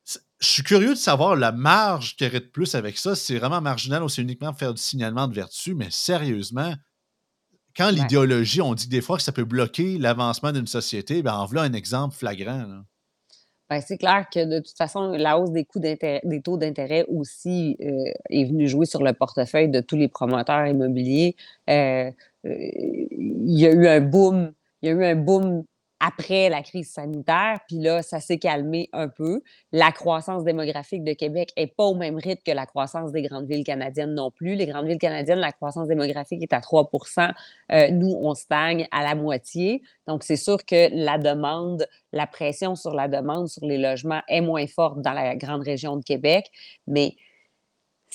Je 0.07 0.47
suis 0.47 0.63
curieux 0.63 0.91
de 0.91 0.99
savoir 0.99 1.37
la 1.37 1.53
marge 1.53 2.17
qui 2.17 2.27
aurait 2.27 2.41
de 2.41 2.47
plus 2.47 2.75
avec 2.75 2.99
ça. 2.99 3.15
C'est 3.15 3.39
vraiment 3.39 3.63
marginal 3.63 4.03
ou 4.03 4.11
c'est 4.11 4.21
uniquement 4.21 4.53
faire 4.53 4.75
du 4.75 4.81
signalement 4.81 5.27
de 5.27 5.35
vertu, 5.35 5.75
mais 5.75 5.91
sérieusement, 5.91 6.75
quand 7.77 7.91
l'idéologie, 7.91 8.61
on 8.61 8.75
dit 8.75 8.89
des 8.89 9.01
fois 9.01 9.17
que 9.17 9.23
ça 9.23 9.33
peut 9.33 9.45
bloquer 9.45 9.99
l'avancement 9.99 10.53
d'une 10.53 10.67
société, 10.67 11.23
ben 11.23 11.35
en 11.35 11.47
voilà 11.47 11.63
un 11.63 11.73
exemple 11.73 12.15
flagrant. 12.15 12.83
Ben, 13.71 13.81
c'est 13.81 13.97
clair 13.97 14.27
que 14.33 14.45
de 14.45 14.59
toute 14.59 14.77
façon, 14.77 15.13
la 15.13 15.39
hausse 15.39 15.51
des 15.51 15.65
coûts 15.65 15.81
des 15.81 16.21
taux 16.45 16.59
d'intérêt 16.59 17.05
aussi 17.09 17.77
euh, 17.81 18.05
est 18.29 18.45
venue 18.45 18.69
jouer 18.69 18.85
sur 18.85 19.03
le 19.03 19.15
portefeuille 19.15 19.71
de 19.71 19.81
tous 19.81 19.97
les 19.97 20.09
promoteurs 20.09 20.67
immobiliers. 20.67 21.35
Euh, 21.71 22.11
euh, 22.45 22.55
il 23.11 23.59
y 23.59 23.67
a 23.67 23.73
eu 23.73 23.87
un 23.87 24.01
boom, 24.01 24.53
il 24.83 24.91
y 24.91 24.93
a 24.93 24.95
eu 24.95 25.05
un 25.05 25.17
boom 25.17 25.65
après 26.07 26.49
la 26.51 26.63
crise 26.63 26.91
sanitaire, 26.91 27.61
puis 27.67 27.79
là, 27.79 28.03
ça 28.03 28.21
s'est 28.21 28.39
calmé 28.39 28.91
un 28.93 29.09
peu. 29.09 29.41
La 29.73 29.91
croissance 29.91 30.45
démographique 30.45 31.03
de 31.03 31.13
Québec 31.13 31.53
n'est 31.57 31.67
pas 31.67 31.85
au 31.85 31.95
même 31.95 32.17
rythme 32.17 32.43
que 32.45 32.53
la 32.53 32.67
croissance 32.67 33.13
des 33.13 33.23
grandes 33.23 33.47
villes 33.47 33.65
canadiennes 33.65 34.15
non 34.15 34.31
plus. 34.31 34.55
Les 34.55 34.67
grandes 34.67 34.87
villes 34.87 34.99
canadiennes, 34.99 35.39
la 35.39 35.53
croissance 35.53 35.89
démographique 35.89 36.43
est 36.43 36.53
à 36.53 36.61
3% 36.61 37.33
euh, 37.73 37.91
Nous, 37.91 38.15
on 38.21 38.35
stagne 38.35 38.87
à 38.91 39.03
la 39.03 39.15
moitié. 39.15 39.83
Donc, 40.07 40.25
c'est 40.25 40.37
sûr 40.37 40.65
que 40.67 40.89
la 40.93 41.17
demande, 41.17 41.87
la 42.13 42.27
pression 42.27 42.75
sur 42.75 42.93
la 42.93 43.09
demande 43.09 43.49
sur 43.49 43.65
les 43.65 43.79
logements 43.79 44.21
est 44.29 44.43
moins 44.43 44.67
forte 44.67 45.01
dans 45.01 45.13
la 45.13 45.37
grande 45.37 45.63
région 45.63 45.97
de 45.97 46.05
Québec, 46.05 46.51
mais 46.87 47.17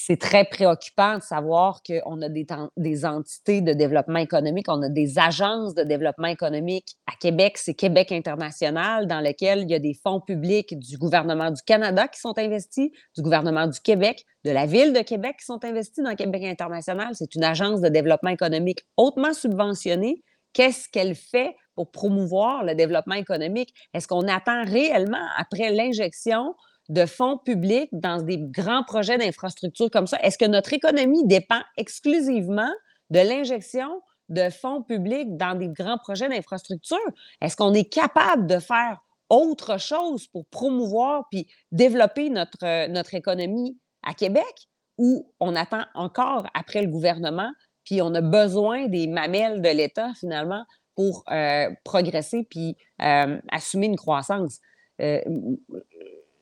c'est 0.02 0.18
très 0.18 0.46
préoccupant 0.46 1.18
de 1.18 1.22
savoir 1.22 1.82
qu'on 1.84 2.22
a 2.22 2.30
des, 2.30 2.48
des, 2.78 3.06
entités 3.06 3.60
de 3.60 3.74
développement 3.74 4.20
économique, 4.20 4.68
on 4.70 4.82
a 4.82 4.88
des 4.88 5.20
agences 5.20 5.76
de 5.76 5.84
développement 5.84 6.30
économique. 6.30 6.96
À 7.06 7.18
Québec, 7.20 7.58
c'est 7.58 7.74
Québec 7.74 8.14
International, 8.14 9.08
dans 9.08 9.20
lequel 9.20 9.64
il 9.64 9.70
y 9.70 9.74
a 9.74 9.80
des 9.80 9.94
fonds 9.94 10.22
publics 10.22 10.80
du 10.80 10.98
gouvernement 10.98 11.52
du 11.52 11.62
Canada 11.64 12.08
qui 12.08 12.22
sont 12.22 12.38
investis, 12.40 12.90
du 13.18 13.22
gouvernement 13.22 13.68
du 13.68 13.82
Québec, 13.82 14.26
de 14.46 14.52
la 14.52 14.66
ville 14.66 14.94
de 14.94 15.02
Québec 15.02 15.36
qui 15.40 15.46
sont 15.46 15.66
investis 15.66 16.02
dans 16.02 16.16
Québec 16.16 16.44
International. 16.46 17.10
C'est 17.14 17.36
une 17.36 17.44
agence 17.44 17.82
de 17.82 17.90
développement 17.90 18.30
économique 18.30 18.86
hautement 18.96 19.34
subventionnée. 19.34 20.24
Qu'est-ce 20.54 20.88
qu'elle 20.88 21.14
fait 21.14 21.58
pour 21.76 21.92
promouvoir 21.92 22.64
le 22.64 22.74
développement 22.74 23.16
économique? 23.16 23.74
Est-ce 23.94 24.08
qu'on 24.08 24.30
attend 24.30 24.64
réellement, 24.64 25.28
après 25.38 25.72
l'injection 25.72 26.56
de 26.90 27.06
fonds 27.06 27.38
publics 27.38 27.90
dans 27.92 28.22
des 28.22 28.38
grands 28.40 28.84
projets 28.84 29.18
d'infrastructure 29.18 29.90
comme 29.90 30.08
ça? 30.08 30.20
Est-ce 30.22 30.38
que 30.38 30.46
notre 30.46 30.74
économie 30.74 31.26
dépend 31.26 31.62
exclusivement 31.78 32.72
de 33.10 33.20
l'injection 33.20 34.02
de 34.30 34.50
fonds 34.50 34.84
publics 34.84 35.38
dans 35.38 35.56
des 35.56 35.70
grands 35.70 35.98
projets 35.98 36.30
d'infrastructure? 36.30 36.98
Est-ce 37.42 37.56
qu'on 37.56 37.74
est 37.74 37.92
capable 37.92 38.48
de 38.48 38.60
faire 38.60 39.00
autre 39.30 39.80
chose 39.80 40.28
pour 40.28 40.46
promouvoir 40.48 41.26
puis 41.30 41.48
développer 41.72 42.30
notre, 42.30 42.64
euh, 42.64 43.04
économie 43.14 43.78
à 44.04 44.14
Québec 44.14 44.68
ou 44.98 45.32
on 45.40 45.56
attend 45.56 45.84
encore 45.94 46.48
après 46.54 46.82
le 46.82 46.88
gouvernement 46.88 47.52
puis 47.86 48.02
on 48.02 48.14
a 48.14 48.22
besoin 48.22 48.88
des 48.88 49.08
mamelles 49.08 49.62
de 49.62 49.70
l'État 49.70 50.12
finalement 50.20 50.66
pour 50.96 51.24
euh, 51.32 51.70
progresser 51.84 52.46
puis 52.50 52.76
euh, 53.02 53.40
assumer 53.52 53.86
une 53.86 53.96
croissance? 53.96 54.60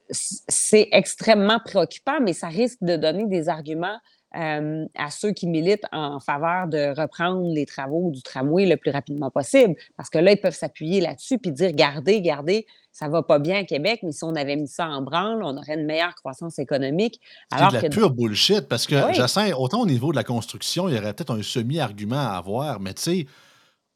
C'est 0.09 0.89
extrêmement 0.91 1.59
préoccupant, 1.59 2.19
mais 2.21 2.33
ça 2.33 2.47
risque 2.47 2.79
de 2.81 2.95
donner 2.95 3.25
des 3.25 3.49
arguments 3.49 3.97
euh, 4.35 4.85
à 4.95 5.09
ceux 5.09 5.31
qui 5.31 5.47
militent 5.47 5.85
en 5.93 6.19
faveur 6.19 6.67
de 6.67 6.99
reprendre 6.99 7.49
les 7.53 7.65
travaux 7.65 8.11
du 8.11 8.21
tramway 8.21 8.65
le 8.65 8.75
plus 8.75 8.91
rapidement 8.91 9.31
possible. 9.31 9.75
Parce 9.95 10.09
que 10.09 10.17
là, 10.17 10.33
ils 10.33 10.39
peuvent 10.39 10.55
s'appuyer 10.55 10.99
là-dessus 10.99 11.39
puis 11.39 11.51
dire 11.51 11.71
Gardez, 11.71 12.21
gardez, 12.21 12.67
ça 12.91 13.07
va 13.07 13.23
pas 13.23 13.39
bien 13.39 13.59
à 13.59 13.63
Québec, 13.63 14.01
mais 14.03 14.11
si 14.11 14.23
on 14.25 14.35
avait 14.35 14.57
mis 14.57 14.67
ça 14.67 14.87
en 14.89 15.01
branle, 15.01 15.41
on 15.43 15.55
aurait 15.55 15.75
une 15.75 15.85
meilleure 15.85 16.13
croissance 16.15 16.59
économique. 16.59 17.21
C'est 17.51 17.67
de 17.69 17.83
la 17.83 17.89
pure 17.89 18.11
bullshit 18.11 18.67
parce 18.67 18.85
que, 18.85 18.95
oui. 18.95 19.53
autant 19.53 19.81
au 19.81 19.85
niveau 19.85 20.11
de 20.11 20.17
la 20.17 20.23
construction, 20.23 20.89
il 20.89 20.95
y 20.95 20.97
aurait 20.97 21.13
peut-être 21.13 21.33
un 21.33 21.41
semi-argument 21.41 22.17
à 22.17 22.37
avoir, 22.37 22.79
mais 22.79 22.93
tu 22.93 23.01
sais, 23.01 23.27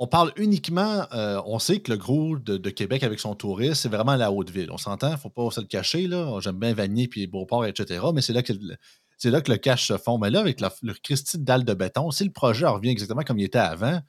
on 0.02 0.08
parle 0.08 0.34
uniquement, 0.36 1.06
euh, 1.14 1.40
on 1.46 1.60
sait 1.60 1.80
que 1.80 1.92
le 1.92 1.98
gros 2.00 2.36
de, 2.36 2.70
Québec 2.72 3.04
avec 3.04 3.20
son 3.20 3.36
tourisme, 3.36 3.76
c'est 3.76 3.88
vraiment 3.88 4.16
la 4.16 4.32
haute 4.32 4.50
ville. 4.50 4.72
On 4.72 4.80
s'entend, 4.80 5.16
faut 5.16 5.30
pas 5.30 5.52
se 5.52 5.62
le 5.62 5.68
cacher. 5.68 6.08
Là. 6.08 6.40
J'aime 6.40 6.58
bien 6.58 6.74
Vanier 6.74 7.08
puis 7.08 7.28
Beauport, 7.28 7.68
etc. 7.68 8.04
Mais 8.12 8.22
c'est 8.22 8.34
là 8.34 8.42
que 8.42 8.52
c'est 9.20 9.30
là 9.30 9.42
que 9.42 9.52
le 9.52 9.60
cash 9.60 9.86
se 9.86 9.98
fond. 10.00 10.18
Mais 10.18 10.32
là, 10.32 10.40
avec 10.40 10.60
le 10.60 10.94
Christie 11.04 11.38
de 11.38 11.44
dalle 11.44 11.66
de 11.66 11.76
béton, 11.76 12.10
si 12.10 12.24
le 12.24 12.32
projet 12.32 12.66
revient 12.66 12.90
exactement 12.90 13.22
comme 13.22 13.38
il 13.38 13.44
était 13.44 13.60
avant, 13.60 14.02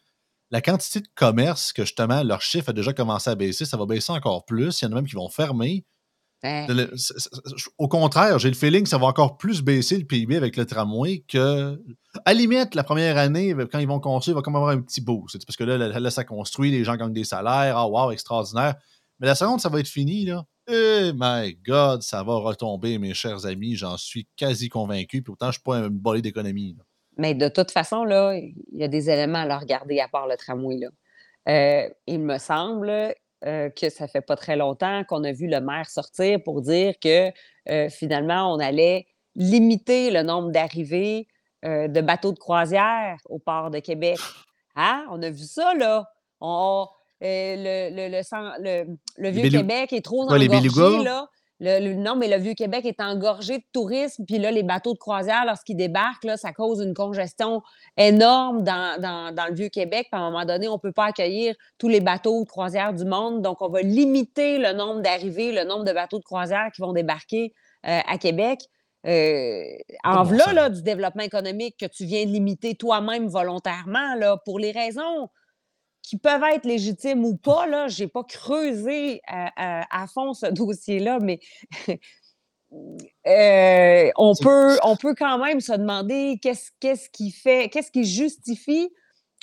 la 0.50 0.62
quantité 0.62 1.00
de 1.00 1.08
commerce 1.14 1.74
que 1.74 1.84
justement 1.84 2.22
leur 2.22 2.40
chiffre 2.40 2.70
a 2.70 2.72
déjà 2.72 2.94
commencé 2.94 3.28
à 3.28 3.34
baisser, 3.34 3.66
ça 3.66 3.76
va 3.76 3.84
baisser 3.84 4.12
encore 4.12 4.46
plus. 4.46 4.80
Il 4.80 4.86
y 4.86 4.88
en 4.88 4.92
a 4.92 4.94
même 4.94 5.06
qui 5.06 5.16
vont 5.16 5.28
fermer. 5.28 5.84
Au 7.78 7.88
contraire, 7.88 8.38
j'ai 8.38 8.48
le 8.48 8.54
feeling 8.54 8.82
que 8.82 8.88
ça 8.88 8.98
va 8.98 9.06
encore 9.06 9.36
plus 9.36 9.62
baisser 9.62 9.96
le 9.96 10.04
PIB 10.04 10.36
avec 10.36 10.56
le 10.56 10.66
tramway 10.66 11.24
que. 11.28 11.80
À 12.24 12.34
limite, 12.34 12.74
la 12.74 12.84
première 12.84 13.16
année, 13.16 13.54
quand 13.70 13.78
ils 13.78 13.88
vont 13.88 14.00
construire, 14.00 14.34
il 14.34 14.38
va 14.38 14.42
comme 14.42 14.56
avoir 14.56 14.70
un 14.70 14.80
petit 14.80 15.00
boost. 15.00 15.46
Parce 15.46 15.56
que 15.56 15.64
là, 15.64 15.78
là, 15.78 16.10
ça 16.10 16.24
construit, 16.24 16.70
les 16.70 16.84
gens 16.84 16.96
gagnent 16.96 17.12
des 17.12 17.24
salaires. 17.24 17.76
Ah, 17.76 17.88
wow, 17.88 18.10
extraordinaire. 18.10 18.74
Mais 19.18 19.28
la 19.28 19.34
seconde, 19.34 19.60
ça 19.60 19.68
va 19.68 19.80
être 19.80 19.88
fini, 19.88 20.26
là. 20.26 20.44
Eh, 20.68 21.12
my 21.14 21.56
God, 21.66 22.02
ça 22.02 22.22
va 22.22 22.34
retomber, 22.36 22.98
mes 22.98 23.14
chers 23.14 23.46
amis. 23.46 23.76
J'en 23.76 23.96
suis 23.96 24.28
quasi 24.36 24.68
convaincu. 24.68 25.22
Pourtant, 25.22 25.46
je 25.46 25.50
ne 25.50 25.52
suis 25.52 25.62
pas 25.62 25.76
un 25.76 25.88
bolé 25.88 26.22
d'économie. 26.22 26.76
Mais 27.16 27.34
de 27.34 27.48
toute 27.48 27.70
façon, 27.70 28.04
là, 28.04 28.34
il 28.34 28.54
y 28.72 28.84
a 28.84 28.88
des 28.88 29.10
éléments 29.10 29.38
à 29.48 29.58
regarder 29.58 30.00
à 30.00 30.08
part 30.08 30.26
le 30.26 30.36
tramway. 30.36 30.78
Là. 30.78 30.88
Euh, 31.48 31.88
il 32.06 32.20
me 32.20 32.38
semble 32.38 33.14
euh, 33.46 33.70
que 33.70 33.90
ça 33.90 34.08
fait 34.08 34.20
pas 34.20 34.36
très 34.36 34.56
longtemps 34.56 35.04
qu'on 35.04 35.24
a 35.24 35.32
vu 35.32 35.46
le 35.46 35.60
maire 35.60 35.88
sortir 35.88 36.42
pour 36.42 36.62
dire 36.62 36.94
que 37.00 37.30
euh, 37.68 37.88
finalement, 37.88 38.52
on 38.52 38.58
allait 38.58 39.06
limiter 39.34 40.10
le 40.10 40.22
nombre 40.22 40.50
d'arrivées 40.50 41.26
euh, 41.64 41.88
de 41.88 42.00
bateaux 42.00 42.32
de 42.32 42.38
croisière 42.38 43.16
au 43.28 43.38
port 43.38 43.70
de 43.70 43.78
Québec. 43.78 44.18
Ah, 44.74 45.04
on 45.10 45.22
a 45.22 45.30
vu 45.30 45.44
ça, 45.44 45.74
là. 45.74 46.08
On, 46.40 46.86
le, 47.20 47.90
le, 47.90 48.96
le, 49.18 49.30
Vieux-Québec 49.30 49.92
est 49.92 50.04
trop 50.04 50.22
engorgé, 50.22 51.02
là 51.04 51.28
non, 51.62 52.16
mais 52.16 52.28
le 52.28 52.42
Vieux-Québec 52.42 52.84
est 52.86 53.00
engorgé 53.00 53.58
de 53.58 53.64
tourisme, 53.72 54.24
puis 54.26 54.38
là, 54.38 54.50
les 54.50 54.64
bateaux 54.64 54.94
de 54.94 54.98
croisière, 54.98 55.44
lorsqu'ils 55.46 55.76
débarquent, 55.76 56.24
là, 56.24 56.36
ça 56.36 56.52
cause 56.52 56.80
une 56.80 56.94
congestion 56.94 57.62
énorme 57.96 58.64
dans, 58.64 59.46
le 59.48 59.54
Vieux-Québec. 59.54 60.08
à 60.10 60.18
un 60.18 60.30
moment 60.30 60.44
donné, 60.44 60.66
on 60.68 60.74
ne 60.74 60.78
peut 60.78 60.92
pas 60.92 61.06
accueillir 61.06 61.54
tous 61.78 61.88
les 61.88 62.00
bateaux 62.00 62.42
de 62.42 62.48
croisière 62.48 62.92
du 62.92 63.04
monde, 63.04 63.42
donc 63.42 63.62
on 63.62 63.68
va 63.68 63.82
limiter 63.82 64.58
le 64.58 64.72
nombre 64.72 65.02
d'arrivées, 65.02 65.52
le 65.52 65.64
nombre 65.64 65.84
de 65.84 65.92
bateaux 65.92 66.18
de 66.18 66.24
croisière 66.24 66.70
qui 66.74 66.82
vont 66.82 66.92
débarquer 66.92 67.52
euh, 67.86 68.00
à 68.06 68.18
Québec. 68.18 68.60
Euh, 69.06 69.64
en 70.04 70.22
voilà 70.22 70.52
là, 70.52 70.70
du 70.70 70.82
développement 70.82 71.24
économique 71.24 71.76
que 71.78 71.86
tu 71.86 72.04
viens 72.04 72.24
de 72.24 72.30
limiter 72.30 72.76
toi-même 72.76 73.26
volontairement 73.26 74.14
là, 74.14 74.36
pour 74.44 74.58
les 74.58 74.70
raisons 74.70 75.28
qui 76.02 76.18
peuvent 76.18 76.42
être 76.44 76.66
légitimes 76.66 77.24
ou 77.24 77.36
pas. 77.36 77.66
Là, 77.66 77.88
je 77.88 78.02
n'ai 78.02 78.08
pas 78.08 78.24
creusé 78.24 79.20
à, 79.26 80.06
fond 80.12 80.34
ce 80.34 80.46
dossier-là, 80.50 81.18
mais 81.20 81.40
euh, 83.26 84.10
on, 84.16 84.34
peut, 84.34 84.78
on 84.82 84.96
peut 84.96 85.14
quand 85.14 85.38
même 85.38 85.60
se 85.60 85.72
demander 85.72 86.38
qu'est-ce 86.40 87.08
qui 87.10 87.30
fait, 87.30 87.68
qu'est-ce 87.68 87.90
qui 87.90 88.04
justifie 88.04 88.90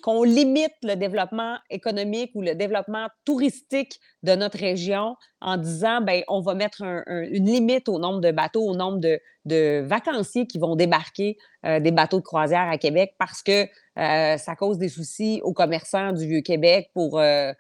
qu'on 0.01 0.23
limite 0.23 0.73
le 0.83 0.95
développement 0.95 1.57
économique 1.69 2.31
ou 2.35 2.41
le 2.41 2.55
développement 2.55 3.07
touristique 3.25 3.99
de 4.23 4.35
notre 4.35 4.57
région 4.57 5.15
en 5.41 5.57
disant 5.57 6.01
ben 6.01 6.23
on 6.27 6.41
va 6.41 6.53
mettre 6.53 6.81
une 6.81 7.45
limite 7.45 7.89
au 7.89 7.99
nombre 7.99 8.21
de 8.21 8.31
bateaux, 8.31 8.63
au 8.63 8.75
nombre 8.75 8.99
de, 8.99 9.81
vacanciers 9.81 10.45
qui 10.45 10.59
vont 10.59 10.75
débarquer 10.75 11.37
euh, 11.65 11.79
des 11.79 11.91
bateaux 11.91 12.19
de 12.19 12.25
croisière 12.25 12.69
à 12.69 12.77
Québec 12.77 13.15
parce 13.17 13.41
que 13.41 13.63
euh, 13.97 14.37
ça 14.37 14.55
cause 14.55 14.77
des 14.77 14.89
soucis 14.89 15.41
aux 15.43 15.53
commerçants 15.53 16.11
du 16.11 16.27
Vieux-Québec 16.27 16.91
pour, 16.93 17.19
euh, 17.19 17.51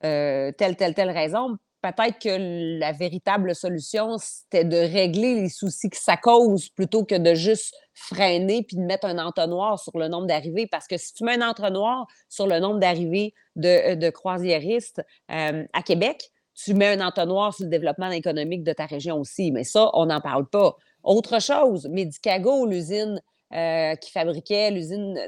telle, 0.00 0.76
telle, 0.76 0.94
telle 0.94 1.10
raison. 1.10 1.56
Peut-être 1.80 2.18
que 2.18 2.78
la 2.78 2.92
véritable 2.92 3.54
solution, 3.54 4.16
c'était 4.18 4.64
de 4.64 4.76
régler 4.76 5.34
les 5.34 5.48
soucis 5.48 5.88
que 5.90 5.96
ça 5.96 6.16
cause 6.16 6.68
plutôt 6.70 7.04
que 7.04 7.14
de 7.14 7.34
juste 7.34 7.74
freiner 7.94 8.64
puis 8.64 8.76
de 8.76 8.82
mettre 8.82 9.06
un 9.06 9.18
entonnoir 9.18 9.78
sur 9.78 9.96
le 9.96 10.08
nombre 10.08 10.26
d'arrivées. 10.26 10.66
Parce 10.66 10.88
que 10.88 10.96
si 10.96 11.14
tu 11.14 11.24
mets 11.24 11.40
un 11.40 11.48
entonnoir 11.48 12.06
sur 12.28 12.46
le 12.46 12.58
nombre 12.58 12.80
d'arrivées 12.80 13.32
de, 13.54 13.94
de 13.94 14.10
croisiéristes 14.10 15.02
à 15.28 15.82
Québec, 15.84 16.30
tu 16.54 16.74
mets 16.74 16.98
un 16.98 17.06
entonnoir 17.06 17.54
sur 17.54 17.64
le 17.64 17.70
développement 17.70 18.10
économique 18.10 18.64
de 18.64 18.72
ta 18.72 18.86
région 18.86 19.18
aussi. 19.18 19.52
Mais 19.52 19.64
ça, 19.64 19.90
on 19.94 20.06
n'en 20.06 20.20
parle 20.20 20.48
pas. 20.48 20.76
Autre 21.04 21.40
chose, 21.40 21.86
Medicago, 21.88 22.66
l'usine 22.66 23.22
euh, 23.54 23.94
qui 23.94 24.10
fabriquait, 24.10 24.70
l'usine 24.70 25.18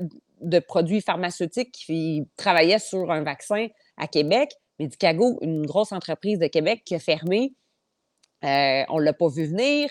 de 0.40 0.58
produits 0.58 1.00
pharmaceutiques 1.00 1.72
qui 1.72 2.26
travaillait 2.36 2.78
sur 2.78 3.10
un 3.10 3.22
vaccin 3.22 3.68
à 3.96 4.06
Québec, 4.08 4.56
Medicago, 4.80 5.38
une 5.42 5.66
grosse 5.66 5.92
entreprise 5.92 6.38
de 6.38 6.46
Québec 6.46 6.82
qui 6.84 6.94
a 6.94 6.98
fermé. 6.98 7.54
Euh, 8.44 8.82
on 8.88 8.98
ne 8.98 9.04
l'a 9.04 9.12
pas 9.12 9.28
vu 9.28 9.46
venir. 9.46 9.90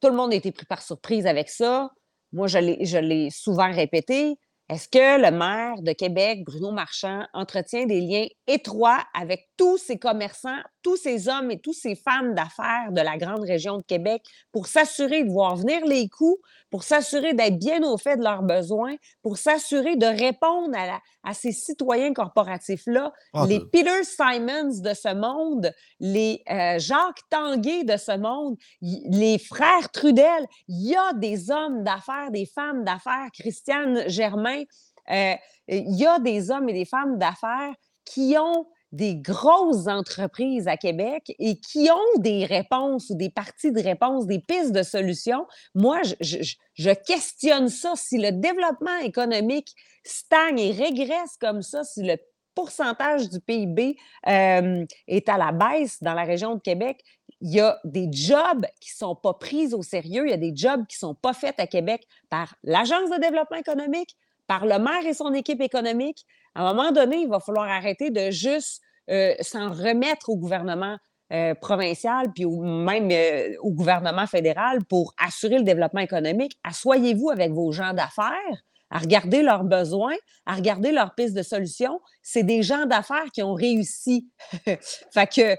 Tout 0.00 0.08
le 0.08 0.16
monde 0.16 0.32
a 0.32 0.36
été 0.36 0.52
pris 0.52 0.66
par 0.66 0.82
surprise 0.82 1.26
avec 1.26 1.48
ça. 1.48 1.90
Moi, 2.32 2.48
je 2.48 2.98
l'ai 2.98 3.30
souvent 3.30 3.72
répété. 3.72 4.36
Est-ce 4.68 4.88
que 4.88 5.22
le 5.22 5.30
maire 5.30 5.80
de 5.80 5.92
Québec, 5.92 6.44
Bruno 6.44 6.72
Marchand, 6.72 7.24
entretient 7.32 7.86
des 7.86 8.00
liens 8.00 8.26
étroits 8.48 9.04
avec 9.14 9.48
tous 9.56 9.78
ces 9.78 9.96
commerçants, 9.96 10.60
tous 10.86 10.96
ces 10.96 11.28
hommes 11.28 11.50
et 11.50 11.58
tous 11.58 11.72
ces 11.72 11.96
femmes 11.96 12.32
d'affaires 12.32 12.92
de 12.92 13.00
la 13.00 13.16
grande 13.16 13.42
région 13.42 13.78
de 13.78 13.82
Québec 13.82 14.22
pour 14.52 14.68
s'assurer 14.68 15.24
de 15.24 15.30
voir 15.32 15.56
venir 15.56 15.84
les 15.84 16.08
coûts, 16.08 16.38
pour 16.70 16.84
s'assurer 16.84 17.34
d'être 17.34 17.58
bien 17.58 17.82
au 17.82 17.98
fait 17.98 18.16
de 18.16 18.22
leurs 18.22 18.44
besoins, 18.44 18.94
pour 19.20 19.36
s'assurer 19.36 19.96
de 19.96 20.06
répondre 20.06 20.78
à, 21.24 21.34
ces 21.34 21.50
citoyens 21.50 22.12
corporatifs-là, 22.12 23.12
ah, 23.34 23.46
les 23.48 23.58
Peter 23.58 24.04
Simons 24.04 24.80
de 24.80 24.94
ce 24.94 25.12
monde, 25.12 25.74
les 25.98 26.40
euh, 26.48 26.78
Jacques 26.78 27.28
Tanguay 27.30 27.82
de 27.82 27.96
ce 27.96 28.16
monde, 28.16 28.56
les 28.80 29.40
frères 29.40 29.90
Trudel, 29.90 30.46
il 30.68 30.90
y 30.90 30.94
a 30.94 31.14
des 31.14 31.50
hommes 31.50 31.82
d'affaires, 31.82 32.30
des 32.30 32.46
femmes 32.46 32.84
d'affaires, 32.84 33.26
Christiane 33.32 34.08
Germain, 34.08 34.62
euh, 35.10 35.34
il 35.66 35.96
y 35.96 36.06
a 36.06 36.20
des 36.20 36.52
hommes 36.52 36.68
et 36.68 36.74
des 36.74 36.84
femmes 36.84 37.18
d'affaires 37.18 37.74
qui 38.04 38.36
ont 38.38 38.68
des 38.92 39.16
grosses 39.16 39.88
entreprises 39.88 40.68
à 40.68 40.76
Québec 40.76 41.34
et 41.38 41.58
qui 41.58 41.88
ont 41.90 42.20
des 42.20 42.44
réponses 42.44 43.10
ou 43.10 43.14
des 43.14 43.30
parties 43.30 43.72
de 43.72 43.82
réponses, 43.82 44.26
des 44.26 44.38
pistes 44.38 44.72
de 44.72 44.82
solutions. 44.82 45.46
Moi, 45.74 46.00
je, 46.20 46.94
questionne 47.06 47.68
ça. 47.68 47.94
Si 47.96 48.18
le 48.18 48.32
développement 48.32 48.98
économique 49.02 49.74
stagne 50.04 50.58
et 50.58 50.72
régresse 50.72 51.36
comme 51.40 51.62
ça, 51.62 51.84
si 51.84 52.02
le 52.02 52.16
pourcentage 52.54 53.28
du 53.28 53.40
PIB 53.40 53.98
euh, 54.26 54.84
est 55.08 55.28
à 55.28 55.36
la 55.36 55.52
baisse 55.52 56.02
dans 56.02 56.14
la 56.14 56.24
région 56.24 56.54
de 56.54 56.60
Québec, 56.60 57.02
il 57.40 57.54
y 57.54 57.60
a 57.60 57.78
des 57.84 58.08
jobs 58.10 58.64
qui 58.80 58.90
ne 58.94 59.06
sont 59.06 59.14
pas 59.14 59.34
pris 59.34 59.74
au 59.74 59.82
sérieux, 59.82 60.26
il 60.26 60.30
y 60.30 60.34
a 60.34 60.38
des 60.38 60.54
jobs 60.54 60.86
qui 60.86 60.96
ne 60.96 61.08
sont 61.08 61.14
pas 61.14 61.34
faits 61.34 61.60
à 61.60 61.66
Québec 61.66 62.06
par 62.30 62.54
l'Agence 62.62 63.10
de 63.10 63.20
développement 63.20 63.58
économique, 63.58 64.16
par 64.46 64.64
le 64.64 64.78
maire 64.78 65.04
et 65.06 65.14
son 65.14 65.34
équipe 65.34 65.60
économique. 65.60 66.24
À 66.56 66.62
un 66.62 66.72
moment 66.72 66.90
donné, 66.90 67.18
il 67.18 67.28
va 67.28 67.38
falloir 67.38 67.68
arrêter 67.68 68.10
de 68.10 68.30
juste 68.30 68.80
euh, 69.10 69.34
s'en 69.40 69.68
remettre 69.68 70.30
au 70.30 70.36
gouvernement 70.36 70.96
euh, 71.30 71.54
provincial, 71.54 72.32
puis 72.34 72.46
même 72.46 73.10
euh, 73.10 73.54
au 73.60 73.72
gouvernement 73.72 74.26
fédéral 74.26 74.82
pour 74.86 75.12
assurer 75.22 75.58
le 75.58 75.64
développement 75.64 76.00
économique. 76.00 76.56
Assoyez-vous 76.64 77.28
avec 77.28 77.52
vos 77.52 77.72
gens 77.72 77.92
d'affaires 77.92 78.62
à 78.90 78.98
regarder 78.98 79.42
leurs 79.42 79.64
besoins, 79.64 80.14
à 80.46 80.54
regarder 80.54 80.92
leurs 80.92 81.14
pistes 81.14 81.36
de 81.36 81.42
solutions. 81.42 82.00
C'est 82.22 82.44
des 82.44 82.62
gens 82.62 82.86
d'affaires 82.86 83.30
qui 83.34 83.42
ont 83.42 83.54
réussi. 83.54 84.30
fait 85.12 85.26
que 85.26 85.56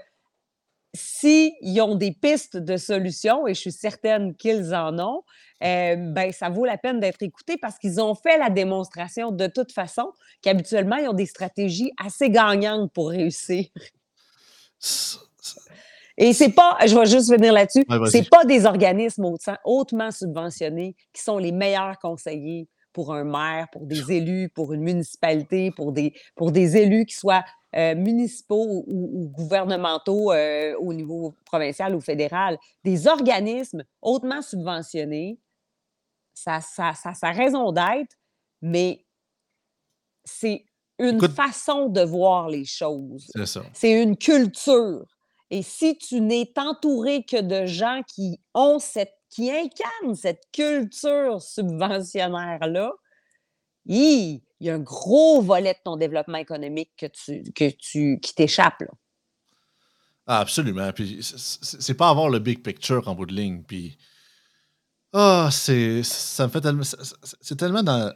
s'ils 0.98 1.80
ont 1.80 1.94
des 1.94 2.12
pistes 2.12 2.56
de 2.56 2.76
solutions, 2.76 3.46
et 3.46 3.54
je 3.54 3.60
suis 3.60 3.72
certaine 3.72 4.34
qu'ils 4.34 4.74
en 4.74 4.98
ont, 4.98 5.22
euh, 5.64 5.96
ben, 5.96 6.32
ça 6.32 6.50
vaut 6.50 6.64
la 6.64 6.78
peine 6.78 7.00
d'être 7.00 7.22
écouté 7.22 7.56
parce 7.56 7.78
qu'ils 7.78 8.00
ont 8.00 8.14
fait 8.14 8.38
la 8.38 8.50
démonstration 8.50 9.32
de 9.32 9.46
toute 9.46 9.72
façon 9.72 10.12
qu'habituellement, 10.42 10.96
ils 10.96 11.08
ont 11.08 11.14
des 11.14 11.26
stratégies 11.26 11.90
assez 12.04 12.30
gagnantes 12.30 12.92
pour 12.92 13.10
réussir. 13.10 13.66
Et 16.16 16.32
c'est 16.32 16.50
pas, 16.50 16.76
je 16.84 16.98
vais 16.98 17.06
juste 17.06 17.30
venir 17.30 17.52
là-dessus, 17.52 17.84
c'est 18.10 18.28
pas 18.28 18.44
des 18.44 18.66
organismes 18.66 19.32
hautement 19.64 20.10
subventionnés 20.10 20.96
qui 21.12 21.22
sont 21.22 21.38
les 21.38 21.52
meilleurs 21.52 21.98
conseillers 21.98 22.68
pour 22.92 23.14
un 23.14 23.22
maire, 23.22 23.68
pour 23.70 23.86
des 23.86 24.12
élus, 24.12 24.48
pour 24.48 24.72
une 24.72 24.82
municipalité, 24.82 25.70
pour 25.70 25.92
des, 25.92 26.14
pour 26.34 26.50
des 26.50 26.76
élus 26.76 27.06
qui 27.06 27.14
soient 27.14 27.44
euh, 27.76 27.94
municipaux 27.94 28.84
ou, 28.86 29.28
gouvernementaux 29.28 30.32
euh, 30.32 30.74
au 30.78 30.92
niveau 30.94 31.34
provincial 31.44 31.94
ou 31.94 32.00
fédéral. 32.00 32.58
Des 32.84 33.06
organismes 33.06 33.84
hautement 34.00 34.42
subventionnés 34.42 35.38
ça, 36.38 36.60
ça, 36.60 36.94
ça, 36.94 37.14
sa 37.14 37.32
raison 37.32 37.72
d'être, 37.72 38.16
mais 38.62 39.04
c'est 40.24 40.64
une 40.98 41.28
façon 41.28 41.88
de 41.88 42.00
voir 42.00 42.48
les 42.48 42.64
choses. 42.64 43.30
C'est 43.34 43.46
ça. 43.46 43.62
C'est 43.72 44.02
une 44.02 44.16
culture. 44.16 45.04
Et 45.50 45.62
si 45.62 45.96
tu 45.96 46.20
n'es 46.20 46.52
entouré 46.56 47.24
que 47.24 47.40
de 47.40 47.66
gens 47.66 48.02
qui 48.06 48.40
ont 48.54 48.78
cette, 48.78 49.14
qui 49.30 49.50
incarnent 49.50 50.14
cette 50.14 50.42
culture 50.52 51.40
subventionnaire-là, 51.40 52.92
il 54.60 54.66
y 54.66 54.70
a 54.70 54.74
un 54.74 54.80
gros 54.80 55.40
volet 55.40 55.74
de 55.74 55.78
ton 55.84 55.96
développement 55.96 56.38
économique 56.38 56.90
que 56.96 57.06
tu, 57.06 57.42
que 57.52 57.70
tu, 57.70 58.18
qui 58.20 58.34
t'échappe. 58.34 58.82
Ah, 60.26 60.40
absolument. 60.40 60.92
Puis 60.92 61.20
c'est 61.22 61.94
pas 61.94 62.10
avoir 62.10 62.28
le 62.28 62.38
big 62.38 62.62
picture 62.62 63.08
en 63.08 63.14
bout 63.14 63.26
de 63.26 63.34
ligne. 63.34 63.62
Puis 63.62 63.96
ah, 65.12 65.48
c'est 65.50 66.02
ça 66.02 66.46
me 66.46 66.52
fait 66.52 66.60
tellement 66.60 66.82
c'est 67.40 67.56
tellement 67.56 67.82
dans 67.82 68.12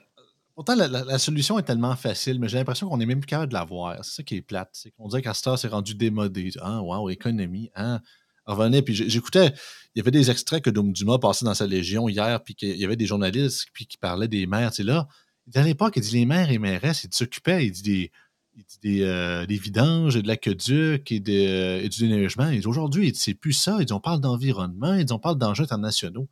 pourtant 0.54 0.74
la 0.76 1.18
solution 1.18 1.58
est 1.58 1.62
tellement 1.62 1.96
facile, 1.96 2.38
mais 2.38 2.48
j'ai 2.48 2.58
l'impression 2.58 2.88
qu'on 2.88 3.00
est 3.00 3.06
même 3.06 3.20
plus 3.20 3.26
capable 3.26 3.48
de 3.48 3.54
la 3.54 3.64
voir. 3.64 4.04
C'est 4.04 4.16
ça 4.16 4.22
qui 4.22 4.36
est 4.36 4.42
plate, 4.42 4.68
c'est 4.72 4.90
qu'on 4.90 5.08
dirait 5.08 5.22
qu'à 5.22 5.32
c'est 5.32 5.68
rendu 5.68 5.94
démodé. 5.94 6.50
Ah 6.60 6.82
wow, 6.82 7.08
économie, 7.08 7.70
hein? 7.74 8.00
Revenez, 8.44 8.82
puis 8.82 8.94
j'écoutais, 8.94 9.54
il 9.94 9.98
y 9.98 10.00
avait 10.00 10.10
des 10.10 10.30
extraits 10.30 10.62
que 10.62 10.70
Dom 10.70 10.92
Dumas 10.92 11.18
passait 11.18 11.44
dans 11.44 11.54
sa 11.54 11.66
légion 11.66 12.08
hier, 12.08 12.42
puis 12.42 12.54
qu'il 12.56 12.76
y 12.76 12.84
avait 12.84 12.96
des 12.96 13.06
journalistes 13.06 13.68
puis 13.72 13.86
qui 13.86 13.96
parlaient 13.96 14.28
des 14.28 14.46
maires, 14.46 14.72
tu 14.72 14.82
là. 14.82 15.06
À 15.54 15.62
l'époque, 15.62 15.94
il 15.96 16.02
dit 16.02 16.12
les 16.12 16.26
maires 16.26 16.50
et 16.50 16.58
mairesses, 16.58 17.04
ils 17.04 17.14
s'occupaient, 17.14 17.66
il 17.66 17.72
dit 17.72 17.82
des 17.82 18.10
il 18.54 18.64
dit 18.82 19.02
euh, 19.02 19.46
des 19.46 19.56
vidanges, 19.56 20.14
de 20.14 20.26
l'aqueduc 20.26 21.10
et, 21.10 21.16
et 21.16 21.88
du 21.88 22.06
déneigement. 22.06 22.50
Dit 22.50 22.66
aujourd'hui, 22.66 23.12
c'est 23.14 23.34
plus 23.34 23.54
ça. 23.54 23.78
Il 23.80 23.86
dit 23.86 23.92
on 23.92 24.00
parle 24.00 24.20
d'environnement, 24.20 24.94
il 24.94 25.04
dit 25.04 25.12
on 25.12 25.18
parle 25.18 25.38
d'enjeux 25.38 25.64
internationaux. 25.64 26.28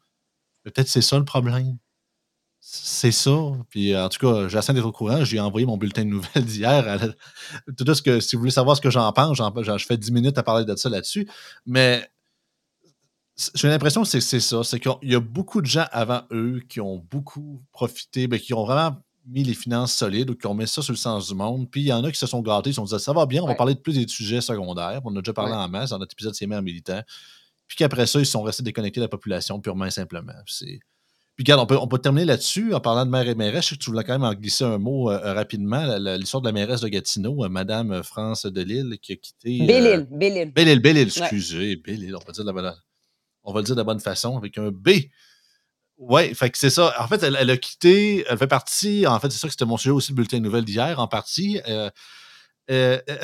Peut-être 0.65 0.89
c'est 0.89 1.03
ça 1.03 1.19
le 1.19 1.25
problème. 1.25 1.79
C'est 2.61 3.13
ça. 3.13 3.53
Puis 3.71 3.97
en 3.97 4.09
tout 4.11 4.19
cas, 4.19 4.49
j'essaie 4.49 4.75
d'être 4.75 4.85
au 4.85 4.93
courant. 4.93 5.25
J'ai 5.25 5.41
envoyé 5.41 5.67
mon 5.67 5.79
bulletin 5.79 6.05
de 6.05 6.11
nouvelles 6.11 6.45
d'hier. 6.45 7.15
Tout 7.77 7.95
ce 7.95 8.03
que, 8.03 8.21
si 8.21 8.37
vous 8.37 8.41
voulez 8.41 8.51
savoir 8.51 8.77
ce 8.77 8.83
que 8.83 8.91
j'en 8.91 9.11
pense, 9.13 9.39
je 9.39 9.87
fais 9.87 9.97
10 9.97 10.13
minutes 10.13 10.37
à 10.37 10.43
parler 10.43 10.67
de 10.67 10.77
ça 10.77 10.91
là-dessus. 10.91 11.27
Mais 11.65 12.07
j'ai 13.55 13.69
l'impression 13.69 14.03
que 14.03 14.09
c'est 14.09 14.41
ça. 14.41 14.63
C'est 14.65 14.81
qu'il 14.81 14.93
y 15.03 15.15
a 15.15 15.21
beaucoup 15.21 15.61
de 15.61 15.67
gens 15.67 15.87
avant 15.93 16.23
eux 16.33 16.61
qui 16.69 16.81
ont 16.81 16.99
beaucoup 17.11 17.63
profité, 17.73 18.27
ben, 18.27 18.39
qui 18.39 18.55
ont 18.55 18.65
vraiment 18.65 18.97
mis 19.27 19.45
les 19.45 19.55
finances 19.55 19.95
solides 19.95 20.31
ou 20.31 20.35
qui 20.35 20.47
ont 20.47 20.55
mis 20.55 20.67
ça 20.67 20.83
sur 20.83 20.93
le 20.93 20.99
sens 20.99 21.29
du 21.29 21.35
monde. 21.35 21.71
Puis 21.71 21.83
il 21.83 21.87
y 21.87 21.93
en 21.93 22.03
a 22.05 22.11
qui 22.11 22.19
se 22.19 22.27
sont 22.27 22.41
gâtés, 22.41 22.71
ils 22.71 22.73
se 22.73 22.77
sont 22.77 22.85
dit 22.85 23.03
ça 23.03 23.13
va 23.13 23.27
bien, 23.27 23.43
on 23.43 23.47
va 23.47 23.55
parler 23.55 23.75
de 23.75 23.81
plus 23.81 23.95
des 23.95 24.09
sujets 24.09 24.41
secondaires. 24.41 25.01
On 25.05 25.15
a 25.17 25.21
déjà 25.21 25.33
parlé 25.33 25.53
en 25.53 25.69
masse 25.69 25.91
dans 25.91 25.99
notre 25.99 26.15
épisode 26.15 26.35
C'est 26.35 26.47
maires 26.47 26.63
militants. 26.63 27.03
Puis 27.67 27.77
qu'après 27.77 28.07
ça, 28.07 28.19
ils 28.19 28.27
sont 28.27 28.43
restés 28.43 28.65
déconnectés 28.65 28.99
de 28.99 29.05
la 29.05 29.09
population 29.09 29.61
purement 29.61 29.85
et 29.85 29.93
simplement. 29.93 30.33
Puis 30.45 30.81
regarde, 31.39 31.61
on 31.61 31.67
peut, 31.67 31.79
on 31.81 31.87
peut 31.87 31.99
terminer 31.99 32.27
là-dessus 32.27 32.75
en 32.75 32.81
parlant 32.81 33.07
de 33.07 33.11
mère 33.11 33.29
et 33.29 33.37
mairesse. 33.37 33.65
Je 33.65 33.69
sais 33.71 33.75
que 33.77 33.85
tu 33.85 33.91
voulais 33.91 34.03
quand 34.03 34.13
même 34.13 34.25
en 34.25 34.35
glisser 34.35 34.65
un 34.65 34.79
mot 34.79 35.11
euh, 35.11 35.21
euh, 35.25 35.35
rapidement. 35.35 35.87
L'histoire 36.17 36.41
de 36.41 36.49
la 36.49 36.53
mairesse 36.53 36.81
de 36.81 36.89
Gatineau, 36.89 37.45
euh, 37.45 37.49
Madame 37.49 38.03
France 38.03 38.45
Delille, 38.45 38.99
qui 39.01 39.13
a 39.13 39.17
quitté. 39.17 39.65
Bélil, 39.65 40.09
Bélil. 40.11 40.53
Bélil, 40.53 40.81
Bélil, 40.81 41.07
excusez. 41.07 41.77
Bélil, 41.77 42.17
on 42.17 42.19
va, 42.19 42.33
dire 42.33 42.45
de 42.45 42.49
la 42.49 42.53
bonne, 42.53 42.75
on 43.51 43.53
va 43.53 43.61
le 43.61 43.67
dire 43.67 43.75
de 43.75 43.81
la 43.81 43.85
bonne 43.85 44.01
façon 44.01 44.37
avec 44.37 44.59
un 44.59 44.71
B. 44.71 44.91
Oui, 45.99 46.35
fait 46.35 46.51
que 46.51 46.57
c'est 46.57 46.71
ça. 46.71 46.95
En 46.99 47.09
fait, 47.09 47.23
elle, 47.23 47.51
a 47.51 47.57
quitté, 47.59 48.25
elle 48.29 48.39
fait 48.39 48.47
partie, 48.47 49.07
en 49.07 49.21
fait, 49.21 49.31
c'est 49.31 49.39
ça 49.39 49.49
que 49.49 49.53
c'était 49.53 49.67
mon 49.67 49.77
sujet 49.77 49.91
aussi, 49.91 50.13
le 50.13 50.17
bulletin 50.17 50.39
de 50.39 50.45
nouvelles 50.45 50.65
d'hier, 50.65 50.99
en 50.99 51.09
partie. 51.09 51.61
elle 51.67 51.93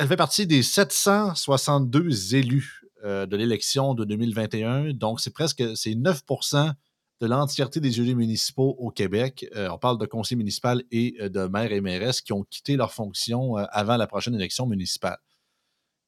fait 0.07 0.15
partie 0.15 0.45
des 0.45 0.61
762 0.61 2.35
élus 2.35 2.77
euh, 3.03 3.27
de 3.27 3.37
l'élection 3.37 3.93
de 3.93 4.05
2021. 4.05 4.93
Donc, 4.93 5.19
c'est 5.19 5.33
presque 5.33 5.63
c'est 5.75 5.91
9% 5.91 6.73
de 7.21 7.27
l'entièreté 7.27 7.79
des 7.79 8.01
élus 8.01 8.15
municipaux 8.15 8.75
au 8.79 8.89
Québec. 8.89 9.45
Euh, 9.55 9.69
on 9.69 9.77
parle 9.77 9.99
de 9.99 10.07
conseils 10.07 10.35
municipaux 10.35 10.81
et 10.91 11.15
euh, 11.21 11.29
de 11.29 11.41
maires 11.41 11.71
et 11.71 11.79
mairesses 11.79 12.21
qui 12.21 12.33
ont 12.33 12.43
quitté 12.43 12.75
leur 12.75 12.91
fonction 12.91 13.55
avant 13.55 13.97
la 13.97 14.07
prochaine 14.07 14.33
élection 14.33 14.65
municipale. 14.65 15.17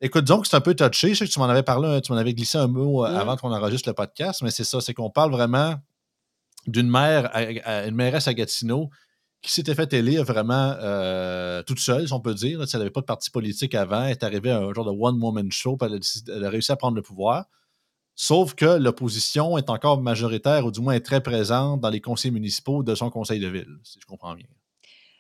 Écoute, 0.02 0.26
donc, 0.26 0.48
c'est 0.48 0.56
un 0.56 0.62
peu 0.62 0.76
touché. 0.76 1.10
Je 1.10 1.20
sais 1.20 1.26
que 1.28 1.32
tu 1.32 1.40
m'en 1.40 1.50
avais 1.50 1.64
parlé, 1.64 2.00
tu 2.02 2.12
m'en 2.12 2.18
avais 2.18 2.34
glissé 2.34 2.58
un 2.58 2.68
mot 2.68 3.04
mmh. 3.04 3.06
avant 3.06 3.36
qu'on 3.36 3.54
enregistre 3.54 3.90
le 3.90 3.94
podcast, 3.94 4.42
mais 4.42 4.52
c'est 4.52 4.64
ça, 4.64 4.80
c'est 4.82 4.94
qu'on 4.94 5.10
parle 5.10 5.32
vraiment 5.32 5.76
d'une 6.68 6.90
mère, 6.90 7.32
une 7.36 7.96
mairesse 7.96 8.28
à 8.28 8.34
Gatineau 8.34 8.90
qui 9.42 9.54
s'était 9.54 9.76
fait 9.76 9.92
élire 9.94 10.24
vraiment 10.24 10.76
euh, 10.82 11.64
toute 11.64 11.80
seule, 11.80 12.08
si 12.08 12.14
on 12.14 12.20
peut 12.20 12.34
dire. 12.34 12.62
elle 12.62 12.80
n'avait 12.80 12.92
pas 12.92 13.02
de 13.02 13.06
parti 13.06 13.32
politique 13.32 13.74
avant. 13.74 14.04
Elle 14.04 14.12
est 14.12 14.24
arrivée 14.24 14.52
à 14.52 14.60
un 14.60 14.74
genre 14.74 14.86
de 14.86 14.92
one-woman 14.92 15.52
show, 15.52 15.78
puis 15.78 15.90
elle 16.28 16.44
a, 16.44 16.50
réussi 16.50 16.72
à 16.72 16.76
prendre 16.76 16.96
le 16.96 17.02
pouvoir. 17.02 17.46
Sauf 18.16 18.54
que 18.54 18.78
l'opposition 18.78 19.58
est 19.58 19.70
encore 19.70 20.02
majoritaire, 20.02 20.66
ou 20.66 20.72
du 20.72 20.82
moins 20.82 20.94
est 20.94 21.06
très 21.06 21.24
présente 21.24 21.80
dans 21.80 21.90
les 21.90 22.02
conseils 22.02 22.32
municipaux 22.32 22.84
de 22.84 22.96
son 22.96 23.10
conseil 23.10 23.40
de 23.40 23.48
ville, 23.48 23.78
si 23.84 24.00
je 24.02 24.06
comprends 24.06 24.36
bien. 24.36 24.46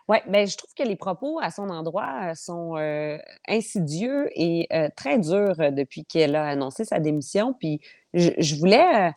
Oui, 0.09 0.17
mais 0.27 0.47
je 0.47 0.57
trouve 0.57 0.73
que 0.75 0.81
les 0.81 0.95
propos 0.95 1.39
à 1.39 1.51
son 1.51 1.69
endroit 1.69 2.33
sont 2.33 2.75
euh, 2.77 3.19
insidieux 3.47 4.27
et 4.33 4.67
euh, 4.73 4.89
très 4.95 5.19
durs 5.19 5.71
depuis 5.71 6.03
qu'elle 6.03 6.35
a 6.35 6.47
annoncé 6.47 6.83
sa 6.83 6.99
démission. 6.99 7.53
Puis 7.53 7.79
je, 8.15 8.55
voulais 8.55 9.13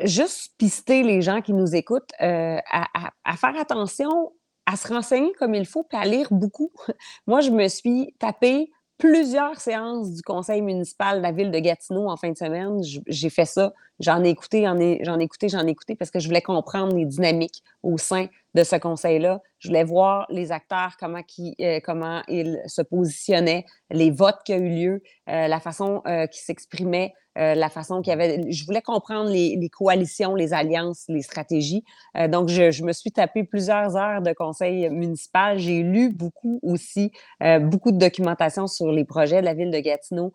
juste 0.00 0.52
pister 0.58 1.02
les 1.02 1.22
gens 1.22 1.40
qui 1.40 1.54
nous 1.54 1.74
écoutent 1.74 2.12
à, 2.18 3.36
faire 3.38 3.58
attention, 3.58 4.32
à 4.66 4.76
se 4.76 4.88
renseigner 4.88 5.32
comme 5.38 5.54
il 5.54 5.64
faut, 5.64 5.84
puis 5.84 5.96
à 5.96 6.04
lire 6.04 6.28
beaucoup. 6.30 6.70
Moi, 7.26 7.40
je 7.40 7.50
me 7.50 7.66
suis 7.68 8.14
tapé 8.18 8.70
plusieurs 8.98 9.58
séances 9.58 10.12
du 10.12 10.20
conseil 10.20 10.60
municipal 10.60 11.16
de 11.16 11.22
la 11.22 11.32
ville 11.32 11.50
de 11.50 11.58
Gatineau 11.58 12.10
en 12.10 12.18
fin 12.18 12.30
de 12.30 12.36
semaine. 12.36 12.82
J'ai 13.06 13.30
fait 13.30 13.46
ça. 13.46 13.72
J'en 13.98 14.22
ai 14.22 14.28
écouté, 14.28 14.64
j'en 14.64 14.78
ai, 14.78 15.00
ai 15.02 15.22
écouté, 15.22 15.48
j'en 15.48 15.66
ai 15.66 15.70
écouté 15.70 15.96
parce 15.96 16.10
que 16.10 16.20
je 16.20 16.28
voulais 16.28 16.42
comprendre 16.42 16.94
les 16.94 17.06
dynamiques 17.06 17.62
au 17.82 17.96
sein 17.96 18.26
de 18.54 18.64
ce 18.64 18.76
conseil-là. 18.76 19.40
Je 19.58 19.68
voulais 19.68 19.84
voir 19.84 20.26
les 20.30 20.52
acteurs, 20.52 20.96
euh, 21.02 21.80
comment 21.84 22.22
ils 22.28 22.60
se 22.66 22.82
positionnaient, 22.82 23.64
les 23.90 24.10
votes 24.10 24.40
qui 24.44 24.54
ont 24.54 24.58
eu 24.58 24.70
lieu, 24.70 25.02
euh, 25.28 25.48
la 25.48 25.60
façon 25.60 26.02
euh, 26.06 26.26
qu'ils 26.26 26.42
s'exprimaient, 26.42 27.14
la 27.36 27.70
façon 27.70 28.02
qu'il 28.02 28.10
y 28.10 28.12
avait. 28.12 28.52
Je 28.52 28.66
voulais 28.66 28.82
comprendre 28.82 29.30
les, 29.30 29.70
coalitions, 29.70 30.34
les 30.34 30.52
alliances, 30.52 31.04
les 31.08 31.22
stratégies. 31.22 31.84
donc, 32.28 32.48
je, 32.48 32.70
je, 32.70 32.84
me 32.84 32.92
suis 32.92 33.12
tapé 33.12 33.44
plusieurs 33.44 33.96
heures 33.96 34.20
de 34.20 34.32
conseil 34.34 34.90
municipal. 34.90 35.58
J'ai 35.58 35.82
lu 35.82 36.12
beaucoup 36.12 36.58
aussi, 36.62 37.12
beaucoup 37.60 37.92
de 37.92 37.98
documentation 37.98 38.66
sur 38.66 38.92
les 38.92 39.04
projets 39.04 39.40
de 39.40 39.46
la 39.46 39.54
ville 39.54 39.70
de 39.70 39.78
Gatineau. 39.78 40.34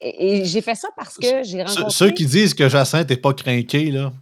Et, 0.00 0.44
j'ai 0.44 0.60
fait 0.60 0.74
ça 0.74 0.88
parce 0.96 1.16
que 1.16 1.42
j'ai 1.42 1.62
rencontré. 1.62 1.90
Ceux 1.90 2.10
qui 2.10 2.26
disent 2.26 2.52
que 2.52 2.68
Jacinthe 2.68 3.08
n'est 3.08 3.16
pas 3.16 3.32
craqué, 3.32 3.90
là, 3.90 4.12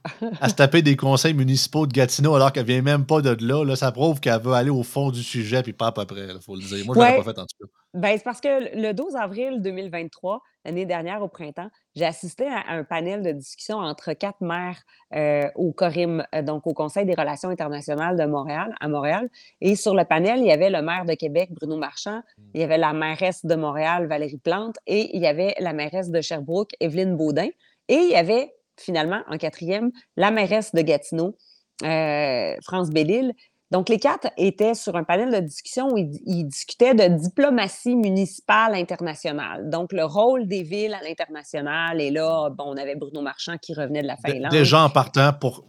à 0.41 0.49
se 0.49 0.55
taper 0.55 0.83
des 0.83 0.97
conseils 0.97 1.35
municipaux 1.35 1.87
de 1.87 1.93
Gatineau 1.93 2.35
alors 2.35 2.53
qu'elle 2.53 2.67
vient 2.67 2.83
même 2.83 3.05
pas 3.05 3.21
de 3.21 3.37
là, 3.45 3.65
là 3.65 3.75
ça 3.75 3.91
prouve 3.91 4.21
qu'elle 4.21 4.41
veut 4.41 4.53
aller 4.53 4.71
au 4.71 4.85
fond 4.85 5.11
du 5.11 5.23
sujet 5.23 5.63
puis 5.63 5.73
pas 5.73 5.89
à 5.89 5.93
peu 5.93 6.05
près, 6.05 6.27
il 6.33 6.41
faut 6.41 6.55
le 6.55 6.63
dire. 6.63 6.87
Moi, 6.87 6.95
je 6.95 7.01
ne 7.01 7.23
pas 7.23 7.33
fait 7.33 7.39
en 7.39 7.47
tout 7.47 7.57
cas. 7.61 7.71
Ben, 7.95 8.17
c'est 8.17 8.25
parce 8.25 8.41
que 8.41 8.77
le 8.81 8.93
12 8.93 9.15
avril 9.17 9.63
2023, 9.63 10.41
l'année 10.65 10.87
dernière 10.87 11.23
au 11.23 11.29
printemps, 11.29 11.71
j'ai 11.95 12.05
assisté 12.05 12.47
à 12.47 12.65
un 12.69 12.85
panel 12.85 13.23
de 13.23 13.33
discussion 13.33 13.79
entre 13.79 14.13
quatre 14.13 14.41
maires 14.41 14.83
euh, 15.15 15.49
au 15.55 15.73
CORIM, 15.73 16.25
euh, 16.35 16.43
donc 16.43 16.67
au 16.67 16.75
Conseil 16.75 17.07
des 17.07 17.15
relations 17.15 17.51
internationales 17.51 18.17
de 18.17 18.25
Montréal, 18.25 18.75
à 18.81 18.89
Montréal. 18.89 19.29
Et 19.61 19.77
sur 19.77 19.95
le 19.95 20.05
panel, 20.05 20.41
il 20.41 20.47
y 20.47 20.53
avait 20.53 20.71
le 20.71 20.83
maire 20.83 21.05
de 21.05 21.15
Québec, 21.15 21.51
Bruno 21.53 21.77
Marchand, 21.77 22.23
il 22.55 22.61
y 22.61 22.65
avait 22.65 22.79
la 22.79 22.93
mairesse 22.93 23.45
de 23.45 23.55
Montréal, 23.55 24.07
Valérie 24.07 24.39
Plante, 24.39 24.77
et 24.87 25.17
il 25.17 25.23
y 25.23 25.27
avait 25.27 25.55
la 25.61 25.73
mairesse 25.73 26.11
de 26.11 26.21
Sherbrooke, 26.21 26.73
Evelyne 26.81 27.17
Baudin. 27.17 27.49
Et 27.89 27.97
il 27.97 28.11
y 28.11 28.17
avait 28.17 28.53
finalement, 28.77 29.23
en 29.29 29.39
quatrième, 29.39 29.93
la 30.17 30.31
mairesse 30.31 30.75
de 30.75 30.83
Gatineau, 30.83 31.37
euh, 31.83 32.55
France 32.63 32.91
Bellil. 32.91 33.33
Donc, 33.75 33.89
les 33.89 33.99
quatre 33.99 34.29
étaient 34.37 34.75
sur 34.75 34.95
un 34.95 35.03
panel 35.03 35.33
de 35.33 35.45
discussion 35.45 35.89
où 35.89 35.99
ils, 35.99 36.45
discutaient 36.45 36.95
de 36.95 37.09
diplomatie 37.21 37.97
municipale 37.97 38.77
internationale. 38.77 39.69
Donc, 39.69 39.93
le 39.93 40.05
rôle 40.05 40.47
des 40.47 40.63
villes 40.63 40.95
à 40.95 41.03
l'international. 41.03 42.01
Et 42.01 42.13
là, 42.13 42.51
bon, 42.51 42.67
on 42.69 42.77
avait 42.77 42.95
Bruno 42.95 43.21
Marchand 43.21 43.59
qui 43.59 43.75
revenait 43.75 44.03
de 44.03 44.07
la 44.07 44.17
Finlande. 44.17 44.53
Des 44.53 44.65
gens 44.65 44.89
partant 44.91 45.33
pour. 45.33 45.65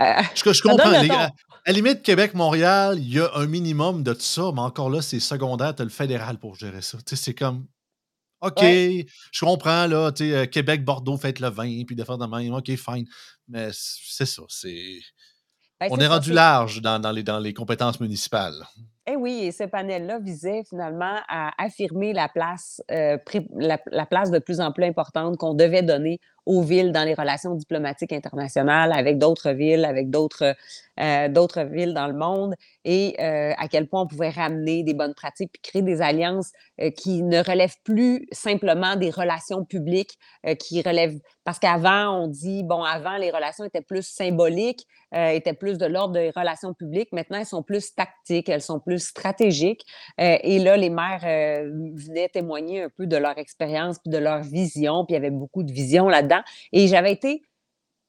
Euh, 0.00 0.04
je, 0.36 0.62
comprends. 0.62 0.88
Les, 1.02 1.10
à 1.10 1.32
la 1.66 1.72
limite, 1.72 2.02
Québec-Montréal, 2.02 2.96
il 3.00 3.12
y 3.12 3.18
a 3.18 3.28
un 3.34 3.46
minimum 3.46 4.04
de 4.04 4.12
tout 4.12 4.20
ça, 4.20 4.52
mais 4.54 4.60
encore 4.60 4.88
là, 4.88 5.02
c'est 5.02 5.18
secondaire. 5.18 5.74
Tu 5.74 5.82
as 5.82 5.86
le 5.86 5.90
fédéral 5.90 6.38
pour 6.38 6.54
gérer 6.54 6.80
ça. 6.80 6.96
Tu 6.98 7.16
sais, 7.16 7.16
c'est 7.16 7.34
comme. 7.34 7.66
OK, 8.40 8.62
je 8.62 9.44
comprends, 9.44 9.88
là, 9.88 10.12
tu 10.12 10.30
sais, 10.30 10.36
euh, 10.36 10.46
Québec, 10.46 10.84
Bordeaux, 10.84 11.16
faites 11.16 11.40
le 11.40 11.48
vin, 11.48 11.82
puis 11.84 11.96
de 11.96 12.04
faire 12.04 12.18
de 12.18 12.26
même. 12.26 12.54
OK, 12.54 12.70
fine. 12.76 13.04
Mais 13.48 13.70
c'est 13.72 14.26
ça, 14.26 14.44
c'est. 14.48 15.00
Ben, 15.80 15.88
on 15.90 15.98
est, 15.98 16.06
rendu 16.06 16.32
large 16.32 16.82
dans, 16.82 17.10
les, 17.10 17.22
dans 17.22 17.38
les 17.38 17.54
compétences 17.54 18.00
municipales. 18.00 18.66
Eh 19.06 19.16
oui, 19.16 19.44
et 19.44 19.50
ce 19.50 19.64
panel-là 19.64 20.18
visait 20.18 20.62
finalement 20.68 21.16
à 21.26 21.52
affirmer 21.58 22.12
la 22.12 22.28
place, 22.28 22.82
euh, 22.90 23.16
la, 23.56 24.06
place 24.06 24.30
de 24.30 24.38
plus 24.38 24.60
en 24.60 24.72
plus 24.72 24.84
importante 24.84 25.36
qu'on 25.38 25.54
devait 25.54 25.82
donner 25.82 26.20
aux 26.50 26.62
villes 26.62 26.90
dans 26.90 27.04
les 27.04 27.14
relations 27.14 27.54
diplomatiques 27.54 28.12
internationales 28.12 28.92
avec 28.92 29.18
d'autres 29.18 29.52
villes, 29.52 29.84
avec 29.84 30.10
d'autres 30.10 30.56
euh, 30.98 31.28
d'autres 31.28 31.62
villes 31.62 31.94
dans 31.94 32.08
le 32.08 32.12
monde, 32.12 32.54
et 32.84 33.16
euh, 33.20 33.52
à 33.56 33.68
quel 33.68 33.86
point 33.86 34.02
on 34.02 34.06
pouvait 34.06 34.30
ramener 34.30 34.82
des 34.82 34.92
bonnes 34.92 35.14
pratiques 35.14 35.50
puis 35.52 35.62
créer 35.62 35.82
des 35.82 36.02
alliances 36.02 36.50
qui 36.96 37.22
ne 37.22 37.38
relèvent 37.42 37.76
plus 37.84 38.26
simplement 38.32 38.96
des 38.96 39.10
relations 39.10 39.64
publiques, 39.64 40.18
qui 40.58 40.82
relèvent 40.82 41.18
parce 41.44 41.58
qu'avant 41.58 42.22
on 42.22 42.26
dit 42.26 42.62
bon 42.64 42.82
avant 42.82 43.16
les 43.16 43.30
relations 43.30 43.64
étaient 43.64 43.82
plus 43.82 44.06
symboliques, 44.06 44.86
étaient 45.12 45.54
plus 45.54 45.78
de 45.78 45.86
l'ordre 45.86 46.14
des 46.14 46.30
relations 46.30 46.74
publiques. 46.74 47.10
Maintenant 47.12 47.38
elles 47.38 47.46
sont 47.46 47.62
plus 47.62 47.94
tactiques, 47.94 48.48
elles 48.48 48.62
sont 48.62 48.80
plus 48.80 48.98
stratégiques. 48.98 49.84
et 50.18 50.58
là 50.58 50.76
les 50.76 50.90
maires 50.90 51.20
venaient 51.22 52.28
témoigner 52.28 52.82
un 52.82 52.88
peu 52.88 53.06
de 53.06 53.16
leur 53.16 53.36
expérience 53.38 53.98
puis 53.98 54.10
de 54.10 54.18
leur 54.18 54.40
vision, 54.40 55.04
puis 55.04 55.14
il 55.14 55.16
y 55.16 55.18
avait 55.18 55.30
beaucoup 55.30 55.62
de 55.62 55.72
vision 55.72 56.08
là-dedans. 56.08 56.39
Et 56.72 56.88
j'avais 56.88 57.12
été 57.12 57.42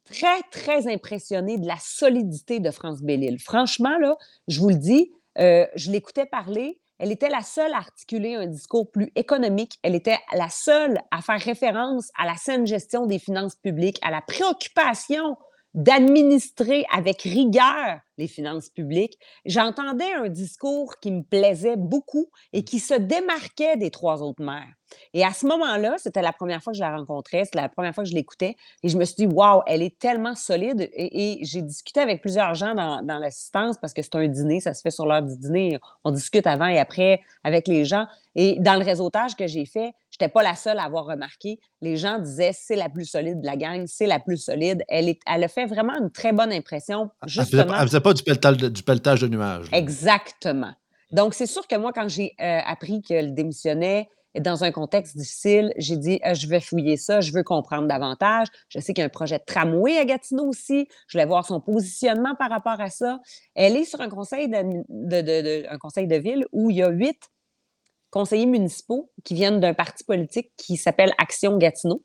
très, 0.05 0.41
très 0.51 0.91
impressionnée 0.91 1.57
de 1.57 1.67
la 1.67 1.77
solidité 1.79 2.59
de 2.59 2.71
France 2.71 3.01
Bellil. 3.01 3.39
Franchement, 3.39 3.97
je 4.47 4.59
vous 4.59 4.69
le 4.69 4.75
dis, 4.75 5.11
euh, 5.38 5.65
je 5.75 5.91
l'écoutais 5.91 6.25
parler. 6.25 6.79
Elle 6.99 7.11
était 7.11 7.29
la 7.29 7.41
seule 7.41 7.73
à 7.73 7.77
articuler 7.77 8.36
un 8.36 8.45
discours 8.45 8.91
plus 8.91 9.11
économique. 9.15 9.79
Elle 9.82 9.95
était 9.95 10.19
la 10.34 10.49
seule 10.49 10.99
à 11.09 11.21
faire 11.21 11.41
référence 11.41 12.11
à 12.17 12.25
la 12.25 12.36
saine 12.36 12.67
gestion 12.67 13.07
des 13.07 13.17
finances 13.17 13.55
publiques, 13.55 13.97
à 14.03 14.11
la 14.11 14.21
préoccupation 14.21 15.38
d'administrer 15.74 16.86
avec 16.93 17.22
rigueur 17.22 17.99
les 18.17 18.28
finances 18.28 18.69
publiques, 18.69 19.17
j'entendais 19.45 20.13
un 20.13 20.30
discours 20.30 20.99
qui 20.99 21.11
me 21.11 21.24
plaisait 21.24 21.78
beaucoup 21.78 22.30
et 22.53 22.63
qui 22.63 22.80
se 22.80 22.93
démarquait 22.93 23.78
des 23.78 23.89
trois 23.89 24.22
autres 24.22 24.43
maires. 24.43 24.74
Et 25.13 25.24
à 25.24 25.32
ce 25.32 25.45
moment-là, 25.47 25.95
c'était 25.97 26.22
la 26.22 26.34
première 26.34 26.61
fois 26.61 26.74
que 26.74 26.78
je 26.78 26.84
la 26.84 26.95
rencontrais, 26.95 27.45
c'était 27.45 27.61
la 27.61 27.69
première 27.69 27.95
fois 27.95 28.03
que 28.03 28.09
je 28.09 28.13
l'écoutais, 28.15 28.57
et 28.84 28.89
je 28.89 28.97
me 28.97 29.05
suis 29.05 29.15
dit, 29.15 29.26
waouh, 29.26 29.61
elle 29.65 29.82
est 29.82 29.97
tellement 29.97 30.36
solide. 30.36 30.89
Et, 30.93 31.39
j'ai 31.43 31.61
discuté 31.61 32.01
avec 32.01 32.22
plusieurs 32.22 32.53
gens 32.53 32.76
dans, 32.76 33.01
dans 33.01 33.17
l'assistance 33.17 33.78
parce 33.80 33.93
que 33.93 34.01
c'est 34.01 34.15
un 34.15 34.28
dîner, 34.28 34.59
ça 34.59 34.74
se 34.74 34.82
fait 34.82 34.91
sur 34.91 35.05
l'heure 35.05 35.22
du 35.22 35.38
dîner. 35.38 35.80
On 36.03 36.11
discute 36.11 36.45
avant 36.45 36.67
et 36.67 36.80
après 36.80 37.22
avec 37.43 37.67
les 37.67 37.86
gens. 37.86 38.05
Et 38.36 38.57
dans 38.59 38.76
le 38.76 38.84
réseautage 38.84 39.36
que 39.36 39.47
j'ai 39.47 39.65
fait, 39.65 39.93
n'étais 40.22 40.32
pas 40.32 40.43
la 40.43 40.55
seule 40.55 40.80
à 40.80 40.84
avoir 40.84 41.05
remarqué. 41.05 41.59
Les 41.82 41.97
gens 41.97 42.19
disaient, 42.19 42.51
c'est 42.53 42.76
la 42.76 42.89
plus 42.89 43.05
solide 43.05 43.41
de 43.41 43.45
la 43.45 43.57
gang, 43.57 43.86
c'est 43.88 44.07
la 44.07 44.19
plus 44.19 44.38
solide. 44.38 44.84
Elle, 44.88 45.09
est, 45.09 45.19
elle 45.26 45.43
a 45.43 45.47
fait 45.47 45.65
vraiment 45.65 45.93
une 45.99 46.11
très 46.11 46.32
bonne 46.32 46.51
impression. 46.51 47.09
Justement. 47.26 47.74
Elle 47.80 47.88
faisait 47.88 47.99
pas 47.99 48.13
du 48.13 48.24
pelletage 48.24 48.57
de, 48.57 48.69
du 48.69 48.84
pelletage 48.84 49.22
de 49.22 49.28
nuages. 49.28 49.67
Exactement. 49.72 50.74
Donc, 51.11 51.34
c'est 51.34 51.45
sûr 51.45 51.67
que 51.67 51.76
moi, 51.76 51.91
quand 51.93 52.07
j'ai 52.07 52.34
euh, 52.39 52.59
appris 52.65 53.01
qu'elle 53.01 53.34
démissionnait 53.34 54.07
dans 54.39 54.63
un 54.63 54.72
contexte 54.72 55.17
difficile, 55.17 55.74
j'ai 55.78 55.97
dit 55.97 56.19
euh, 56.26 56.34
je 56.34 56.47
vais 56.47 56.61
fouiller 56.61 56.95
ça, 56.95 57.19
je 57.19 57.34
veux 57.34 57.43
comprendre 57.43 57.88
davantage. 57.88 58.47
Je 58.69 58.80
sais 58.80 58.93
qu'il 58.93 59.01
y 59.01 59.03
a 59.03 59.07
un 59.07 59.09
projet 59.09 59.38
de 59.38 59.43
tramway 59.45 59.97
à 59.97 60.05
Gatineau 60.05 60.45
aussi. 60.45 60.88
Je 61.07 61.17
voulais 61.17 61.26
voir 61.26 61.45
son 61.45 61.59
positionnement 61.59 62.36
par 62.36 62.49
rapport 62.49 62.80
à 62.80 62.89
ça. 62.89 63.19
Elle 63.55 63.76
est 63.76 63.84
sur 63.84 63.99
un 63.99 64.09
conseil 64.09 64.47
de, 64.47 65.69
un 65.69 65.78
conseil 65.78 66.07
de 66.07 66.15
ville 66.15 66.45
où 66.53 66.69
il 66.69 66.78
y 66.78 66.84
a 66.84 66.89
huit 66.89 67.19
conseillers 68.12 68.45
municipaux 68.45 69.09
qui 69.24 69.34
viennent 69.34 69.59
d'un 69.59 69.74
parti 69.74 70.03
politique 70.03 70.51
qui 70.57 70.78
s'appelle 70.78 71.14
Action 71.18 71.57
Gatineau. 71.57 72.03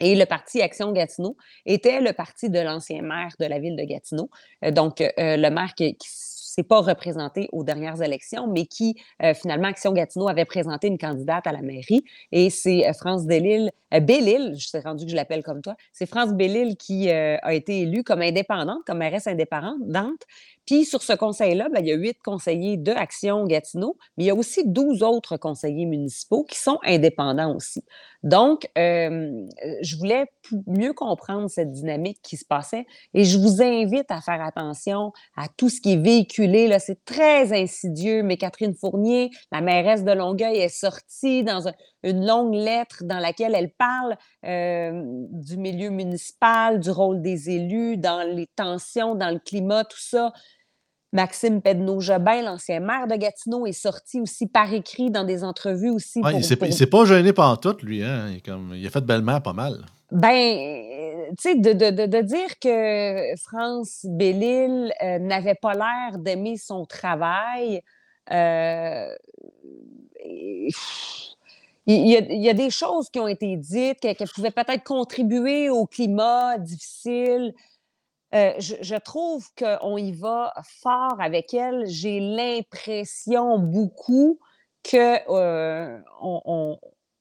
Et 0.00 0.16
le 0.16 0.26
parti 0.26 0.60
Action 0.60 0.90
Gatineau 0.92 1.36
était 1.64 2.00
le 2.00 2.12
parti 2.12 2.50
de 2.50 2.58
l'ancien 2.58 3.02
maire 3.02 3.32
de 3.38 3.46
la 3.46 3.58
ville 3.58 3.76
de 3.76 3.84
Gatineau. 3.84 4.30
Euh, 4.64 4.70
donc, 4.70 5.00
euh, 5.00 5.10
le 5.16 5.48
maire 5.50 5.74
qui, 5.74 5.94
qui 5.96 6.08
s'est 6.10 6.64
pas 6.64 6.80
représenté 6.80 7.48
aux 7.52 7.62
dernières 7.62 8.02
élections, 8.02 8.48
mais 8.48 8.66
qui, 8.66 8.96
euh, 9.22 9.32
finalement, 9.32 9.68
Action 9.68 9.92
Gatineau 9.92 10.28
avait 10.28 10.44
présenté 10.44 10.88
une 10.88 10.98
candidate 10.98 11.46
à 11.46 11.52
la 11.52 11.62
mairie. 11.62 12.04
Et 12.32 12.50
c'est 12.50 12.92
France 12.94 13.26
Delille, 13.26 13.70
Bellil, 13.92 14.54
je 14.58 14.66
suis 14.66 14.78
rendu 14.80 15.04
que 15.04 15.10
je 15.10 15.16
l'appelle 15.16 15.42
comme 15.42 15.62
toi, 15.62 15.76
c'est 15.92 16.06
France 16.06 16.32
Bellil 16.32 16.76
qui 16.76 17.10
a 17.10 17.54
été 17.54 17.82
élue 17.82 18.02
comme 18.04 18.22
indépendante, 18.22 18.80
comme 18.86 18.98
mairesse 18.98 19.26
indépendante. 19.26 20.22
Puis 20.66 20.84
sur 20.84 21.02
ce 21.02 21.12
conseil-là, 21.12 21.68
ben, 21.68 21.80
il 21.80 21.88
y 21.88 21.92
a 21.92 21.96
huit 21.96 22.16
conseillers 22.24 22.76
de 22.76 22.92
Action 22.92 23.44
Gatineau, 23.46 23.96
mais 24.16 24.24
il 24.24 24.26
y 24.28 24.30
a 24.30 24.34
aussi 24.34 24.62
douze 24.64 25.02
autres 25.02 25.36
conseillers 25.36 25.86
municipaux 25.86 26.44
qui 26.44 26.58
sont 26.58 26.78
indépendants 26.84 27.56
aussi. 27.56 27.84
Donc, 28.22 28.68
je 28.76 29.96
voulais 29.96 30.26
mieux 30.68 30.92
comprendre 30.92 31.50
cette 31.50 31.72
dynamique 31.72 32.20
qui 32.22 32.36
se 32.36 32.44
passait 32.44 32.86
et 33.14 33.24
je 33.24 33.36
vous 33.36 33.60
invite 33.60 34.08
à 34.10 34.20
faire 34.20 34.40
attention 34.40 35.12
à 35.36 35.48
tout 35.48 35.68
ce 35.68 35.80
qui 35.80 35.94
est 35.94 36.02
véhiculé. 36.02 36.72
C'est 36.78 37.04
très 37.04 37.52
insidieux, 37.52 38.22
mais 38.22 38.36
Catherine 38.36 38.74
Fournier, 38.74 39.30
la 39.50 39.60
mairesse 39.60 40.04
de 40.04 40.12
Longueuil, 40.12 40.58
est 40.58 40.68
sortie 40.68 41.42
dans 41.42 41.68
une 42.04 42.24
longue 42.24 42.54
lettre 42.54 43.02
dans 43.02 43.18
laquelle 43.18 43.56
elle 43.56 43.72
parle 43.72 44.16
du 44.44 45.56
milieu 45.56 45.90
municipal, 45.90 46.78
du 46.78 46.92
rôle 46.92 47.22
des 47.22 47.50
élus, 47.50 47.96
dans 47.96 48.22
les 48.22 48.46
tensions, 48.54 49.16
dans 49.16 49.30
le 49.30 49.40
climat, 49.40 49.82
tout 49.82 49.98
ça 49.98 50.32
Maxime 51.12 51.60
Pedneau-Jobin, 51.60 52.42
l'ancien 52.42 52.80
maire 52.80 53.06
de 53.06 53.16
Gatineau, 53.16 53.66
est 53.66 53.72
sorti 53.72 54.20
aussi 54.20 54.46
par 54.46 54.72
écrit 54.72 55.10
dans 55.10 55.24
des 55.24 55.44
entrevues 55.44 55.90
aussi. 55.90 56.20
Ouais, 56.20 56.30
pour, 56.30 56.40
il 56.40 56.44
s'est 56.72 56.86
pour- 56.86 57.00
pas 57.00 57.06
gêné 57.06 57.32
pendant 57.34 57.56
tout, 57.56 57.76
lui. 57.82 58.02
Hein? 58.02 58.30
Il, 58.32 58.42
comme, 58.42 58.72
il 58.74 58.86
a 58.86 58.90
fait 58.90 59.04
belle-mère 59.04 59.42
pas 59.42 59.52
mal. 59.52 59.84
Ben, 60.10 60.30
tu 61.30 61.34
sais, 61.38 61.54
de, 61.54 61.72
de- 61.72 61.90
de- 61.90 62.06
de 62.06 62.20
dire 62.22 62.58
que 62.60 63.36
France 63.42 64.04
Bellil 64.08 64.92
euh, 65.02 65.18
n'avait 65.18 65.54
pas 65.54 65.74
l'air 65.74 66.18
d'aimer 66.18 66.56
son 66.56 66.84
travail, 66.86 67.82
euh, 68.30 69.08
et- 70.24 70.68
il 71.86 72.06
y, 72.08 72.16
a, 72.16 72.20
il 72.20 72.40
y 72.42 72.48
a 72.48 72.54
des 72.54 72.70
choses 72.70 73.10
qui 73.10 73.18
ont 73.18 73.26
été 73.26 73.56
dites, 73.56 73.98
qu'elle 74.00 74.28
pouvait 74.32 74.52
peut-être 74.52 74.84
contribuer 74.84 75.68
au 75.68 75.84
climat 75.84 76.56
difficile. 76.56 77.52
Euh, 78.34 78.52
je, 78.58 78.76
je 78.80 78.94
trouve 78.94 79.46
qu'on 79.58 79.96
y 79.96 80.12
va 80.12 80.54
fort 80.80 81.20
avec 81.20 81.52
elle. 81.52 81.84
J'ai 81.86 82.18
l'impression 82.20 83.58
beaucoup 83.58 84.38
que 84.82 85.18
euh, 85.28 86.00
on, 86.20 86.78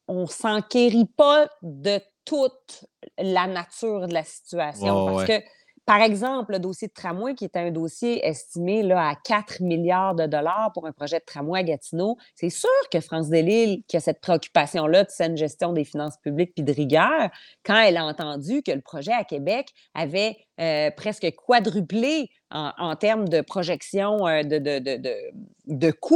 on 0.08 0.28
s'enquérit 0.28 1.06
pas 1.06 1.50
de 1.62 2.00
toute 2.26 2.86
la 3.18 3.48
nature 3.48 4.08
de 4.08 4.14
la 4.14 4.24
situation. 4.24 5.06
Parce 5.06 5.28
ouais. 5.28 5.42
que, 5.42 5.48
par 5.92 6.02
exemple, 6.04 6.54
le 6.54 6.60
dossier 6.60 6.88
de 6.88 6.94
tramway, 6.94 7.36
qui 7.36 7.44
est 7.44 7.58
un 7.58 7.70
dossier 7.70 8.26
estimé 8.26 8.82
là, 8.82 9.10
à 9.10 9.16
4 9.26 9.60
milliards 9.60 10.16
de 10.16 10.26
dollars 10.26 10.72
pour 10.74 10.88
un 10.88 10.94
projet 10.94 11.20
de 11.20 11.26
tramway 11.26 11.60
à 11.60 11.64
Gatineau, 11.64 12.18
c'est 12.34 12.50
sûr 12.50 12.70
que 12.90 13.02
France 13.02 13.28
Delisle, 13.28 13.84
qui 13.90 13.98
a 13.98 14.00
cette 14.00 14.22
préoccupation-là 14.22 15.04
de 15.04 15.10
saine 15.10 15.36
gestion 15.36 15.74
des 15.74 15.84
finances 15.84 16.16
publiques 16.16 16.54
puis 16.56 16.64
de 16.64 16.72
rigueur, 16.72 17.30
quand 17.66 17.78
elle 17.78 17.98
a 17.98 18.06
entendu 18.06 18.64
que 18.64 18.72
le 18.72 18.80
projet 18.80 19.12
à 19.12 19.26
Québec 19.26 19.74
avait 19.94 20.38
euh, 20.62 20.92
presque 20.96 21.30
quadruplé 21.46 22.30
en, 22.52 22.96
termes 22.96 23.28
de 23.28 23.42
projection 23.42 24.26
euh, 24.30 24.44
de 24.44 25.92
coûts, 25.92 26.16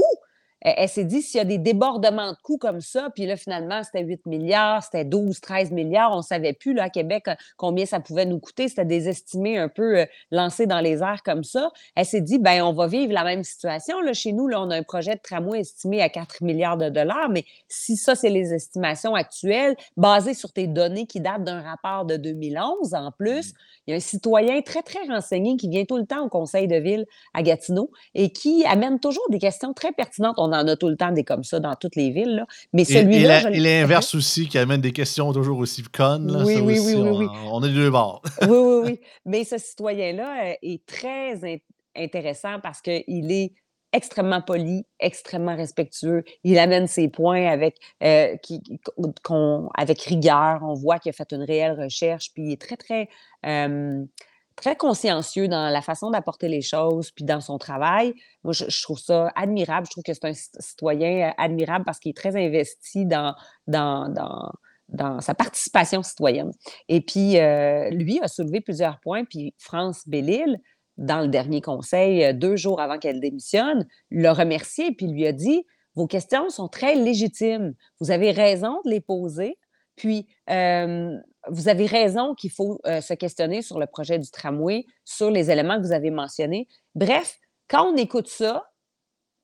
elle, 0.66 0.89
s'est 0.89 1.03
dit, 1.03 1.22
s'il 1.22 1.38
y 1.38 1.41
a 1.41 1.45
des 1.45 1.59
débordements 1.59 2.32
de 2.32 2.38
coûts 2.41 2.57
comme 2.57 2.82
ça, 2.82 3.09
puis 3.13 3.28
là, 3.28 3.38
finalement, 3.38 3.84
c'était 3.84 4.03
8 4.03 4.26
milliards, 4.26 4.84
c'était 4.84 5.05
12, 5.05 5.39
13 5.39 5.72
milliards, 5.72 6.11
on 6.11 6.18
ne 6.18 6.24
savait 6.24 6.53
plus, 6.53 6.74
là, 6.74 6.86
à 6.86 6.89
Québec, 6.89 7.28
euh, 7.28 7.36
combien 7.55 7.86
ça 7.86 7.99
pouvait 7.99 8.26
nous 8.26 8.39
coûter. 8.39 8.68
C'était 8.68 8.84
des 8.84 9.07
estimés 9.07 9.59
un 9.59 9.70
peu 9.70 9.99
euh, 9.99 10.05
lancés 10.32 10.66
dans 10.66 10.80
les 10.80 11.03
airs 11.03 11.22
comme 11.24 11.43
ça. 11.43 11.70
Elle 11.95 12.05
s'est 12.05 12.22
dit, 12.22 12.39
ben 12.39 12.63
on 12.63 12.74
va 12.74 12.88
vivre 12.88 13.13
la 13.13 13.24
même 13.24 13.43
situation. 13.43 14.01
Là, 14.01 14.13
chez 14.13 14.32
nous, 14.32 14.47
là, 14.47 14.59
on 14.59 14.72
a 14.72 14.76
un 14.76 14.84
projet 14.84 15.13
de 15.13 15.22
tramway 15.22 15.59
estimé 15.59 16.01
à 16.01 16.09
4 16.09 16.43
milliards 16.43 16.78
de 16.78 16.89
dollars, 16.89 17.30
mais 17.30 17.45
si 17.68 17.95
ça, 17.95 18.16
c'est 18.16 18.30
les 18.30 18.51
estimations 18.51 19.13
actuelles, 19.13 19.76
basées 19.97 20.34
sur 20.34 20.51
tes 20.51 20.66
données 20.66 21.05
qui 21.05 21.20
datent 21.20 21.43
d'un 21.43 21.61
rapport 21.61 22.05
de 22.05 22.18
2011 22.18 22.95
en 22.95 23.11
plus, 23.11 23.53
il 23.88 23.91
y 23.91 23.93
a 23.93 23.97
un 23.97 23.99
citoyen 23.99 24.61
très, 24.61 24.82
très 24.82 25.05
renseigné 25.07 25.57
qui 25.57 25.70
vient 25.70 25.86
tout 25.86 25.97
le 25.97 26.05
temps 26.05 26.26
au 26.26 26.30
conseil 26.30 26.68
de 26.68 26.78
ville 26.78 27.05
à 27.36 27.43
Gatineau 27.43 27.91
et 28.16 28.32
qui 28.32 28.66
amène 28.66 28.99
toujours 28.99 29.30
des 29.30 29.38
questions 29.38 29.74
très 29.74 29.91
pertinentes. 29.91 30.36
On 30.38 30.51
en 30.56 30.68
a 30.68 30.76
tout 30.76 30.88
le 30.89 30.95
temps 30.97 31.12
des 31.12 31.24
comme 31.24 31.43
ça 31.43 31.60
dans 31.60 31.76
toutes 31.76 31.95
les 31.95 32.10
villes, 32.12 32.36
là. 32.36 32.45
mais 32.74 32.82
et 32.84 32.86
celui-là, 32.86 33.41
je 33.41 33.47
et 33.49 33.60
l'inverse 33.60 34.16
aussi, 34.16 34.47
qui 34.47 34.58
amène 34.58 34.82
des 34.82 34.91
questions 34.93 35.32
toujours 35.34 35.60
aussi 35.60 35.84
connes. 35.84 36.32
Là, 36.32 36.43
Oui, 36.45 36.58
oui, 36.58 36.80
aussi, 36.80 36.95
oui, 36.95 37.01
oui, 37.01 37.28
on, 37.49 37.60
oui. 37.60 37.68
est 37.68 37.70
des 37.70 37.76
deux 37.76 37.89
bords. 37.91 38.22
oui, 38.41 38.47
oui, 38.49 38.82
oui. 38.86 38.99
Mais 39.26 39.43
ce 39.43 39.58
citoyen-là 39.58 40.51
euh, 40.51 40.53
est 40.62 40.86
très 40.86 41.43
in- 41.43 41.58
intéressant 41.95 42.60
parce 42.62 42.82
qu'il 42.82 43.32
est 43.32 43.53
extrêmement 43.93 44.41
poli, 44.41 44.86
extrêmement 44.99 45.56
respectueux. 45.56 46.24
Il 46.43 46.60
amène 46.60 46.86
ses 46.88 47.08
points 47.08 47.45
avec, 47.47 47.78
euh, 48.03 48.36
qui- 48.43 48.62
avec 49.76 50.01
rigueur. 50.01 50.60
On 50.64 50.74
voit 50.74 50.99
qu'il 50.99 51.12
a 51.12 51.14
fait 51.14 51.32
une 51.32 51.43
réelle 51.43 51.80
recherche, 51.82 52.32
puis 52.34 52.43
il 52.43 52.51
est 52.51 52.62
très, 52.62 52.76
très, 52.76 53.08
euh, 53.45 54.03
très 54.56 54.76
consciencieux 54.76 55.47
dans 55.47 55.70
la 55.70 55.82
façon 55.82 56.12
d'apporter 56.12 56.47
les 56.47 56.62
choses, 56.62 57.12
puis 57.12 57.26
dans 57.26 57.41
son 57.41 57.58
travail. 57.58 58.14
Moi, 58.43 58.53
je, 58.53 58.84
trouve 58.84 58.99
ça 58.99 59.32
admirable. 59.36 59.86
Je 59.88 59.91
trouve 59.91 60.03
que 60.03 60.14
c'est 60.14 60.26
un 60.26 60.34
cit- 60.34 60.49
citoyen 60.60 61.30
euh, 61.30 61.32
admirable 61.38 61.86
parce 61.86 61.99
qu'il 61.99 62.12
est 62.12 62.18
très 62.18 62.36
investi 62.36 63.06
dans, 63.06 63.36
dans, 63.68 64.10
dans, 64.89 65.22
sa 65.22 65.34
participation 65.34 66.03
citoyenne. 66.03 66.51
Et 66.88 67.01
puis, 67.01 67.38
euh, 67.38 67.89
lui 67.89 68.20
a 68.22 68.28
soulevé 68.28 68.62
plusieurs 68.62 68.99
points, 68.99 69.26
puis 69.26 69.53
France 69.58 70.03
Bellil, 70.08 70.58
dans 70.97 71.22
le 71.22 71.28
dernier 71.28 71.62
conseil, 71.62 72.24
euh, 72.24 72.34
deux 72.34 72.56
jours 72.56 72.80
avant 72.80 72.97
qu'elle 72.97 73.20
démissionne, 73.20 73.86
l'a 74.12 74.34
remercié, 74.34 74.93
puis 74.93 75.08
lui 75.08 75.28
a 75.28 75.34
dit 75.34 75.66
Vos 75.95 76.08
questions 76.08 76.49
sont 76.49 76.68
très 76.68 76.95
légitimes. 76.95 77.74
Vous 77.99 78.12
avez 78.12 78.32
raison 78.32 78.82
de 78.86 78.89
les 78.89 79.01
poser. 79.01 79.58
Puis, 79.95 80.28
vous 81.50 81.70
avez 81.70 81.86
raison 81.86 82.36
qu'il 82.36 82.52
faut 82.52 82.80
euh, 82.86 83.02
se 83.02 83.14
questionner 83.14 83.62
sur 83.62 83.80
le 83.80 83.88
projet 83.88 84.20
du 84.20 84.30
tramway, 84.30 84.86
sur 85.04 85.32
les 85.32 85.52
éléments 85.52 85.78
que 85.78 85.86
vous 85.86 85.93
avez 85.93 86.12
mentionnés. 86.12 86.68
Bref, 86.96 87.38
quand 87.68 87.91
on 87.91 87.96
écoute 87.96 88.28
ça, 88.28 88.70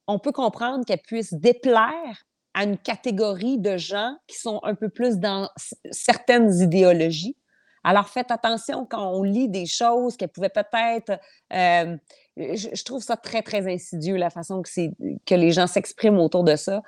on 0.07 0.19
peut 0.19 0.31
comprendre 0.31 0.85
qu'elle 0.85 1.01
puisse 1.01 1.33
déplaire 1.33 2.25
à 2.53 2.63
une 2.63 2.77
catégorie 2.77 3.57
de 3.57 3.77
gens 3.77 4.15
qui 4.27 4.37
sont 4.37 4.59
un 4.63 4.75
peu 4.75 4.89
plus 4.89 5.17
dans 5.17 5.49
certaines 5.91 6.53
idéologies. 6.59 7.37
Alors 7.83 8.09
faites 8.09 8.29
attention 8.29 8.85
quand 8.85 9.11
on 9.11 9.23
lit 9.23 9.49
des 9.49 9.65
choses 9.65 10.17
qu'elle 10.17 10.29
pouvait 10.29 10.49
peut-être... 10.49 11.19
euh, 11.53 11.97
je, 12.37 12.83
trouve 12.83 13.03
ça 13.03 13.17
très, 13.17 13.41
très 13.41 13.71
insidieux, 13.71 14.15
la 14.15 14.29
façon 14.29 14.61
que 14.61 15.35
les 15.35 15.51
gens 15.51 15.67
s'expriment 15.67 16.19
autour 16.19 16.43
de 16.43 16.55
ça. 16.55 16.81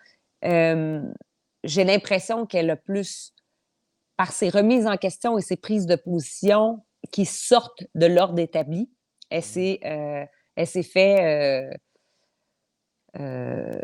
Euh, 0.45 1.01
J'ai 1.63 1.83
l'impression 1.83 2.45
qu'elle 2.45 2.69
a 2.69 2.75
plus, 2.75 3.32
par 4.17 4.31
ses 4.31 4.49
remises 4.49 4.87
en 4.87 4.97
question 4.97 5.37
et 5.37 5.41
ses 5.41 5.57
prises 5.57 5.85
de 5.85 5.95
position 5.95 6.83
qui 7.11 7.25
sortent 7.25 7.83
de 7.95 8.05
l'ordre 8.05 8.39
établi, 8.39 8.89
elle 9.29 9.43
s'est 9.43 9.79
euh, 9.85 10.25
elle 10.55 10.67
s'est 10.67 10.83
fait... 10.83 11.23
euh, 11.23 11.77
euh, 13.19 13.79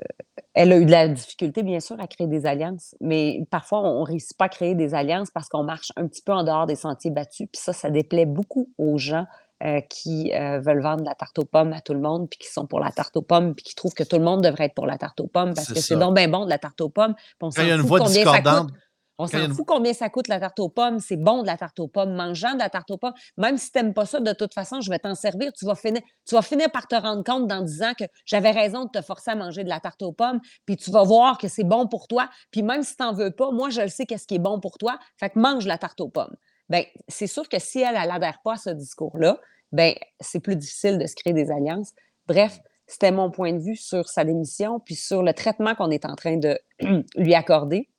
elle 0.56 0.72
a 0.72 0.78
eu 0.78 0.86
de 0.86 0.92
la 0.92 1.08
difficulté, 1.08 1.62
bien 1.62 1.80
sûr, 1.80 2.00
à 2.00 2.08
créer 2.08 2.28
des 2.28 2.46
alliances, 2.46 2.96
mais 3.00 3.46
parfois, 3.52 3.82
on 3.82 4.02
ne 4.02 4.06
réussit 4.06 4.36
pas 4.36 4.46
à 4.46 4.50
créer 4.50 4.76
des 4.76 4.96
alliances 4.96 5.30
parce 5.32 5.48
qu'on 5.50 5.64
marche 5.64 5.92
un 5.96 6.08
petit 6.08 6.22
peu 6.22 6.32
en 6.32 6.44
dehors 6.44 6.66
des 6.66 6.76
sentiers 6.76 7.12
battus. 7.12 7.48
Puis 7.52 7.62
ça, 7.62 7.72
ça 7.72 7.92
déplaît 7.92 8.26
beaucoup 8.26 8.72
aux 8.78 8.98
gens 8.98 9.26
euh, 9.64 9.82
qui 9.82 10.34
euh, 10.34 10.60
veulent 10.60 10.82
vendre 10.82 11.04
la 11.04 11.14
tarte 11.16 11.38
aux 11.38 11.46
pommes 11.46 11.74
à 11.74 11.82
tout 11.82 11.94
le 11.94 12.00
monde, 12.00 12.30
puis 12.30 12.40
qui 12.40 12.52
sont 12.52 12.66
pour 12.66 12.80
la 12.80 12.92
tarte 12.92 13.18
aux 13.18 13.22
pommes, 13.22 13.54
puis 13.54 13.64
qui 13.64 13.76
trouvent 13.76 13.94
que 13.94 14.04
tout 14.04 14.18
le 14.18 14.24
monde 14.24 14.42
devrait 14.42 14.66
être 14.66 14.74
pour 14.74 14.88
la 14.88 14.98
tarte 14.98 15.20
aux 15.20 15.28
pommes 15.28 15.54
parce 15.54 15.72
que 15.72 15.80
c'est 15.80 15.98
donc 15.98 16.16
bien 16.16 16.28
bon 16.28 16.46
de 16.46 16.50
la 16.50 16.58
tarte 16.58 16.82
aux 16.82 16.90
pommes. 16.90 17.14
puis 17.14 17.36
on 17.42 17.50
Quand 17.50 17.62
il 17.62 17.68
y 17.68 17.72
a 17.72 17.76
une 17.76 17.82
voix 17.82 18.00
discordante, 18.00 18.72
On 19.20 19.28
s'en 19.28 19.54
fout 19.54 19.66
combien 19.68 19.94
ça 19.94 20.10
coûte 20.10 20.30
la 20.30 20.40
tarte 20.40 20.60
aux 20.60 20.70
pommes. 20.70 21.00
C'est 21.00 21.18
bon 21.18 21.42
de 21.42 21.48
la 21.48 21.58
tarte 21.58 21.80
aux 21.82 21.90
pommes. 21.90 22.14
Mangeant 22.16 22.54
de 22.54 22.60
la 22.60 22.70
tarte 22.70 22.90
aux 22.90 22.98
pommes. 22.98 23.14
Même 23.38 23.58
si 23.58 23.70
tu 23.70 23.78
n'aimes 23.78 23.94
pas 23.94 24.06
ça, 24.06 24.22
de 24.22 24.32
toute 24.32 24.54
façon, 24.54 24.80
je 24.80 24.90
vais 24.90 24.98
t'en 24.98 25.14
servir. 25.14 25.52
Tu 25.52 25.66
vas, 25.66 25.76
finir, 25.76 26.02
tu 26.26 26.36
vas 26.36 26.42
finir 26.42 26.72
par 26.72 26.88
te 26.88 26.96
rendre 26.96 27.24
compte 27.26 27.46
dans 27.46 27.62
10 27.62 27.84
ans 27.84 27.94
que 28.00 28.06
j'avais 28.26 28.52
raison 28.52 28.86
de 28.86 28.90
te 28.90 29.02
forcer 29.02 29.32
à 29.32 29.36
manger 29.36 29.66
de 29.66 29.70
la 29.70 29.82
tarte 29.82 30.02
aux 30.04 30.14
pommes. 30.14 30.40
Puis 30.66 30.78
tu 30.78 30.90
vas 30.90 31.04
voir 31.04 31.38
que 31.38 31.50
c'est 31.50 31.66
bon 31.66 31.86
pour 31.86 32.08
toi. 32.08 32.30
Puis 32.50 32.64
même 32.64 32.82
si 32.82 32.96
tu 32.96 33.04
n'en 33.04 33.14
veux 33.14 33.32
pas, 33.32 33.52
moi, 33.52 33.70
je 33.70 33.82
le 33.82 33.90
sais 33.90 34.06
qu'est-ce 34.06 34.26
qui 34.26 34.36
est 34.36 34.40
bon 34.40 34.62
pour 34.62 34.78
toi. 34.78 34.98
Fait 35.18 35.30
que 35.30 35.38
mange 35.38 35.68
la 35.68 35.78
tarte 35.78 36.00
aux 36.00 36.10
pommes. 36.10 36.36
Bien, 36.70 36.84
c'est 37.10 37.28
sûr 37.28 37.50
que 37.50 37.60
si 37.60 37.82
elle, 37.82 37.98
elle 38.02 38.08
n'adhère 38.08 38.40
pas 38.44 38.54
à 38.54 38.58
ce 38.58 38.70
discours-là, 38.70 39.38
ben 39.74 39.96
c'est 40.22 40.40
plus 40.40 40.56
difficile 40.56 40.98
de 40.98 41.06
se 41.06 41.16
créer 41.16 41.34
des 41.34 41.52
alliances. 41.52 41.92
Bref, 42.26 42.60
c'était 42.88 43.12
mon 43.12 43.32
point 43.32 43.54
de 43.54 43.60
vue 43.60 43.76
sur 43.76 44.08
sa 44.08 44.24
démission, 44.24 44.80
puis 44.80 44.96
sur 44.96 45.24
le 45.24 45.34
traitement 45.34 45.76
qu'on 45.76 45.92
est 45.92 46.06
en 46.06 46.16
train 46.16 46.38
de 46.38 46.58
lui 47.18 47.36
accorder. 47.36 47.90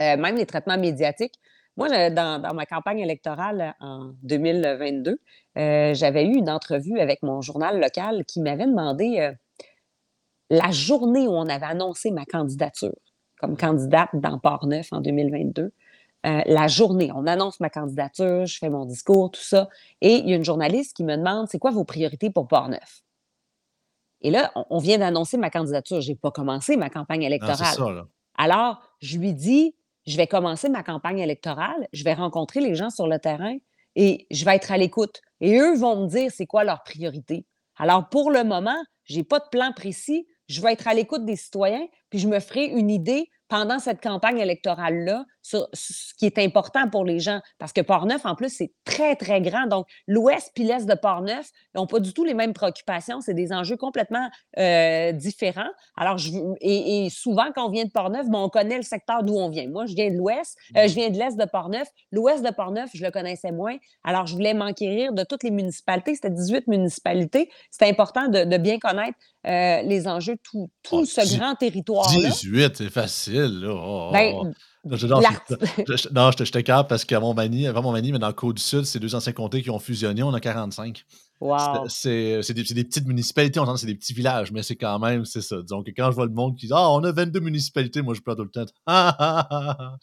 Euh, 0.00 0.16
même 0.16 0.36
les 0.36 0.46
traitements 0.46 0.78
médiatiques. 0.78 1.34
Moi, 1.76 1.88
dans, 2.10 2.40
dans 2.42 2.54
ma 2.54 2.66
campagne 2.66 2.98
électorale 3.00 3.74
euh, 3.80 3.84
en 3.86 4.10
2022, 4.22 5.18
euh, 5.56 5.94
j'avais 5.94 6.24
eu 6.26 6.34
une 6.34 6.50
entrevue 6.50 6.98
avec 6.98 7.22
mon 7.22 7.40
journal 7.40 7.80
local 7.80 8.24
qui 8.26 8.40
m'avait 8.40 8.66
demandé 8.66 9.18
euh, 9.20 9.32
la 10.50 10.70
journée 10.70 11.28
où 11.28 11.32
on 11.32 11.48
avait 11.48 11.66
annoncé 11.66 12.10
ma 12.10 12.24
candidature 12.24 12.94
comme 13.38 13.56
candidate 13.56 14.10
dans 14.14 14.38
Port-Neuf 14.38 14.92
en 14.92 15.00
2022. 15.00 15.72
euh, 16.26 16.42
la 16.44 16.68
journée, 16.68 17.10
on 17.14 17.26
annonce 17.26 17.58
ma 17.60 17.70
candidature, 17.70 18.44
je 18.44 18.58
fais 18.58 18.68
mon 18.68 18.84
discours, 18.84 19.30
tout 19.30 19.40
ça. 19.40 19.68
Et 20.02 20.16
il 20.16 20.28
y 20.28 20.32
a 20.34 20.36
une 20.36 20.44
journaliste 20.44 20.94
qui 20.94 21.04
me 21.04 21.16
demande 21.16 21.46
c'est 21.48 21.58
quoi 21.58 21.70
vos 21.70 21.84
priorités 21.84 22.28
pour 22.28 22.46
Port-Neuf? 22.48 23.02
Et 24.20 24.30
là, 24.30 24.52
on, 24.54 24.66
on 24.68 24.78
vient 24.78 24.98
d'annoncer 24.98 25.38
ma 25.38 25.48
candidature. 25.48 26.02
Je 26.02 26.10
n'ai 26.10 26.16
pas 26.16 26.30
commencé 26.30 26.76
ma 26.76 26.90
campagne 26.90 27.20
non, 27.20 27.26
électorale. 27.28 27.56
ça. 27.74 27.90
Là. 27.90 28.06
Alors, 28.36 28.82
je 29.00 29.16
lui 29.16 29.32
dis, 29.32 29.74
je 30.10 30.16
vais 30.16 30.26
commencer 30.26 30.68
ma 30.68 30.82
campagne 30.82 31.20
électorale, 31.20 31.86
je 31.92 32.02
vais 32.02 32.14
rencontrer 32.14 32.60
les 32.60 32.74
gens 32.74 32.90
sur 32.90 33.06
le 33.06 33.18
terrain 33.20 33.56
et 33.94 34.26
je 34.30 34.44
vais 34.44 34.56
être 34.56 34.72
à 34.72 34.76
l'écoute. 34.76 35.20
Et 35.40 35.58
eux 35.58 35.76
vont 35.76 36.02
me 36.02 36.08
dire 36.08 36.30
c'est 36.34 36.46
quoi 36.46 36.64
leur 36.64 36.82
priorité. 36.82 37.46
Alors, 37.76 38.08
pour 38.08 38.32
le 38.32 38.42
moment, 38.42 38.82
je 39.04 39.16
n'ai 39.16 39.24
pas 39.24 39.38
de 39.38 39.48
plan 39.50 39.72
précis. 39.72 40.26
Je 40.48 40.60
vais 40.60 40.72
être 40.72 40.88
à 40.88 40.94
l'écoute 40.94 41.24
des 41.24 41.36
citoyens, 41.36 41.86
puis 42.10 42.18
je 42.18 42.26
me 42.26 42.40
ferai 42.40 42.64
une 42.64 42.90
idée 42.90 43.30
pendant 43.50 43.80
cette 43.80 44.00
campagne 44.00 44.38
électorale-là, 44.38 45.26
ce 45.42 46.14
qui 46.18 46.24
est 46.24 46.38
important 46.38 46.88
pour 46.88 47.04
les 47.04 47.18
gens, 47.18 47.40
parce 47.58 47.72
que 47.72 47.80
Port-Neuf, 47.80 48.24
en 48.24 48.36
plus, 48.36 48.48
c'est 48.48 48.72
très, 48.84 49.16
très 49.16 49.40
grand. 49.40 49.66
Donc, 49.66 49.88
l'ouest 50.06 50.52
puis 50.54 50.62
l'est 50.62 50.86
de 50.86 50.94
Port-Neuf 50.94 51.50
n'ont 51.74 51.88
pas 51.88 51.98
du 51.98 52.12
tout 52.12 52.24
les 52.24 52.34
mêmes 52.34 52.52
préoccupations. 52.52 53.20
C'est 53.20 53.34
des 53.34 53.52
enjeux 53.52 53.76
complètement 53.76 54.30
euh, 54.56 55.10
différents. 55.10 55.70
Alors, 55.96 56.16
je, 56.16 56.30
et, 56.60 57.08
souvent, 57.10 57.46
quand 57.52 57.66
on 57.66 57.70
vient 57.70 57.84
de 57.84 57.90
Port-Neuf, 57.90 58.28
bon, 58.28 58.44
on 58.44 58.48
connaît 58.48 58.76
le 58.76 58.84
secteur 58.84 59.24
d'où 59.24 59.34
on 59.34 59.48
vient. 59.48 59.68
Moi, 59.68 59.86
je 59.86 59.94
viens 59.94 60.10
de 60.10 60.16
l'ouest, 60.16 60.56
euh, 60.76 60.86
je 60.86 60.94
viens 60.94 61.10
de 61.10 61.18
l'est 61.18 61.36
de 61.36 61.44
Port-Neuf. 61.44 61.88
L'ouest 62.12 62.44
de 62.44 62.50
Port-Neuf, 62.52 62.90
je 62.94 63.04
le 63.04 63.10
connaissais 63.10 63.50
moins. 63.50 63.76
Alors, 64.04 64.26
je 64.28 64.34
voulais 64.34 64.54
m'enquérir 64.54 65.12
de 65.12 65.24
toutes 65.24 65.42
les 65.42 65.50
municipalités. 65.50 66.14
C'était 66.14 66.30
18 66.30 66.68
municipalités. 66.68 67.50
C'était 67.72 67.90
important 67.90 68.28
de, 68.28 68.44
de, 68.44 68.56
bien 68.58 68.78
connaître 68.78 69.18
euh, 69.46 69.82
les 69.82 70.06
enjeux, 70.06 70.36
tout, 70.42 70.70
tout 70.82 71.00
oh, 71.00 71.04
ce 71.04 71.36
grand 71.36 71.54
territoire-là. 71.54 72.28
18, 72.28 72.76
c'est 72.76 72.90
facile. 72.90 73.60
Là. 73.60 73.68
Oh, 73.70 74.08
oh, 74.08 74.12
ben, 74.12 74.52
non, 74.84 74.96
je, 74.96 76.08
non, 76.12 76.30
j'étais 76.30 76.62
capable 76.62 76.88
parce 76.88 77.04
qu'à 77.04 77.20
Montmagny, 77.20 77.66
avant 77.66 77.82
Montmagny, 77.82 78.12
mais 78.12 78.18
dans 78.18 78.28
le 78.28 78.34
Côte-du-Sud, 78.34 78.84
c'est 78.84 78.98
deux 78.98 79.14
anciens 79.14 79.32
comtés 79.32 79.62
qui 79.62 79.70
ont 79.70 79.78
fusionné, 79.78 80.22
on 80.22 80.34
a 80.34 80.40
45. 80.40 81.04
Wow. 81.40 81.88
C'est 81.88 82.42
des, 82.52 82.62
des, 82.62 82.84
petites 82.84 83.06
municipalités, 83.06 83.58
on 83.58 83.76
c'est 83.76 83.86
des 83.86 83.94
petits 83.94 84.12
villages, 84.12 84.52
mais 84.52 84.62
c'est 84.62 84.76
quand 84.76 84.98
même, 84.98 85.24
c'est 85.24 85.40
ça. 85.40 85.56
Donc, 85.62 85.86
quand 85.96 86.10
je 86.10 86.16
vois 86.16 86.26
le 86.26 86.32
monde 86.32 86.54
qui 86.54 86.66
dit 86.66 86.72
Ah, 86.76 86.90
on 86.90 87.02
a 87.02 87.12
22 87.12 87.40
municipalités, 87.40 88.02
moi 88.02 88.12
je 88.12 88.20
pleure 88.20 88.36
tout 88.36 88.44
le 88.44 88.50
temps. 88.50 88.66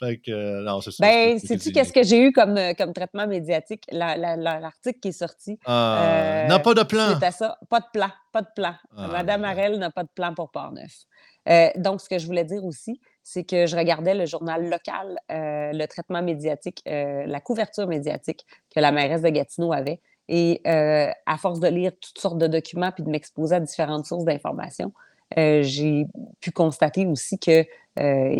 fait 0.00 0.18
que, 0.18 0.64
non, 0.64 0.80
c'est 0.80 0.90
ça. 0.90 1.06
Ben, 1.06 1.38
sais-tu 1.38 1.70
qu'est-ce 1.70 1.92
que 1.92 2.02
j'ai 2.02 2.20
eu 2.20 2.32
comme, 2.32 2.56
euh, 2.58 2.74
comme 2.74 2.92
traitement 2.92 3.28
médiatique? 3.28 3.84
L'article 3.92 4.98
qui 4.98 5.08
est 5.08 5.12
sorti. 5.12 5.56
Euh, 5.68 6.46
n'a 6.48 6.58
pas 6.58 6.74
de 6.74 6.82
plan. 6.82 7.14
C'était 7.14 7.30
ça. 7.30 7.58
Pas 7.70 7.78
de 7.78 7.86
plan. 7.92 8.10
Pas 8.32 8.42
de 8.42 8.48
plan. 8.56 8.74
Ah, 8.96 9.06
Madame 9.06 9.44
Arel 9.44 9.78
n'a 9.78 9.90
pas 9.90 10.02
de 10.02 10.10
plan 10.12 10.34
pour 10.34 10.50
Port-Neuf. 10.50 11.04
Euh, 11.48 11.68
donc, 11.76 12.00
ce 12.00 12.08
que 12.08 12.18
je 12.18 12.26
voulais 12.26 12.44
dire 12.44 12.64
aussi, 12.64 13.00
c'est 13.22 13.44
que 13.44 13.66
je 13.66 13.76
regardais 13.76 14.14
le 14.14 14.26
journal 14.26 14.68
local, 14.68 15.16
le 15.28 15.86
traitement 15.86 16.22
médiatique, 16.22 16.82
la 16.86 17.40
couverture 17.40 17.86
médiatique 17.86 18.44
que 18.74 18.80
la 18.80 18.90
mairesse 18.90 19.22
de 19.22 19.28
Gatineau 19.28 19.72
avait. 19.72 20.00
Et 20.34 20.62
euh, 20.66 21.10
à 21.26 21.36
force 21.36 21.60
de 21.60 21.68
lire 21.68 21.92
toutes 22.00 22.18
sortes 22.18 22.38
de 22.38 22.46
documents 22.46 22.90
puis 22.90 23.04
de 23.04 23.10
m'exposer 23.10 23.56
à 23.56 23.60
différentes 23.60 24.06
sources 24.06 24.24
d'informations, 24.24 24.90
euh, 25.36 25.62
j'ai 25.62 26.06
pu 26.40 26.50
constater 26.52 27.06
aussi 27.06 27.38
que 27.38 27.66
euh, 27.98 28.36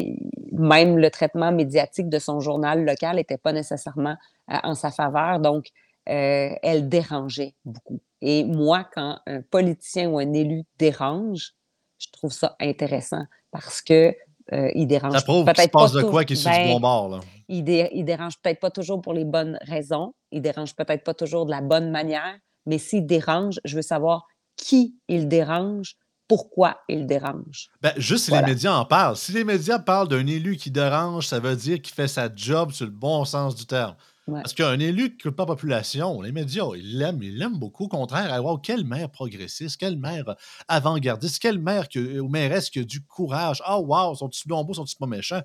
même 0.53 0.97
le 0.97 1.11
traitement 1.11 1.53
médiatique 1.53 2.09
de 2.09 2.19
son 2.19 2.41
journal 2.41 2.83
local 2.87 3.17
n'était 3.17 3.37
pas 3.37 3.53
nécessairement 3.53 4.17
en 4.49 4.75
sa 4.75 4.91
faveur. 4.91 5.39
Donc, 5.39 5.67
elle 6.07 6.89
dérangeait 6.89 7.53
beaucoup. 7.67 8.01
Et 8.23 8.45
moi, 8.45 8.89
quand 8.95 9.19
un 9.27 9.43
politicien 9.43 10.09
ou 10.09 10.19
un 10.19 10.33
élu 10.33 10.65
dérange, 10.79 11.53
je 11.99 12.09
trouve 12.11 12.33
ça 12.33 12.57
intéressant 12.59 13.25
parce 13.51 13.83
que 13.83 14.17
il 14.51 14.87
dérange. 14.87 15.13
Ça 15.13 15.21
prouve 15.21 15.45
qu'il 15.45 15.63
se 15.63 15.69
passe 15.69 15.93
de 15.93 16.03
quoi 16.03 16.25
qui 16.25 16.33
est 16.33 16.37
sur 16.37 16.51
du 16.51 16.57
ben, 16.57 16.73
bon 16.73 16.81
bord. 16.81 17.09
Là 17.11 17.21
il, 17.53 17.65
dé, 17.65 17.91
dérange 18.03 18.35
peut-être 18.43 18.61
pas 18.61 18.71
toujours 18.71 19.01
pour 19.01 19.13
les 19.13 19.25
bonnes 19.25 19.59
raisons, 19.63 20.15
il 20.31 20.41
dérange 20.41 20.75
peut-être 20.75 21.05
pas 21.05 21.15
toujours 21.15 21.45
de 21.45 21.51
la 21.51 21.61
bonne 21.61 21.91
manière, 21.91 22.39
mais 22.67 22.79
s'il 22.79 23.07
dérange, 23.07 23.61
je 23.65 23.77
veux 23.77 23.83
savoir 23.83 24.27
qui 24.57 24.97
il 25.09 25.29
dérange, 25.29 25.97
pourquoi 26.29 26.81
il 26.89 27.07
dérange. 27.07 27.69
Ben, 27.83 27.93
juste 27.99 28.27
si 28.27 28.31
les 28.31 28.41
médias 28.41 28.73
en 28.73 28.87
parlent. 28.87 29.17
Si 29.17 29.33
les 29.33 29.45
médias 29.45 29.79
parlent 29.79 30.09
d'un 30.09 30.27
élu 30.27 30.57
qui 30.57 30.71
dérange, 30.71 31.27
ça 31.27 31.41
veut 31.41 31.57
dire 31.57 31.83
qu'il 31.83 31.95
fait 31.95 32.09
sa 32.09 32.35
job 32.35 32.73
sur 32.73 32.87
le 32.87 32.93
bon 32.93 33.25
sens 33.27 33.55
du 33.55 33.67
terme. 33.67 33.97
Parce 34.27 34.55
qu'un 34.55 34.79
élu 34.79 35.17
qui 35.17 35.27
ne 35.27 35.33
pas 35.33 35.43
la 35.43 35.49
population, 35.49 36.23
les 36.23 36.33
médias, 36.33 36.65
ils 36.77 36.97
l'aiment, 36.97 37.23
ils 37.23 37.37
l'aiment 37.37 37.59
beaucoup. 37.59 37.85
Au 37.85 37.89
contraire, 37.89 38.43
wow, 38.43 38.57
quelle 38.57 38.85
mère 38.85 39.11
progressiste, 39.11 39.79
quelle 39.79 39.99
mère 39.99 40.37
avant-gardiste, 40.69 41.43
quelle 41.43 41.59
mère 41.59 41.87
ou 41.97 42.29
mairesse 42.29 42.71
qui 42.71 42.79
a 42.79 42.85
du 42.85 43.05
courage. 43.05 43.61
Ah, 43.67 43.79
oh, 43.79 43.85
wow, 43.89 44.15
sont-ils 44.15 44.49
beaux, 44.49 44.73
sont-ils 44.73 44.97
pas 44.97 45.07
méchants? 45.07 45.43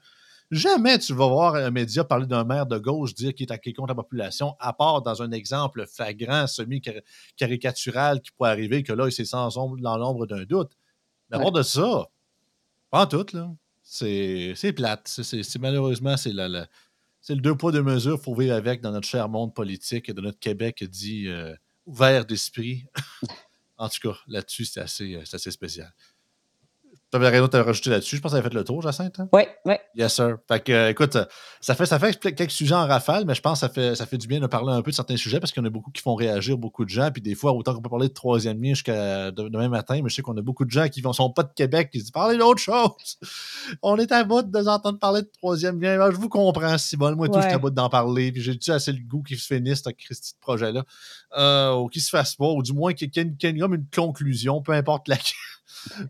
Jamais 0.50 0.98
tu 0.98 1.14
vas 1.14 1.28
voir 1.28 1.56
un 1.56 1.72
média 1.72 2.06
parler 2.06 2.26
d'un 2.26 2.46
maire 2.46 2.66
de 2.66 2.78
gauche 2.78 3.14
dire 3.14 3.34
qu'il 3.34 3.48
est 3.48 3.52
à 3.52 3.58
contre 3.58 3.90
la 3.90 3.96
population, 3.96 4.56
à 4.60 4.72
part 4.72 5.02
dans 5.02 5.22
un 5.22 5.32
exemple 5.32 5.86
flagrant, 5.86 6.48
semi-caricatural 6.48 8.22
qui 8.22 8.32
pourrait 8.32 8.52
arriver, 8.52 8.82
que 8.84 8.94
là, 8.94 9.12
c'est 9.12 9.26
sans 9.26 9.58
ombre, 9.58 9.78
dans 9.78 9.98
l'ombre 9.98 10.26
d'un 10.26 10.46
doute. 10.46 10.72
Mais 11.30 11.38
ouais. 11.38 11.52
de 11.52 11.62
ça, 11.62 12.08
pas 12.90 13.04
en 13.04 13.08
tout, 13.08 13.26
là. 13.34 13.52
C'est 13.84 14.74
plate. 14.76 15.08
C'est 15.08 15.60
malheureusement, 15.60 16.18
c'est 16.18 16.34
la, 16.34 16.68
c'est 17.22 17.36
le 17.36 17.42
deux 17.42 17.56
poids, 17.56 17.72
deux 17.72 17.84
mesures 17.84 18.16
qu'il 18.16 18.24
faut 18.24 18.36
vivre 18.36 18.54
avec 18.54 18.82
dans 18.82 18.92
notre 18.92 19.08
cher 19.08 19.28
monde 19.28 19.54
politique 19.54 20.08
et 20.08 20.14
de 20.14 20.22
notre 20.22 20.40
Québec 20.40 20.84
dit 20.84 21.28
euh, 21.28 21.54
ouvert 21.86 22.26
d'esprit. 22.26 22.86
en 23.78 23.90
tout 23.90 24.00
cas, 24.10 24.18
là-dessus, 24.28 24.66
c'est 24.66 24.80
assez, 24.80 25.16
euh, 25.16 25.24
assez 25.32 25.52
spécial. 25.52 25.92
Tu 27.10 27.16
avais 27.16 27.30
rien 27.30 27.40
d'autre 27.40 27.58
à 27.58 27.64
rajouter 27.64 27.90
là-dessus. 27.90 28.18
Je 28.18 28.22
pense 28.22 28.32
que 28.32 28.38
ça 28.38 28.40
avait 28.40 28.50
fait 28.50 28.54
le 28.54 28.66
tour, 28.66 28.82
Jacinthe. 28.82 29.18
Hein? 29.20 29.30
Oui, 29.32 29.44
oui. 29.64 29.76
Yes, 29.96 30.14
sir. 30.14 30.38
Fait 30.46 30.62
que, 30.62 30.74
euh, 30.74 30.90
écoute, 30.90 31.18
ça 31.62 31.74
fait, 31.74 31.86
ça 31.86 32.00
fait 32.00 32.20
quelques 32.20 32.52
sujets 32.52 32.76
en 32.76 32.86
rafale, 32.86 33.24
mais 33.26 33.34
je 33.34 33.42
pense 33.42 33.62
que 33.62 33.68
ça 33.68 33.70
fait, 33.70 33.96
ça 33.96 34.06
fait 34.06 34.18
du 34.18 34.28
bien 34.28 34.42
de 34.42 34.48
parler 34.48 34.74
un 34.74 34.82
peu 34.82 34.92
de 34.92 34.96
certains 34.96 35.16
sujets 35.16 35.40
parce 35.40 35.54
qu'il 35.54 35.64
y 35.64 35.66
en 35.66 35.68
a 35.68 35.70
beaucoup 35.72 35.90
qui 35.92 36.02
font 36.02 36.16
réagir 36.16 36.58
beaucoup 36.58 36.84
de 36.84 36.90
gens. 36.90 37.10
Puis 37.12 37.22
des 37.22 37.34
fois, 37.34 37.54
autant 37.54 37.74
qu'on 37.74 37.82
peut 37.82 37.90
parler 37.90 38.10
de 38.10 38.14
troisième 38.14 38.62
lien 38.62 38.74
jusqu'à 38.74 39.32
demain 39.32 39.70
matin, 39.70 40.02
mais 40.04 40.10
je 40.10 40.16
sais 40.16 40.22
qu'on 40.22 40.36
a 40.36 40.42
beaucoup 40.42 40.66
de 40.66 40.72
gens 40.72 40.90
qui 40.90 41.02
ne 41.02 41.14
sont 41.14 41.32
pas 41.32 41.44
de 41.44 41.54
Québec 41.56 41.92
qui 41.92 42.00
se 42.00 42.04
disent 42.06 42.12
parler 42.12 42.38
d'autre 42.38 42.60
chose. 42.60 43.18
On 43.82 43.98
est 43.98 44.12
à 44.12 44.24
bout 44.24 44.42
de 44.42 44.58
nous 44.58 44.68
entendre 44.68 45.00
parler 45.00 45.22
de 45.22 45.32
troisième 45.38 45.82
lien. 45.82 46.12
je 46.12 46.18
vous 46.18 46.30
comprends, 46.30 46.78
Simone. 46.78 47.16
Moi, 47.16 47.30
tout, 47.30 47.40
je 47.40 47.46
suis 47.46 47.54
à 47.54 47.58
bout 47.58 47.70
d'en 47.70 47.90
parler. 47.90 48.32
Puis 48.32 48.42
j'ai-tu 48.42 48.72
assez 48.72 48.92
le 48.92 49.00
goût 49.00 49.24
qu'il 49.24 49.38
se 49.38 49.48
finisse, 49.48 49.84
ce 49.84 50.34
projet-là, 50.42 50.84
euh, 51.38 51.74
ou 51.76 51.88
qu'il 51.88 52.02
se 52.02 52.10
fasse 52.10 52.36
pas, 52.36 52.48
ou 52.48 52.62
du 52.62 52.74
moins 52.74 52.94
qu'il 52.94 53.10
y 53.16 53.20
ait 53.20 53.24
une, 53.24 53.74
une 53.74 53.86
conclusion, 53.94 54.62
peu 54.62 54.74
importe 54.74 55.08
laquelle. 55.08 55.34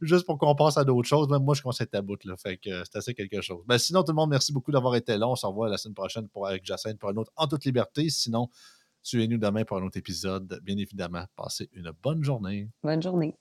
Juste 0.01 0.25
pour 0.25 0.37
qu'on 0.37 0.55
passe 0.55 0.77
à 0.77 0.83
d'autres 0.83 1.07
choses. 1.07 1.29
Même 1.29 1.43
moi, 1.43 1.55
je 1.55 1.61
conseille 1.61 1.87
ta 1.87 2.01
bout, 2.01 2.23
là. 2.25 2.35
Fait 2.37 2.57
que 2.57 2.83
c'est 2.83 2.97
assez 2.97 3.13
quelque 3.13 3.41
chose. 3.41 3.63
Ben, 3.67 3.77
sinon, 3.77 4.03
tout 4.03 4.11
le 4.11 4.15
monde, 4.15 4.29
merci 4.29 4.53
beaucoup 4.53 4.71
d'avoir 4.71 4.95
été 4.95 5.17
là. 5.17 5.27
On 5.27 5.35
se 5.35 5.45
revoit 5.45 5.69
la 5.69 5.77
semaine 5.77 5.95
prochaine 5.95 6.27
pour, 6.29 6.47
avec 6.47 6.65
Jacinthe 6.65 6.99
pour 6.99 7.09
un 7.09 7.15
autre 7.17 7.31
En 7.35 7.47
toute 7.47 7.65
liberté. 7.65 8.09
Sinon, 8.09 8.49
suivez-nous 9.01 9.37
demain 9.37 9.63
pour 9.63 9.77
un 9.77 9.83
autre 9.83 9.97
épisode. 9.97 10.59
Bien 10.63 10.77
évidemment, 10.77 11.25
passez 11.35 11.69
une 11.73 11.91
bonne 12.03 12.23
journée. 12.23 12.69
Bonne 12.83 13.01
journée. 13.01 13.35